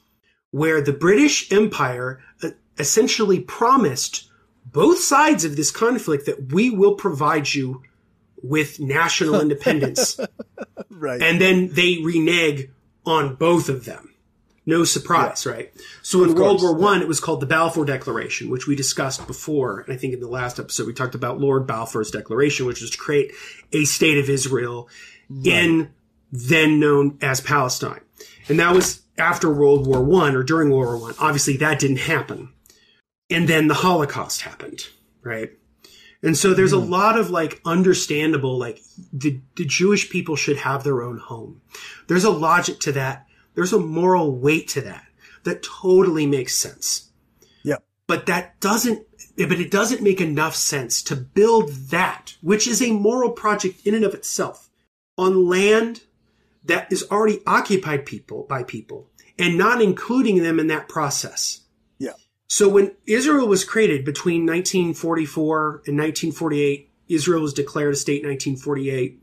[0.52, 2.50] where the British Empire uh,
[2.80, 4.30] essentially promised
[4.66, 7.84] both sides of this conflict that we will provide you
[8.48, 10.20] with national independence.
[10.90, 11.22] right.
[11.22, 12.70] And then they renege
[13.06, 14.14] on both of them.
[14.66, 15.52] No surprise, yeah.
[15.54, 15.74] right?
[16.02, 16.62] So in World.
[16.62, 19.80] War One, it was called the Balfour Declaration, which we discussed before.
[19.80, 22.92] And I think in the last episode, we talked about Lord Balfour's declaration, which was
[22.92, 23.32] to create
[23.72, 24.90] a state of Israel
[25.30, 25.46] right.
[25.46, 25.94] in
[26.34, 28.02] then known as Palestine.
[28.50, 31.16] And that was after World War One or during World War One.
[31.18, 32.50] Obviously, that didn't happen.
[33.30, 34.88] And then the Holocaust happened,
[35.24, 35.57] right?
[36.24, 36.92] And so there's a hmm.
[36.92, 38.82] lot of like understandable, like
[39.14, 41.62] the, the Jewish people should have their own home.
[42.08, 43.28] There's a logic to that.
[43.56, 45.06] There's a moral weight to that
[45.44, 47.10] that totally makes sense.
[47.64, 47.78] Yeah.
[48.06, 49.06] But that doesn't,
[49.38, 53.96] but it doesn't make enough sense to build that, which is a moral project in
[53.96, 54.70] and of itself
[55.18, 56.02] on land
[56.66, 61.62] that is already occupied people by people and not including them in that process.
[62.48, 68.30] So when Israel was created between 1944 and 1948, Israel was declared a state in
[68.30, 69.22] 1948.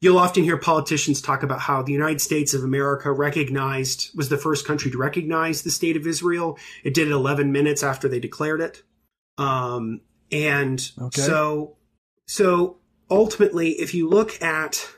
[0.00, 4.36] you'll often hear politicians talk about how the United States of America recognized was the
[4.36, 6.58] first country to recognize the state of Israel.
[6.84, 8.82] It did it 11 minutes after they declared it.
[9.38, 11.20] Um, and okay.
[11.20, 11.76] so,
[12.26, 12.78] so
[13.10, 14.88] ultimately, if you look at,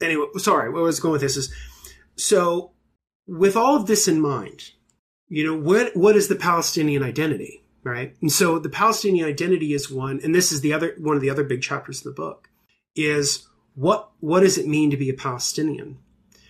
[0.00, 1.52] anyway, sorry, where I was going with this is,
[2.16, 2.72] so
[3.26, 4.70] with all of this in mind,
[5.28, 7.62] you know, what, what is the Palestinian identity?
[7.82, 8.16] Right.
[8.20, 11.30] And so the Palestinian identity is one, and this is the other, one of the
[11.30, 12.48] other big chapters of the book
[12.96, 15.98] is what, what does it mean to be a Palestinian?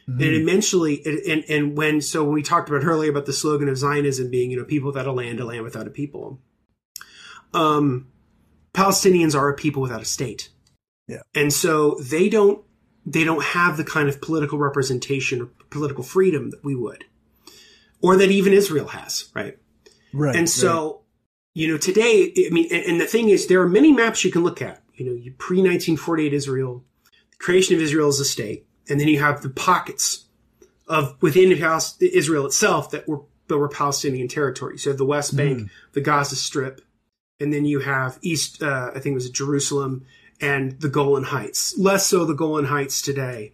[0.08, 0.22] Mm-hmm.
[0.22, 3.76] And eventually, and, and when, so when we talked about earlier about the slogan of
[3.76, 6.40] Zionism being, you know, people without a land, a land without a people.
[7.52, 8.08] Um,
[8.72, 10.50] Palestinians are a people without a state.
[11.08, 11.22] Yeah.
[11.34, 12.62] And so they don't
[13.06, 17.04] they don't have the kind of political representation or political freedom that we would.
[18.02, 19.58] Or that even Israel has, right?
[20.12, 20.36] Right.
[20.36, 21.00] And so, right.
[21.54, 24.30] you know, today, I mean, and, and, the thing is, there are many maps you
[24.30, 24.82] can look at.
[24.94, 26.84] You know, pre 1948 Israel,
[27.30, 30.26] the creation of Israel as a state, and then you have the pockets
[30.88, 31.52] of within
[32.00, 34.78] Israel itself that were that were Palestinian territory.
[34.78, 35.70] So you have the West Bank, mm.
[35.92, 36.80] the Gaza Strip,
[37.40, 38.62] and then you have East.
[38.62, 40.06] Uh, I think it was Jerusalem,
[40.40, 41.76] and the Golan Heights.
[41.78, 43.52] Less so the Golan Heights today.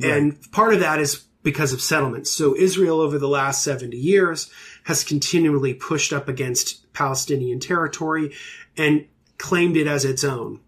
[0.00, 0.12] Right.
[0.12, 2.30] And part of that is because of settlements.
[2.30, 4.50] So Israel over the last 70 years
[4.84, 8.34] has continually pushed up against Palestinian territory
[8.76, 9.06] and
[9.38, 10.60] claimed it as its own.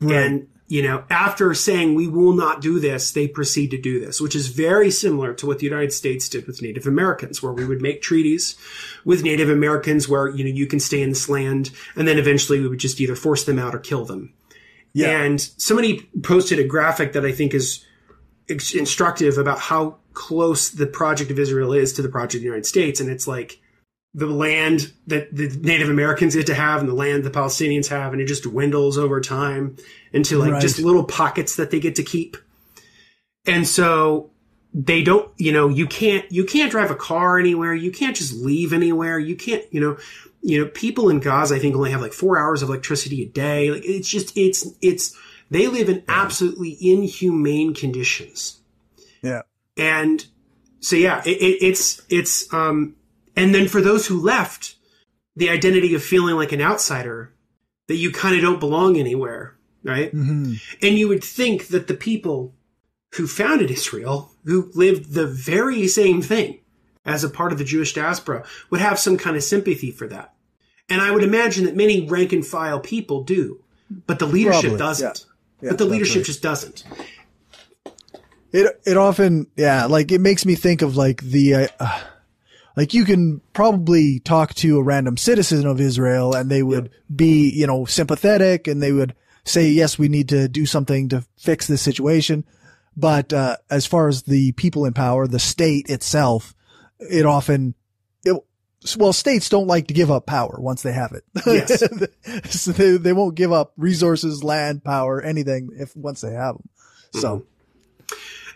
[0.00, 0.16] Right.
[0.16, 4.20] And, you know, after saying we will not do this, they proceed to do this,
[4.20, 7.66] which is very similar to what the United States did with Native Americans, where we
[7.66, 8.56] would make treaties
[9.04, 11.70] with Native Americans where, you know, you can stay in this land.
[11.96, 14.32] And then eventually we would just either force them out or kill them.
[14.94, 15.22] Yeah.
[15.22, 17.84] And somebody posted a graphic that I think is
[18.48, 22.66] instructive about how close the project of Israel is to the project of the United
[22.66, 23.00] States.
[23.00, 23.60] And it's like
[24.14, 28.12] the land that the Native Americans get to have and the land the Palestinians have,
[28.12, 29.76] and it just dwindles over time
[30.12, 30.62] into like right.
[30.62, 32.36] just little pockets that they get to keep.
[33.44, 34.30] And so
[34.72, 37.74] they don't, you know, you can't, you can't drive a car anywhere.
[37.74, 39.18] You can't just leave anywhere.
[39.18, 39.98] You can't, you know,
[40.42, 43.26] you know, people in Gaza, I think, only have like four hours of electricity a
[43.26, 43.70] day.
[43.70, 45.16] Like it's just, it's, it's,
[45.50, 48.60] they live in absolutely inhumane conditions.
[49.76, 50.24] And
[50.80, 52.96] so, yeah, it, it, it's, it's, um,
[53.36, 54.76] and then for those who left,
[55.36, 57.34] the identity of feeling like an outsider,
[57.88, 60.14] that you kind of don't belong anywhere, right?
[60.14, 60.54] Mm-hmm.
[60.80, 62.54] And you would think that the people
[63.14, 66.60] who founded Israel, who lived the very same thing
[67.04, 70.34] as a part of the Jewish diaspora, would have some kind of sympathy for that.
[70.88, 73.62] And I would imagine that many rank and file people do,
[74.06, 75.26] but the leadership Probably, doesn't.
[75.26, 75.34] Yeah.
[75.62, 76.26] Yeah, but the leadership right.
[76.26, 76.84] just doesn't.
[78.54, 82.00] It it often yeah like it makes me think of like the uh, uh,
[82.76, 87.50] like you can probably talk to a random citizen of Israel and they would be
[87.50, 91.66] you know sympathetic and they would say yes we need to do something to fix
[91.66, 92.44] this situation
[92.96, 96.54] but uh, as far as the people in power the state itself
[97.00, 97.74] it often
[98.98, 101.24] well, states don't like to give up power once they have it.
[101.46, 101.82] Yes.
[102.50, 106.68] so they, they won't give up resources, land, power, anything if once they have them.
[107.14, 107.36] So.
[107.38, 107.44] Mm-hmm.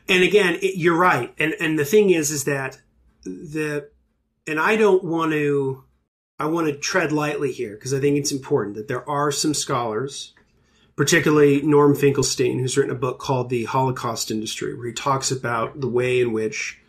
[0.09, 1.35] And again, it, you're right.
[1.39, 2.80] And, and the thing is, is that
[3.24, 3.90] the,
[4.47, 5.85] and I don't want to,
[6.39, 9.55] I want to tread lightly here because I think it's important that there are some
[9.55, 10.32] scholars,
[10.97, 15.80] particularly Norm Finkelstein, who's written a book called The Holocaust Industry, where he talks about
[15.80, 16.80] the way in which,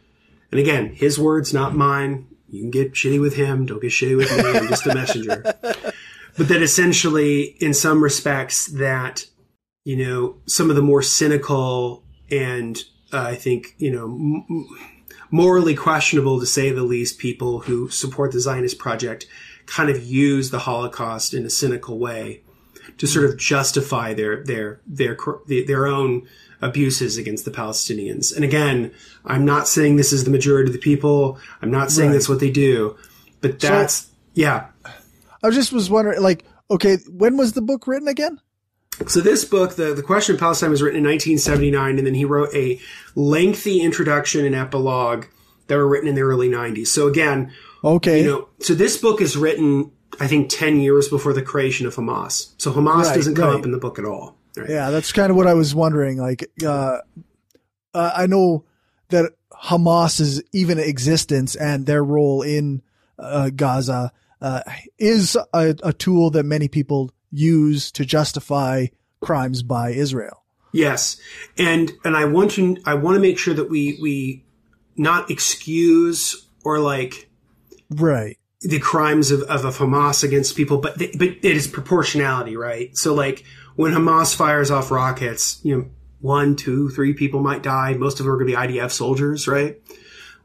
[0.51, 3.65] and again, his words, not mine, you can get shitty with him.
[3.65, 4.43] Don't get shitty with me.
[4.43, 5.41] I'm just a messenger.
[5.61, 9.25] but that essentially, in some respects, that,
[9.85, 14.67] you know, some of the more cynical and uh, I think, you know, m-
[15.31, 19.27] morally questionable to say the least people who support the Zionist project
[19.65, 22.41] kind of use the Holocaust in a cynical way
[22.97, 25.17] to sort of justify their, their, their,
[25.47, 26.27] their own
[26.61, 28.35] abuses against the Palestinians.
[28.35, 28.91] And again,
[29.25, 31.37] I'm not saying this is the majority of the people.
[31.61, 32.15] I'm not saying right.
[32.15, 32.97] that's what they do,
[33.41, 34.67] but that's, so, yeah.
[35.43, 38.41] I just was wondering, like, okay, when was the book written again?
[39.07, 42.25] So this book, the, the Question of Palestine was written in 1979, and then he
[42.25, 42.79] wrote a
[43.15, 45.25] lengthy introduction and epilogue
[45.67, 46.87] that were written in the early 90s.
[46.87, 47.51] So again,
[47.83, 51.87] okay, you know, so this book is written, I think, 10 years before the creation
[51.87, 52.53] of Hamas.
[52.57, 53.59] So Hamas right, doesn't come right.
[53.59, 54.35] up in the book at all.
[54.57, 54.69] Right.
[54.69, 56.17] Yeah, that's kind of what I was wondering.
[56.17, 56.97] Like, uh,
[57.93, 58.65] uh, I know
[59.09, 62.81] that Hamas's even existence and their role in
[63.17, 64.11] uh, Gaza
[64.41, 64.61] uh,
[64.97, 68.87] is a, a, tool that many people use to justify
[69.21, 70.43] crimes by Israel.
[70.71, 71.19] Yes,
[71.57, 74.43] and and I want to I want to make sure that we we
[74.95, 77.29] not excuse or like
[77.89, 82.95] right the crimes of, of, of Hamas against people, but but it is proportionality, right?
[82.95, 83.45] So like
[83.75, 85.85] when Hamas fires off rockets, you know,
[86.19, 87.93] one, two, three people might die.
[87.93, 89.81] Most of them are going to be IDF soldiers, right?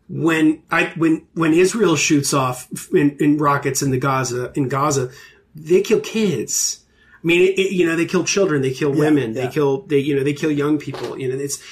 [0.09, 5.11] When I when when Israel shoots off in, in rockets in the Gaza in Gaza,
[5.55, 6.81] they kill kids.
[7.23, 9.47] I mean, it, it, you know, they kill children, they kill women, yeah.
[9.47, 11.19] they kill they you know they kill young people.
[11.19, 11.63] You know, it's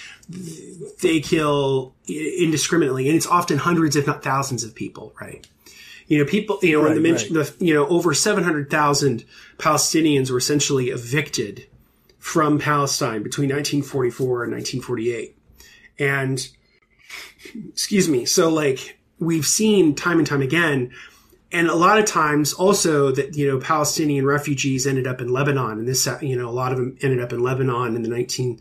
[1.00, 5.46] they kill indiscriminately, and it's often hundreds, if not thousands, of people, right?
[6.06, 7.28] You know, people, you know, right, the, right.
[7.58, 9.24] the, you know, over 700,000
[9.58, 11.66] Palestinians were essentially evicted
[12.18, 15.36] from Palestine between 1944 and 1948.
[15.98, 16.48] And,
[17.70, 20.92] excuse me, so like, we've seen time and time again,
[21.52, 25.78] and a lot of times also that, you know, Palestinian refugees ended up in Lebanon,
[25.78, 28.60] and this, you know, a lot of them ended up in Lebanon in the 19,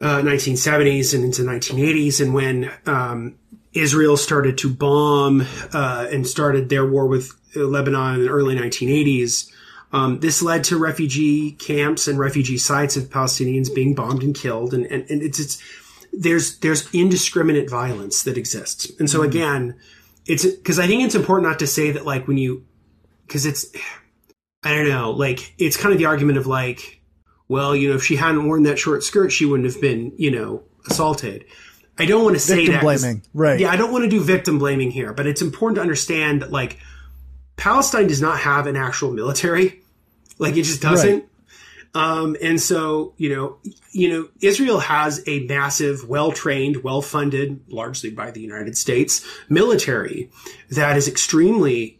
[0.00, 2.20] uh, 1970s and into 1980s.
[2.20, 3.36] And when, um,
[3.76, 9.52] Israel started to bomb uh, and started their war with Lebanon in the early 1980s.
[9.92, 14.74] Um, this led to refugee camps and refugee sites of Palestinians being bombed and killed,
[14.74, 15.62] and, and, and it's, it's
[16.12, 19.30] there's there's indiscriminate violence that exists, and so mm-hmm.
[20.26, 22.64] It's because I think it's important not to say that like when you
[23.26, 23.66] because it's
[24.62, 27.00] I don't know like it's kind of the argument of like
[27.48, 30.30] well you know if she hadn't worn that short skirt she wouldn't have been you
[30.30, 31.44] know assaulted
[31.98, 33.58] I don't want to say victim that blaming, right?
[33.58, 36.52] Yeah, I don't want to do victim blaming here, but it's important to understand that
[36.52, 36.78] like
[37.56, 39.80] Palestine does not have an actual military,
[40.38, 41.10] like it just doesn't.
[41.10, 41.28] Right.
[41.96, 43.56] Um, and so, you know,
[43.90, 50.30] you know, Israel has a massive, well-trained, well-funded, largely by the United States military
[50.70, 51.98] that is extremely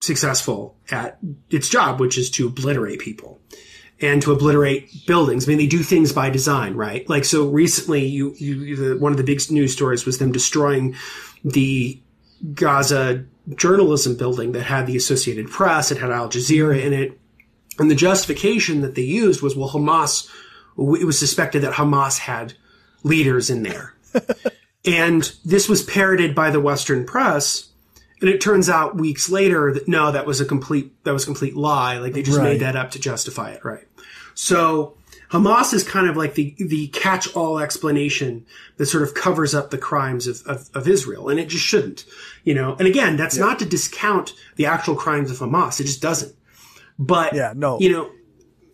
[0.00, 1.18] successful at
[1.48, 3.40] its job, which is to obliterate people
[4.00, 5.46] and to obliterate buildings.
[5.46, 7.08] I mean, they do things by design, right?
[7.08, 10.96] Like, so recently, you, you, the, one of the big news stories was them destroying
[11.44, 12.02] the
[12.52, 13.24] Gaza
[13.54, 17.20] journalism building that had the Associated Press, it had Al Jazeera in it.
[17.78, 20.28] And the justification that they used was, well, Hamas,
[20.78, 22.54] it was suspected that Hamas had
[23.02, 23.94] leaders in there.
[24.84, 27.68] and this was parroted by the Western press.
[28.20, 31.26] And it turns out weeks later that no, that was a complete that was a
[31.26, 31.98] complete lie.
[31.98, 32.44] Like they just right.
[32.44, 33.86] made that up to justify it, right?
[34.34, 34.96] So
[35.30, 38.46] Hamas is kind of like the the catch all explanation
[38.76, 42.04] that sort of covers up the crimes of, of, of, Israel, and it just shouldn't,
[42.44, 42.76] you know.
[42.78, 43.44] And again, that's yeah.
[43.44, 46.34] not to discount the actual crimes of Hamas; it just doesn't.
[46.98, 48.10] But yeah, no, you know,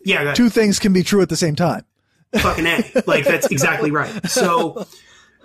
[0.03, 1.85] yeah, two things can be true at the same time.
[2.33, 4.29] Fucking a, like that's exactly right.
[4.29, 4.85] So,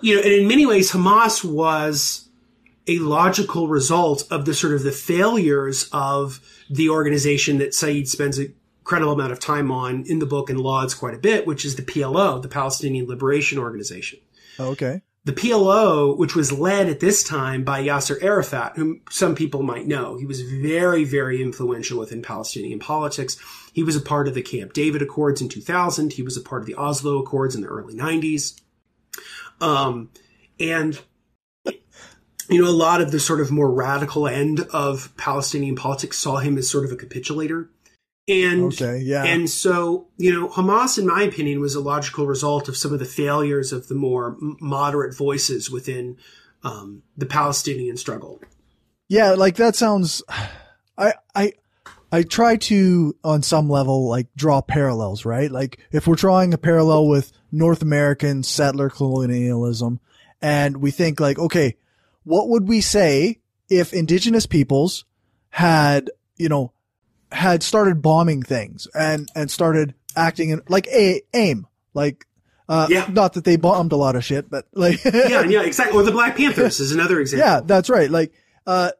[0.01, 2.29] you know, and in many ways, Hamas was
[2.87, 6.39] a logical result of the sort of the failures of
[6.69, 8.47] the organization that Said spends a
[8.89, 11.75] incredible amount of time on in the book and lauds quite a bit, which is
[11.75, 14.17] the PLO, the Palestinian Liberation Organization.
[14.57, 15.03] Oh, okay.
[15.25, 19.85] The PLO, which was led at this time by Yasser Arafat, whom some people might
[19.85, 23.37] know, he was very, very influential within Palestinian politics.
[23.73, 26.13] He was a part of the Camp David Accords in 2000.
[26.13, 28.59] He was a part of the Oslo Accords in the early 90s.
[29.61, 30.09] Um,
[30.59, 30.99] and
[32.49, 36.37] you know, a lot of the sort of more radical end of Palestinian politics saw
[36.37, 37.69] him as sort of a capitulator.
[38.29, 39.23] And, okay, yeah.
[39.23, 42.99] and so, you know, Hamas, in my opinion, was a logical result of some of
[42.99, 46.15] the failures of the more moderate voices within
[46.63, 48.39] um, the Palestinian struggle.
[49.07, 50.21] Yeah, like that sounds.
[50.97, 51.53] I I
[52.11, 55.51] I try to, on some level, like draw parallels, right?
[55.51, 59.99] Like if we're drawing a parallel with North American settler colonialism,
[60.41, 61.77] and we think like, okay,
[62.23, 63.39] what would we say
[63.69, 65.05] if indigenous peoples
[65.49, 66.73] had, you know,
[67.31, 72.25] had started bombing things and, and started acting in, like a, AIM, like,
[72.67, 73.07] uh, yeah.
[73.11, 75.97] not that they bombed a lot of shit, but like, yeah, yeah, exactly.
[75.97, 77.47] Or the Black Panthers is another example.
[77.47, 78.09] Yeah, that's right.
[78.09, 78.31] Like,
[78.67, 78.91] uh,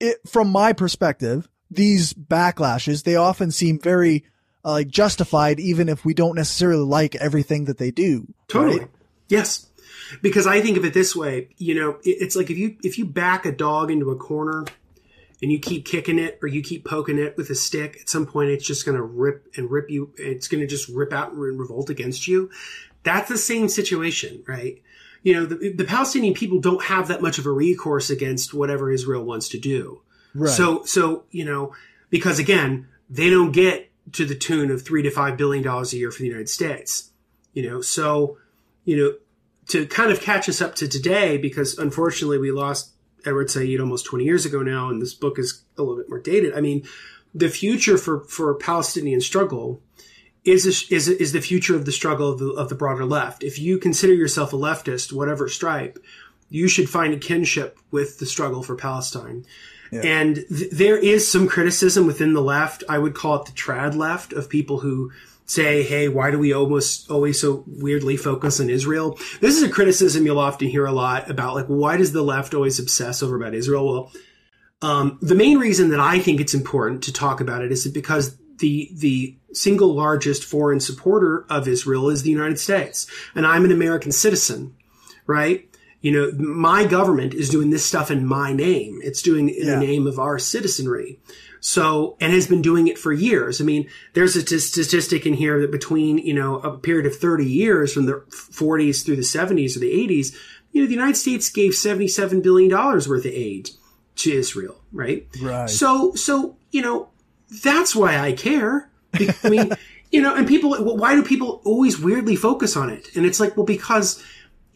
[0.00, 4.24] it, from my perspective, these backlashes, they often seem very,
[4.64, 8.26] uh, like justified, even if we don't necessarily like everything that they do.
[8.48, 8.80] Totally.
[8.80, 8.90] Right?
[9.28, 9.66] Yes
[10.22, 13.06] because I think of it this way, you know, it's like if you if you
[13.06, 14.64] back a dog into a corner
[15.46, 18.26] and you keep kicking it or you keep poking it with a stick, at some
[18.26, 20.12] point it's just going to rip and rip you.
[20.16, 22.50] It's going to just rip out and revolt against you.
[23.04, 24.82] That's the same situation, right?
[25.22, 28.90] You know, the, the Palestinian people don't have that much of a recourse against whatever
[28.90, 30.02] Israel wants to do.
[30.34, 30.50] Right.
[30.50, 31.76] So, so you know,
[32.10, 35.96] because again, they don't get to the tune of three to five billion dollars a
[35.96, 37.12] year for the United States.
[37.52, 38.36] You know, so
[38.84, 39.14] you know
[39.68, 42.90] to kind of catch us up to today, because unfortunately we lost
[43.26, 46.20] Edward Said almost 20 years ago now, and this book is a little bit more
[46.20, 46.54] dated.
[46.54, 46.86] I mean,
[47.34, 49.82] the future for, for Palestinian struggle
[50.44, 53.42] is, is, is the future of the struggle of the, of the broader left.
[53.42, 55.98] If you consider yourself a leftist, whatever stripe,
[56.48, 59.44] you should find a kinship with the struggle for Palestine.
[59.90, 60.02] Yeah.
[60.02, 62.84] And th- there is some criticism within the left.
[62.88, 65.10] I would call it the trad left of people who
[65.46, 69.18] say, hey, why do we almost always so weirdly focus on Israel?
[69.40, 72.52] This is a criticism you'll often hear a lot about, like, why does the left
[72.52, 73.86] always obsess over about Israel?
[73.86, 74.12] Well,
[74.82, 78.36] um, the main reason that I think it's important to talk about it is because
[78.58, 83.72] the the single largest foreign supporter of Israel is the United States, and I'm an
[83.72, 84.74] American citizen,
[85.26, 85.68] right?
[86.00, 89.00] You know, my government is doing this stuff in my name.
[89.02, 89.74] It's doing in yeah.
[89.74, 91.18] the name of our citizenry.
[91.60, 93.60] So, and has been doing it for years.
[93.60, 97.16] I mean, there's a t- statistic in here that between, you know, a period of
[97.16, 100.36] 30 years from the 40s through the 70s or the 80s,
[100.70, 103.70] you know, the United States gave $77 billion worth of aid
[104.16, 105.26] to Israel, right?
[105.40, 105.68] Right.
[105.68, 107.08] So, so, you know,
[107.64, 108.90] that's why I care.
[109.42, 109.72] I mean,
[110.10, 113.08] you know, and people, why do people always weirdly focus on it?
[113.16, 114.22] And it's like, well, because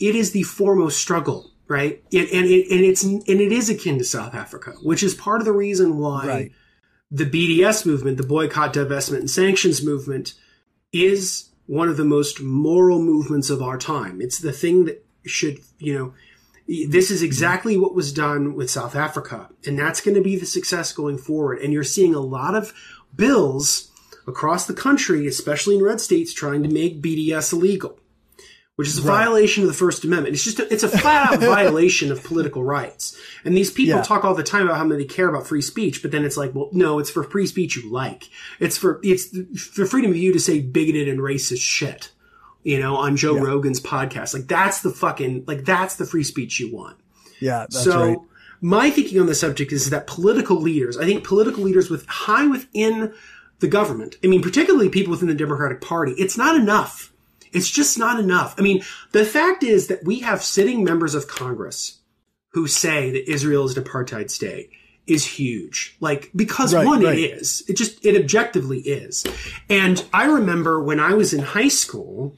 [0.00, 2.02] it is the foremost struggle, right?
[2.12, 5.40] And, and, it, and it's, and it is akin to South Africa, which is part
[5.40, 6.52] of the reason why right
[7.10, 10.34] the BDS movement, the boycott, divestment, and sanctions movement,
[10.92, 14.20] is one of the most moral movements of our time.
[14.20, 16.14] It's the thing that should, you know,
[16.88, 20.46] this is exactly what was done with South Africa, and that's going to be the
[20.46, 21.58] success going forward.
[21.58, 22.72] And you're seeing a lot of
[23.14, 23.90] bills
[24.28, 27.98] across the country, especially in red states, trying to make BDS illegal
[28.76, 29.24] which is a right.
[29.24, 30.34] violation of the First Amendment.
[30.34, 33.14] It's just a, it's a flat out violation of political rights.
[33.44, 34.02] And these people yeah.
[34.02, 36.54] talk all the time about how they care about free speech, but then it's like,
[36.54, 38.30] well, no, it's for free speech you like.
[38.58, 42.12] It's for it's for freedom of you to say bigoted and racist shit,
[42.62, 43.42] you know, on Joe yeah.
[43.42, 44.32] Rogan's podcast.
[44.32, 46.96] Like that's the fucking like that's the free speech you want.
[47.38, 48.08] Yeah, so.
[48.08, 48.18] Right.
[48.62, 52.46] My thinking on the subject is that political leaders, I think political leaders with high
[52.46, 53.14] within
[53.60, 57.09] the government, I mean, particularly people within the Democratic Party, it's not enough
[57.52, 58.54] it's just not enough.
[58.58, 58.82] I mean,
[59.12, 62.00] the fact is that we have sitting members of Congress
[62.52, 64.70] who say that Israel is an apartheid state
[65.06, 65.96] is huge.
[66.00, 67.18] Like, because right, one, right.
[67.18, 67.64] it is.
[67.68, 69.24] It just, it objectively is.
[69.68, 72.34] And I remember when I was in high school,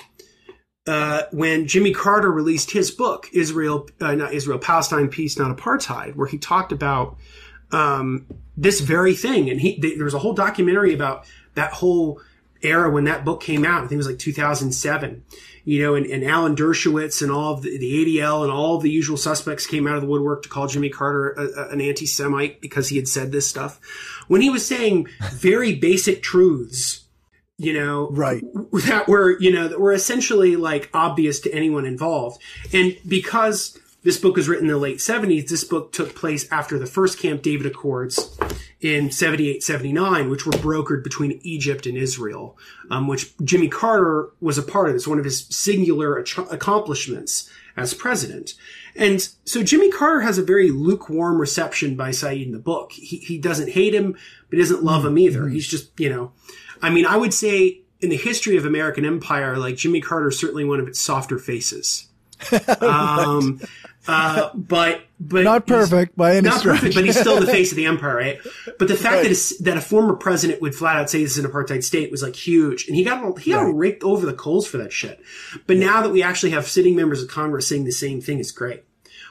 [0.87, 6.17] uh, when Jimmy Carter released his book, Israel, uh, not Israel, Palestine, Peace, Not Apartheid,
[6.17, 7.17] where he talked about,
[7.71, 8.27] um,
[8.57, 9.49] this very thing.
[9.51, 12.21] And he, there was a whole documentary about that whole
[12.63, 13.79] era when that book came out.
[13.79, 15.25] I think it was like 2007.
[15.65, 18.83] You know, and, and Alan Dershowitz and all of the, the ADL and all of
[18.83, 21.81] the usual suspects came out of the woodwork to call Jimmy Carter a, a, an
[21.81, 23.79] anti-Semite because he had said this stuff.
[24.27, 27.05] When he was saying very basic truths,
[27.59, 28.43] you know, right.
[28.87, 32.43] that were, you know, that were essentially like obvious to anyone involved.
[32.73, 35.49] And because this book was written in the late 70s.
[35.49, 38.37] This book took place after the first Camp David Accords
[38.81, 42.59] in 78, 79, which were brokered between Egypt and Israel,
[42.91, 44.97] um, which Jimmy Carter was a part of.
[44.97, 48.55] It's one of his singular accomplishments as president.
[48.97, 52.93] And so Jimmy Carter has a very lukewarm reception by Said in the book.
[52.93, 55.43] He, he doesn't hate him, but he doesn't love him either.
[55.43, 55.55] Mm-hmm.
[55.55, 56.33] He's just, you know,
[56.83, 60.39] I mean, I would say in the history of American empire, like Jimmy Carter is
[60.39, 62.09] certainly one of its softer faces.
[62.81, 63.61] um,
[64.09, 66.81] uh, but but not perfect by any not stretch.
[66.81, 68.39] perfect, but he's still the face of the empire, right?
[68.79, 69.29] But the fact right.
[69.29, 72.23] that that a former president would flat out say this is an apartheid state was
[72.23, 73.75] like huge, and he got he got right.
[73.75, 75.21] raked over the coals for that shit.
[75.67, 75.87] But yeah.
[75.87, 78.85] now that we actually have sitting members of Congress saying the same thing is great.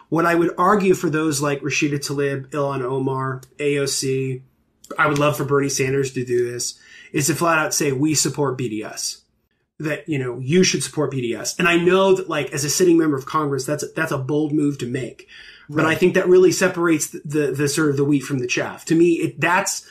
[0.07, 4.41] What I would argue for those like Rashida Tlaib, Ilhan Omar, AOC,
[4.97, 6.79] I would love for Bernie Sanders to do this,
[7.11, 9.20] is to flat out say we support BDS
[9.81, 11.57] that you know you should support BDS.
[11.59, 14.17] And I know that like as a sitting member of Congress, that's a, that's a
[14.17, 15.27] bold move to make.
[15.67, 15.83] Right.
[15.83, 18.47] But I think that really separates the, the, the sort of the wheat from the
[18.47, 18.85] chaff.
[18.85, 19.87] To me, it, that's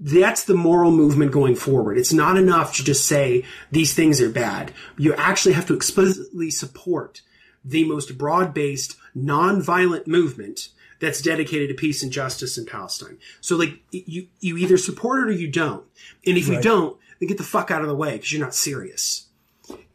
[0.00, 1.98] that's the moral movement going forward.
[1.98, 4.72] It's not enough to just say these things are bad.
[4.96, 7.22] You actually have to explicitly support
[7.64, 10.68] the most broad-based, non-violent movement
[11.00, 13.18] that's dedicated to peace and justice in Palestine.
[13.40, 15.84] So like you you either support it or you don't.
[16.26, 16.56] And if right.
[16.56, 19.26] you don't, then get the fuck out of the way because you're not serious.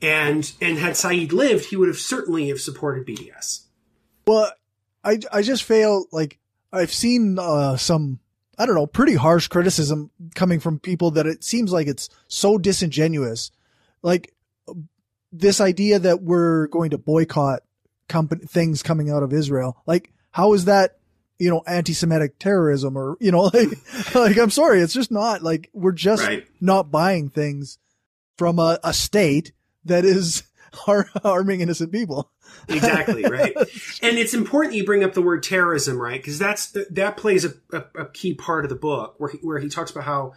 [0.01, 3.65] And and had Said lived, he would have certainly have supported BDS.
[4.27, 4.51] Well,
[5.03, 6.39] I I just feel like
[6.71, 8.19] I've seen uh, some
[8.57, 12.57] I don't know pretty harsh criticism coming from people that it seems like it's so
[12.57, 13.51] disingenuous,
[14.01, 14.33] like
[15.31, 17.63] this idea that we're going to boycott
[18.07, 19.81] company things coming out of Israel.
[19.85, 20.97] Like, how is that
[21.39, 23.69] you know, anti-Semitic terrorism or, you know, like,
[24.15, 26.47] like, I'm sorry, it's just not like we're just right.
[26.61, 27.79] not buying things
[28.37, 29.51] from a, a state
[29.85, 30.43] that is
[30.73, 32.31] har- harming innocent people.
[32.69, 33.53] exactly right,
[34.01, 36.21] and it's important you bring up the word terrorism, right?
[36.21, 39.59] Because that's that plays a, a, a, key part of the book where he, where
[39.59, 40.33] he talks about how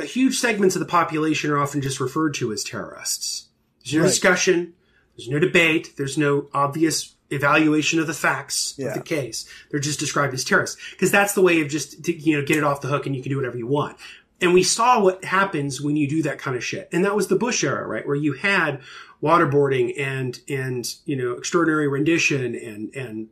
[0.00, 3.48] huge segments of the population are often just referred to as terrorists.
[3.84, 4.08] There's no right.
[4.08, 4.74] discussion,
[5.16, 8.88] there's no debate, there's no obvious evaluation of the facts yeah.
[8.88, 9.48] of the case.
[9.70, 12.58] They're just described as terrorists because that's the way of just to, you know get
[12.58, 13.96] it off the hook and you can do whatever you want.
[14.42, 16.88] And we saw what happens when you do that kind of shit.
[16.92, 18.06] And that was the Bush era, right?
[18.06, 18.80] Where you had
[19.22, 23.28] waterboarding and, and, you know, extraordinary rendition and, and,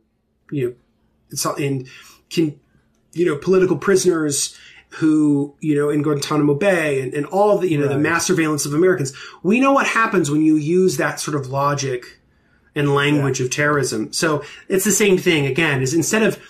[0.49, 0.77] you
[1.35, 1.87] know, and
[2.29, 2.59] can,
[3.13, 4.57] you know, political prisoners
[4.95, 7.93] who, you know, in Guantanamo Bay and, and all the, you know, right.
[7.93, 9.13] the mass surveillance of Americans.
[9.43, 12.19] We know what happens when you use that sort of logic
[12.73, 13.45] and language yeah.
[13.45, 14.11] of terrorism.
[14.13, 16.41] So it's the same thing again, is instead of,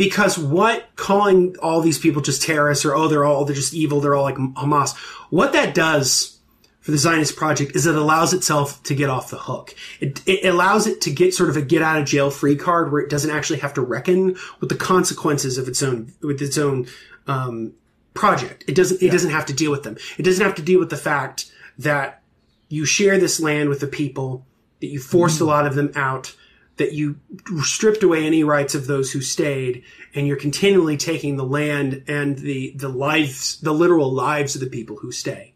[0.00, 4.00] because what calling all these people just terrorists or, oh, they're all, they're just evil,
[4.00, 4.96] they're all like Hamas,
[5.28, 6.38] what that does
[6.80, 9.74] for the Zionist project is it allows itself to get off the hook.
[10.00, 12.90] It, it allows it to get sort of a get out of jail free card
[12.90, 16.56] where it doesn't actually have to reckon with the consequences of its own, with its
[16.56, 16.86] own,
[17.26, 17.74] um,
[18.14, 18.64] project.
[18.66, 19.12] It doesn't, it yeah.
[19.12, 19.98] doesn't have to deal with them.
[20.16, 22.22] It doesn't have to deal with the fact that
[22.70, 24.46] you share this land with the people,
[24.80, 25.44] that you forced mm-hmm.
[25.44, 26.34] a lot of them out,
[26.80, 27.20] that you
[27.62, 29.84] stripped away any rights of those who stayed
[30.14, 34.66] and you're continually taking the land and the, the lives, the literal lives of the
[34.66, 35.52] people who stay.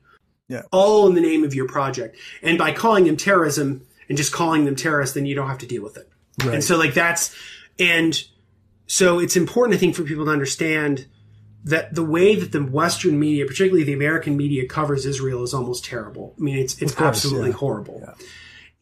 [0.48, 0.64] Yeah.
[0.70, 2.18] All in the name of your project.
[2.42, 5.66] And by calling them terrorism and just calling them terrorists, then you don't have to
[5.66, 6.10] deal with it.
[6.44, 6.56] Right.
[6.56, 7.34] And so like that's,
[7.78, 8.22] and
[8.86, 11.06] so it's important, I think, for people to understand
[11.64, 15.86] that the way that the Western media, particularly the American media covers Israel is almost
[15.86, 16.34] terrible.
[16.38, 17.56] I mean, it's, it's course, absolutely yeah.
[17.56, 18.14] horrible.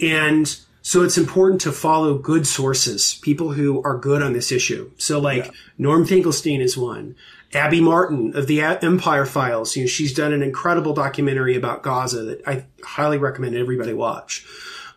[0.00, 0.24] Yeah.
[0.24, 4.90] And, so it's important to follow good sources, people who are good on this issue.
[4.98, 5.50] So like yeah.
[5.78, 7.14] Norm Finkelstein is one.
[7.54, 12.22] Abby Martin of the Empire Files, you know, she's done an incredible documentary about Gaza
[12.24, 14.44] that I highly recommend everybody watch.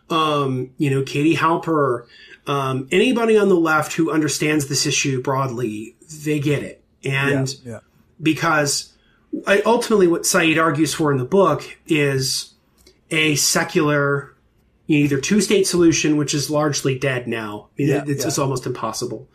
[0.08, 2.06] Um, you know, Katie Halper,
[2.46, 6.82] um, anybody on the left who understands this issue broadly, they get it.
[7.04, 7.80] And yeah, yeah.
[8.22, 8.92] because
[9.46, 12.54] I, ultimately what Said argues for in the book is
[13.10, 14.35] a secular
[14.88, 17.68] either two state solution, which is largely dead now.
[17.70, 18.28] I mean, yeah, it's, yeah.
[18.28, 19.28] it's almost impossible.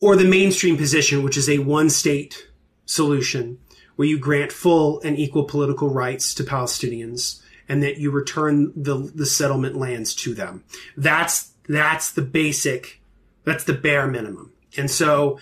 [0.00, 2.48] Or the mainstream position, which is a one state
[2.84, 3.58] solution
[3.96, 9.10] where you grant full and equal political rights to Palestinians and that you return the,
[9.14, 10.64] the settlement lands to them.
[10.96, 13.00] That's, that's the basic,
[13.44, 14.52] that's the bare minimum.
[14.76, 15.38] And so,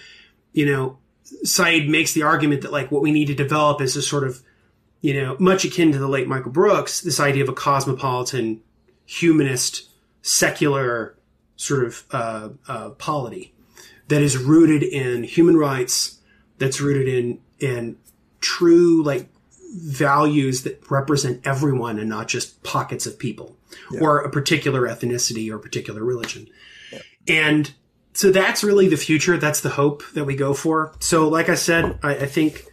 [0.52, 0.98] you know,
[1.44, 4.42] Said makes the argument that like what we need to develop is a sort of,
[5.00, 8.60] you know, much akin to the late Michael Brooks, this idea of a cosmopolitan
[9.10, 9.88] humanist,
[10.22, 11.16] secular
[11.56, 13.54] sort of uh, uh, polity
[14.08, 16.18] that is rooted in human rights,
[16.58, 17.96] that's rooted in in
[18.40, 19.28] true like
[19.74, 23.56] values that represent everyone and not just pockets of people
[23.90, 24.00] yeah.
[24.00, 26.48] or a particular ethnicity or particular religion.
[26.92, 26.98] Yeah.
[27.28, 27.72] And
[28.14, 29.36] so that's really the future.
[29.36, 30.92] That's the hope that we go for.
[30.98, 32.64] So, like I said, I, I think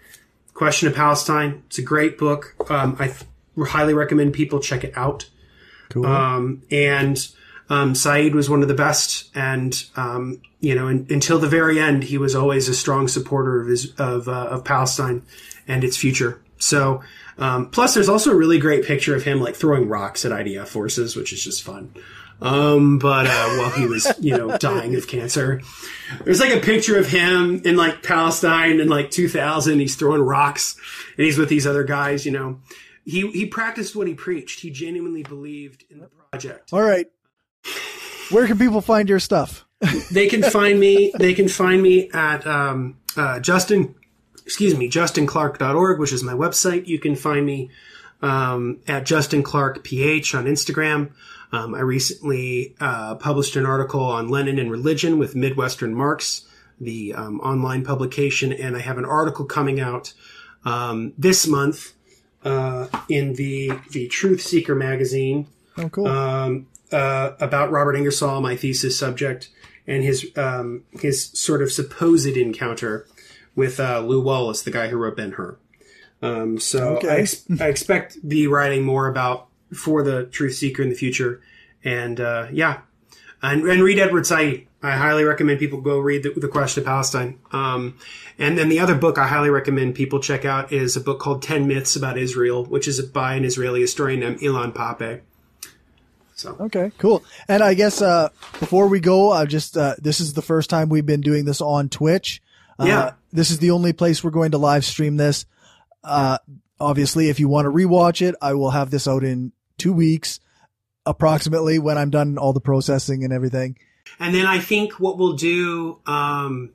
[0.57, 1.61] Question of Palestine.
[1.68, 2.55] It's a great book.
[2.68, 3.14] Um, I
[3.64, 5.30] highly recommend people check it out.
[5.89, 6.05] Cool.
[6.05, 7.27] Um, and
[7.69, 11.80] um, Said was one of the best, and um, you know, in, until the very
[11.80, 15.23] end, he was always a strong supporter of his of, uh, of Palestine
[15.68, 16.41] and its future.
[16.59, 17.03] So,
[17.38, 20.68] um, plus, there's also a really great picture of him like throwing rocks at IDF
[20.68, 21.93] forces, which is just fun.
[22.39, 25.61] Um, but uh, while he was, you know, dying of cancer,
[26.23, 29.80] there's like a picture of him in like Palestine in like 2000.
[29.80, 30.77] He's throwing rocks,
[31.18, 32.61] and he's with these other guys, you know
[33.07, 34.59] he he practiced what he preached.
[34.59, 36.73] He genuinely believed in the project.
[36.73, 37.07] All right.
[38.29, 39.65] Where can people find your stuff?
[40.11, 41.13] they can find me.
[41.17, 43.95] They can find me at um, uh, Justin.
[44.45, 46.88] Excuse me, justinclark.org, which is my website.
[46.88, 47.69] You can find me
[48.21, 51.11] um, at Justin Clark PH on Instagram.
[51.51, 56.45] Um, I recently uh, published an article on Lenin and religion with Midwestern Marx,
[56.79, 60.13] the um, online publication, and I have an article coming out
[60.63, 61.93] um, this month
[62.47, 65.47] uh, in the the Truth Seeker magazine.
[65.77, 66.07] Oh, cool.
[66.07, 69.49] Um, uh, about Robert Ingersoll, my thesis subject,
[69.85, 73.05] and his um, his sort of supposed encounter
[73.55, 75.57] with uh, Lew Wallace, the guy who wrote Ben Hur.
[76.21, 77.09] Um, so okay.
[77.09, 81.41] I, ex- I, expect be writing more about for the Truth Seeker in the future,
[81.83, 82.79] and uh, yeah,
[83.41, 84.66] and, and read Edward Said.
[84.81, 87.39] I highly recommend people go read the, the Question of Palestine.
[87.51, 87.97] Um,
[88.37, 91.41] and then the other book I highly recommend people check out is a book called
[91.41, 95.21] 10 Myths About Israel, which is by an Israeli historian named Ilan Pappé.
[96.35, 96.55] So.
[96.59, 97.23] Okay, cool.
[97.47, 98.29] And I guess, uh,
[98.59, 101.61] before we go, I just, uh, this is the first time we've been doing this
[101.61, 102.43] on Twitch.
[102.77, 103.11] Uh, yeah.
[103.33, 105.47] This is the only place we're going to live stream this.
[106.03, 106.37] Uh,
[106.79, 110.39] obviously, if you want to rewatch it, I will have this out in two weeks,
[111.07, 113.77] approximately when I'm done all the processing and everything.
[114.19, 116.71] And then I think what we'll do, um,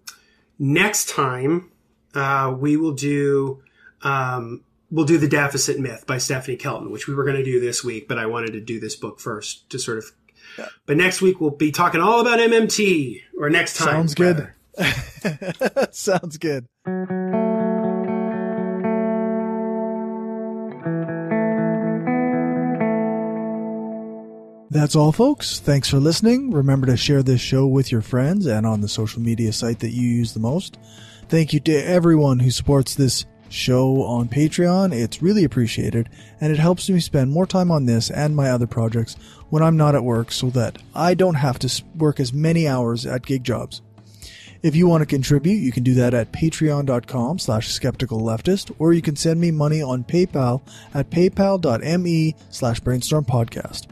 [0.65, 1.73] Next time,
[2.15, 3.65] uh, we will do
[4.03, 7.59] um, we'll do the deficit myth by Stephanie Kelton, which we were going to do
[7.59, 10.05] this week, but I wanted to do this book first to sort of.
[10.57, 10.69] Yeah.
[10.87, 14.07] But next week we'll be talking all about MMT, or next time.
[14.07, 14.53] Sounds good.
[15.91, 16.69] Sounds good.
[24.73, 25.61] That's all, folks.
[25.61, 26.51] Thanks for listening.
[26.51, 29.91] Remember to share this show with your friends and on the social media site that
[29.91, 30.79] you use the most.
[31.29, 34.95] Thank you to everyone who supports this show on Patreon.
[34.95, 36.09] It's really appreciated,
[36.41, 39.15] and it helps me spend more time on this and my other projects
[39.51, 43.05] when I'm not at work so that I don't have to work as many hours
[43.05, 43.83] at gig jobs.
[44.63, 48.95] If you want to contribute, you can do that at patreon.com slash skeptical leftist, or
[48.95, 50.63] you can send me money on PayPal
[50.95, 53.89] at paypal.me slash brainstorm podcast.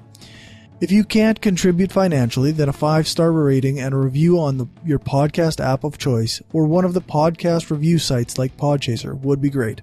[0.81, 4.67] If you can't contribute financially, then a five star rating and a review on the,
[4.83, 9.43] your podcast app of choice or one of the podcast review sites like Podchaser would
[9.43, 9.83] be great.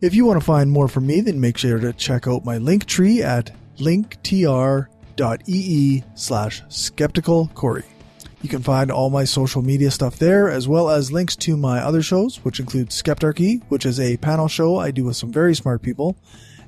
[0.00, 2.56] If you want to find more from me, then make sure to check out my
[2.56, 4.84] link tree at linktr.ee
[6.14, 7.50] slash skeptical.
[8.40, 11.80] You can find all my social media stuff there, as well as links to my
[11.80, 15.54] other shows, which include Skeptarchy, which is a panel show I do with some very
[15.54, 16.16] smart people,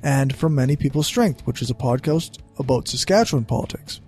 [0.03, 4.01] and From Many People's Strength, which is a podcast about Saskatchewan politics.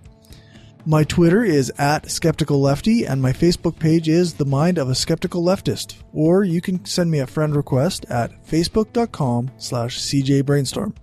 [0.87, 4.93] My Twitter is at Skeptical Lefty, and my Facebook page is The Mind of a
[4.93, 5.95] Skeptical Leftist.
[6.13, 10.95] Or you can send me a friend request at facebook.com slash cjbrainstorm.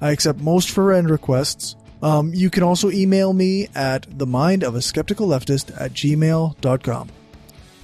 [0.00, 1.76] I accept most friend requests.
[2.02, 7.08] Um, you can also email me at the mind of a skeptical leftist at gmail.com.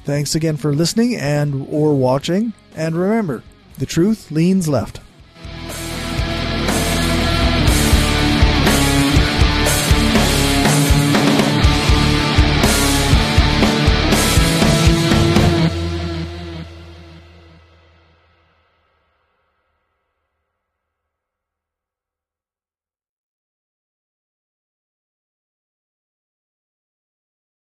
[0.04, 3.42] Thanks again for listening and or watching, and remember,
[3.78, 5.00] the truth leans left.